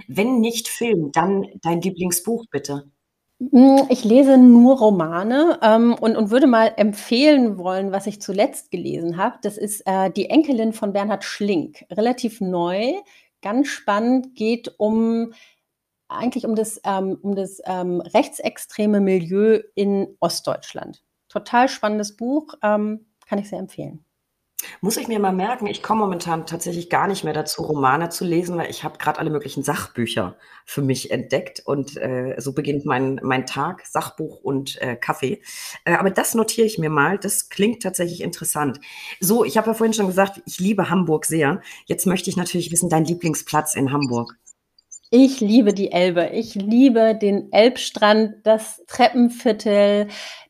[0.08, 2.92] Wenn nicht Film, dann dein Lieblingsbuch bitte.
[3.40, 8.72] Hm, ich lese nur Romane ähm, und, und würde mal empfehlen wollen, was ich zuletzt
[8.72, 9.38] gelesen habe.
[9.44, 11.86] Das ist äh, Die Enkelin von Bernhard Schlink.
[11.92, 12.94] Relativ neu,
[13.44, 15.34] ganz spannend, geht um
[16.10, 21.04] eigentlich um das, ähm, um das ähm, rechtsextreme Milieu in Ostdeutschland.
[21.30, 24.04] Total spannendes Buch, ähm, kann ich sehr empfehlen.
[24.82, 28.26] Muss ich mir mal merken, ich komme momentan tatsächlich gar nicht mehr dazu, Romane zu
[28.26, 30.36] lesen, weil ich habe gerade alle möglichen Sachbücher
[30.66, 35.42] für mich entdeckt und äh, so beginnt mein, mein Tag, Sachbuch und äh, Kaffee.
[35.86, 38.80] Äh, aber das notiere ich mir mal, das klingt tatsächlich interessant.
[39.20, 41.62] So, ich habe ja vorhin schon gesagt, ich liebe Hamburg sehr.
[41.86, 44.38] Jetzt möchte ich natürlich wissen, dein Lieblingsplatz in Hamburg.
[45.10, 46.28] Ich liebe die Elbe.
[46.34, 50.08] Ich liebe den Elbstrand, das Treppenviertel,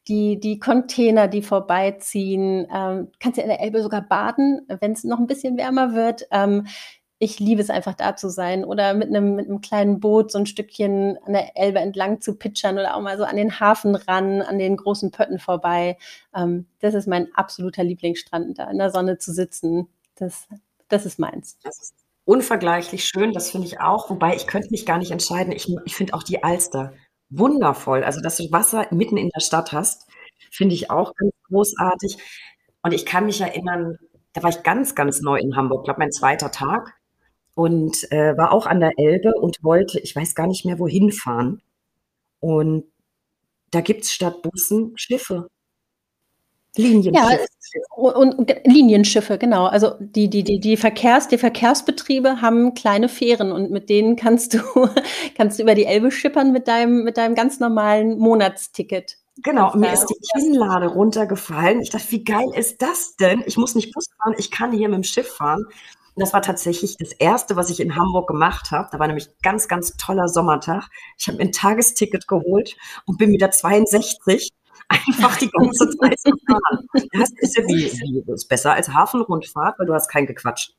[0.07, 2.65] die, die Container, die vorbeiziehen.
[2.73, 6.23] Ähm, kannst ja in der Elbe sogar baden, wenn es noch ein bisschen wärmer wird.
[6.31, 6.65] Ähm,
[7.19, 10.39] ich liebe es einfach da zu sein oder mit einem, mit einem kleinen Boot so
[10.39, 13.95] ein Stückchen an der Elbe entlang zu pitchern oder auch mal so an den Hafen
[13.95, 15.97] ran, an den großen Pötten vorbei.
[16.35, 19.87] Ähm, das ist mein absoluter Lieblingsstrand, da in der Sonne zu sitzen.
[20.15, 20.47] Das,
[20.89, 21.57] das ist meins.
[21.63, 24.09] Das ist unvergleichlich schön, das finde ich auch.
[24.09, 25.53] Wobei ich könnte mich gar nicht entscheiden.
[25.53, 26.93] Ich, ich finde auch die Alster
[27.29, 28.03] wundervoll.
[28.03, 30.07] Also, dass du Wasser mitten in der Stadt hast,
[30.51, 32.17] finde ich auch ganz großartig.
[32.83, 33.97] Und ich kann mich erinnern,
[34.33, 36.93] da war ich ganz, ganz neu in Hamburg, glaube mein zweiter Tag
[37.55, 41.11] und äh, war auch an der Elbe und wollte, ich weiß gar nicht mehr, wohin
[41.11, 41.61] fahren.
[42.39, 42.83] Und
[43.71, 45.47] da gibt es statt Bussen Schiffe.
[46.75, 47.15] Linienschiffe.
[47.15, 47.37] Ja,
[47.95, 49.65] und, und, Linienschiffe, genau.
[49.65, 54.53] Also die, die, die, die, Verkehrs, die Verkehrsbetriebe haben kleine Fähren und mit denen kannst
[54.53, 54.59] du,
[55.37, 59.17] kannst du über die Elbe schippern mit deinem, mit deinem ganz normalen Monatsticket.
[59.43, 61.81] Genau, mir ist die Kinnlade runtergefallen.
[61.81, 63.43] Ich dachte, wie geil ist das denn?
[63.45, 65.65] Ich muss nicht Bus fahren, ich kann hier mit dem Schiff fahren.
[66.17, 68.89] Und das war tatsächlich das Erste, was ich in Hamburg gemacht habe.
[68.91, 70.89] Da war nämlich ganz, ganz toller Sommertag.
[71.15, 72.75] Ich habe mir ein Tagesticket geholt
[73.05, 74.49] und bin mit der 62
[74.87, 76.87] einfach die ganze Zeit gefahren.
[77.13, 80.69] Das ist ja wie, wie ist besser als Hafenrundfahrt, weil du hast kein Gequatsch.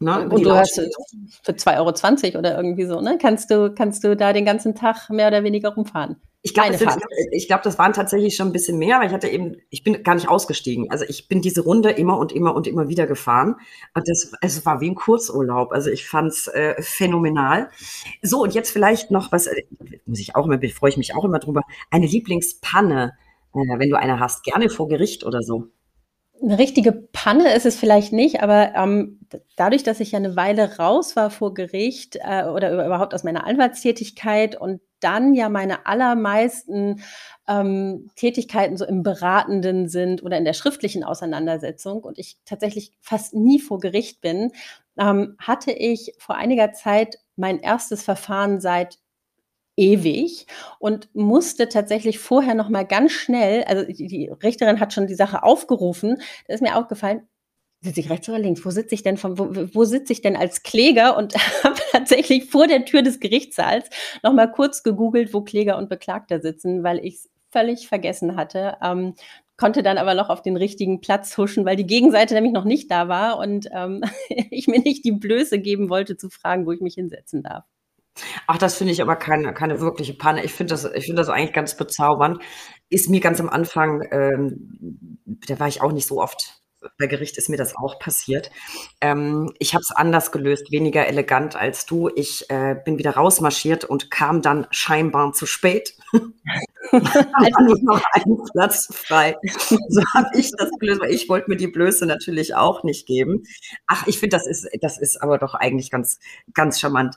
[0.00, 0.80] Ne, und du hast
[1.44, 3.18] für 2,20 Euro oder irgendwie so, ne?
[3.20, 6.16] Kannst du, kannst du da den ganzen Tag mehr oder weniger rumfahren?
[6.44, 6.98] Ich glaube, das,
[7.30, 10.02] ich glaub, das waren tatsächlich schon ein bisschen mehr, weil ich hatte eben, ich bin
[10.02, 10.90] gar nicht ausgestiegen.
[10.90, 13.54] Also ich bin diese Runde immer und immer und immer wieder gefahren.
[13.94, 15.70] Und das, es war wie ein Kurzurlaub.
[15.70, 17.70] Also ich fand's äh, phänomenal.
[18.22, 19.62] So, und jetzt vielleicht noch was, äh,
[20.04, 23.12] muss ich auch immer, freue ich mich auch immer drüber, eine Lieblingspanne,
[23.52, 25.68] wenn du eine hast, gerne vor Gericht oder so.
[26.42, 29.20] Eine richtige Panne ist es vielleicht nicht, aber ähm,
[29.56, 33.46] dadurch, dass ich ja eine Weile raus war vor Gericht äh, oder überhaupt aus meiner
[33.46, 37.02] Anwaltstätigkeit und dann ja meine allermeisten
[37.48, 43.34] ähm, Tätigkeiten so im Beratenden sind oder in der schriftlichen Auseinandersetzung und ich tatsächlich fast
[43.34, 44.50] nie vor Gericht bin,
[44.98, 48.98] ähm, hatte ich vor einiger Zeit mein erstes Verfahren seit
[49.76, 50.46] ewig
[50.78, 55.42] und musste tatsächlich vorher noch mal ganz schnell, also die, Richterin hat schon die Sache
[55.42, 57.26] aufgerufen, da ist mir aufgefallen,
[57.82, 58.64] sitze ich rechts oder links?
[58.64, 61.16] Wo sitze ich denn von, wo, wo sitze ich denn als Kläger?
[61.16, 61.34] Und
[61.64, 63.88] habe tatsächlich vor der Tür des Gerichtssaals
[64.22, 68.76] noch mal kurz gegoogelt, wo Kläger und Beklagter sitzen, weil ich es völlig vergessen hatte.
[68.82, 69.14] Ähm,
[69.56, 72.90] konnte dann aber noch auf den richtigen Platz huschen, weil die Gegenseite nämlich noch nicht
[72.90, 74.02] da war und ähm,
[74.50, 77.64] ich mir nicht die Blöße geben wollte zu fragen, wo ich mich hinsetzen darf.
[78.46, 80.44] Ach, das finde ich aber keine, keine wirkliche Panne.
[80.44, 82.38] Ich finde das, ich finde das eigentlich ganz bezaubernd.
[82.88, 86.62] Ist mir ganz am Anfang, ähm, da war ich auch nicht so oft
[86.98, 88.50] bei Gericht ist mir das auch passiert.
[89.00, 92.10] Ähm, ich habe es anders gelöst, weniger elegant als du.
[92.14, 95.94] Ich äh, bin wieder rausmarschiert und kam dann scheinbar zu spät.
[96.92, 99.36] also nur noch einen Platz frei.
[99.88, 103.44] So habe ich das gelöst, weil ich wollte mir die Blöße natürlich auch nicht geben.
[103.86, 106.18] Ach, ich finde, das ist, das ist aber doch eigentlich ganz,
[106.52, 107.14] ganz charmant.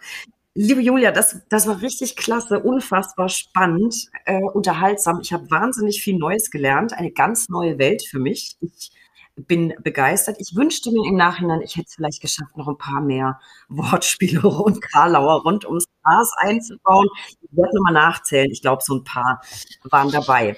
[0.58, 5.20] Liebe Julia, das, das war richtig klasse, unfassbar spannend, äh, unterhaltsam.
[5.22, 8.56] Ich habe wahnsinnig viel Neues gelernt, eine ganz neue Welt für mich.
[8.62, 8.92] Ich
[9.36, 10.38] bin begeistert.
[10.40, 13.38] Ich wünschte mir im Nachhinein, ich hätte es vielleicht geschafft, noch ein paar mehr
[13.68, 17.10] Wortspiele und Karlauer rund ums Gras einzubauen.
[17.42, 18.50] Ich werde nochmal nachzählen.
[18.50, 19.42] Ich glaube, so ein paar
[19.84, 20.56] waren dabei.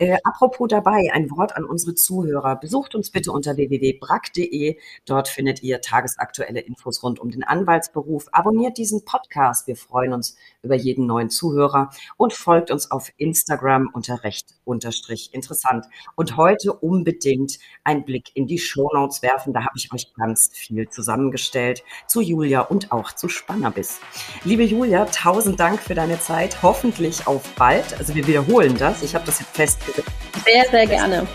[0.00, 2.56] Äh, apropos dabei, ein Wort an unsere Zuhörer.
[2.56, 4.78] Besucht uns bitte unter www.brack.de.
[5.04, 8.28] Dort findet ihr tagesaktuelle Infos rund um den Anwaltsberuf.
[8.32, 9.66] Abonniert diesen Podcast.
[9.66, 15.34] Wir freuen uns über jeden neuen Zuhörer und folgt uns auf Instagram unter recht unterstrich
[15.34, 15.84] interessant.
[16.16, 19.52] Und heute unbedingt ein Blick in die Shownotes werfen.
[19.52, 24.00] Da habe ich euch ganz viel zusammengestellt zu Julia und auch zu Spannerbiss.
[24.44, 26.62] Liebe Julia, tausend Dank für deine Zeit.
[26.62, 27.98] Hoffentlich auf bald.
[27.98, 29.02] Also wir wiederholen das.
[29.02, 29.52] Ich habe das jetzt
[29.92, 30.08] fest
[30.44, 31.26] sehr, sehr gerne.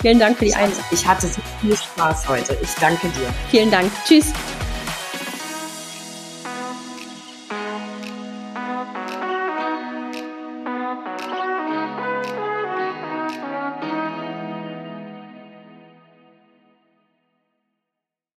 [0.00, 0.84] Vielen Dank für die Einladung.
[0.90, 2.58] Ich hatte so viel Spaß heute.
[2.60, 3.32] Ich danke dir.
[3.50, 3.90] Vielen Dank.
[4.04, 4.32] Tschüss.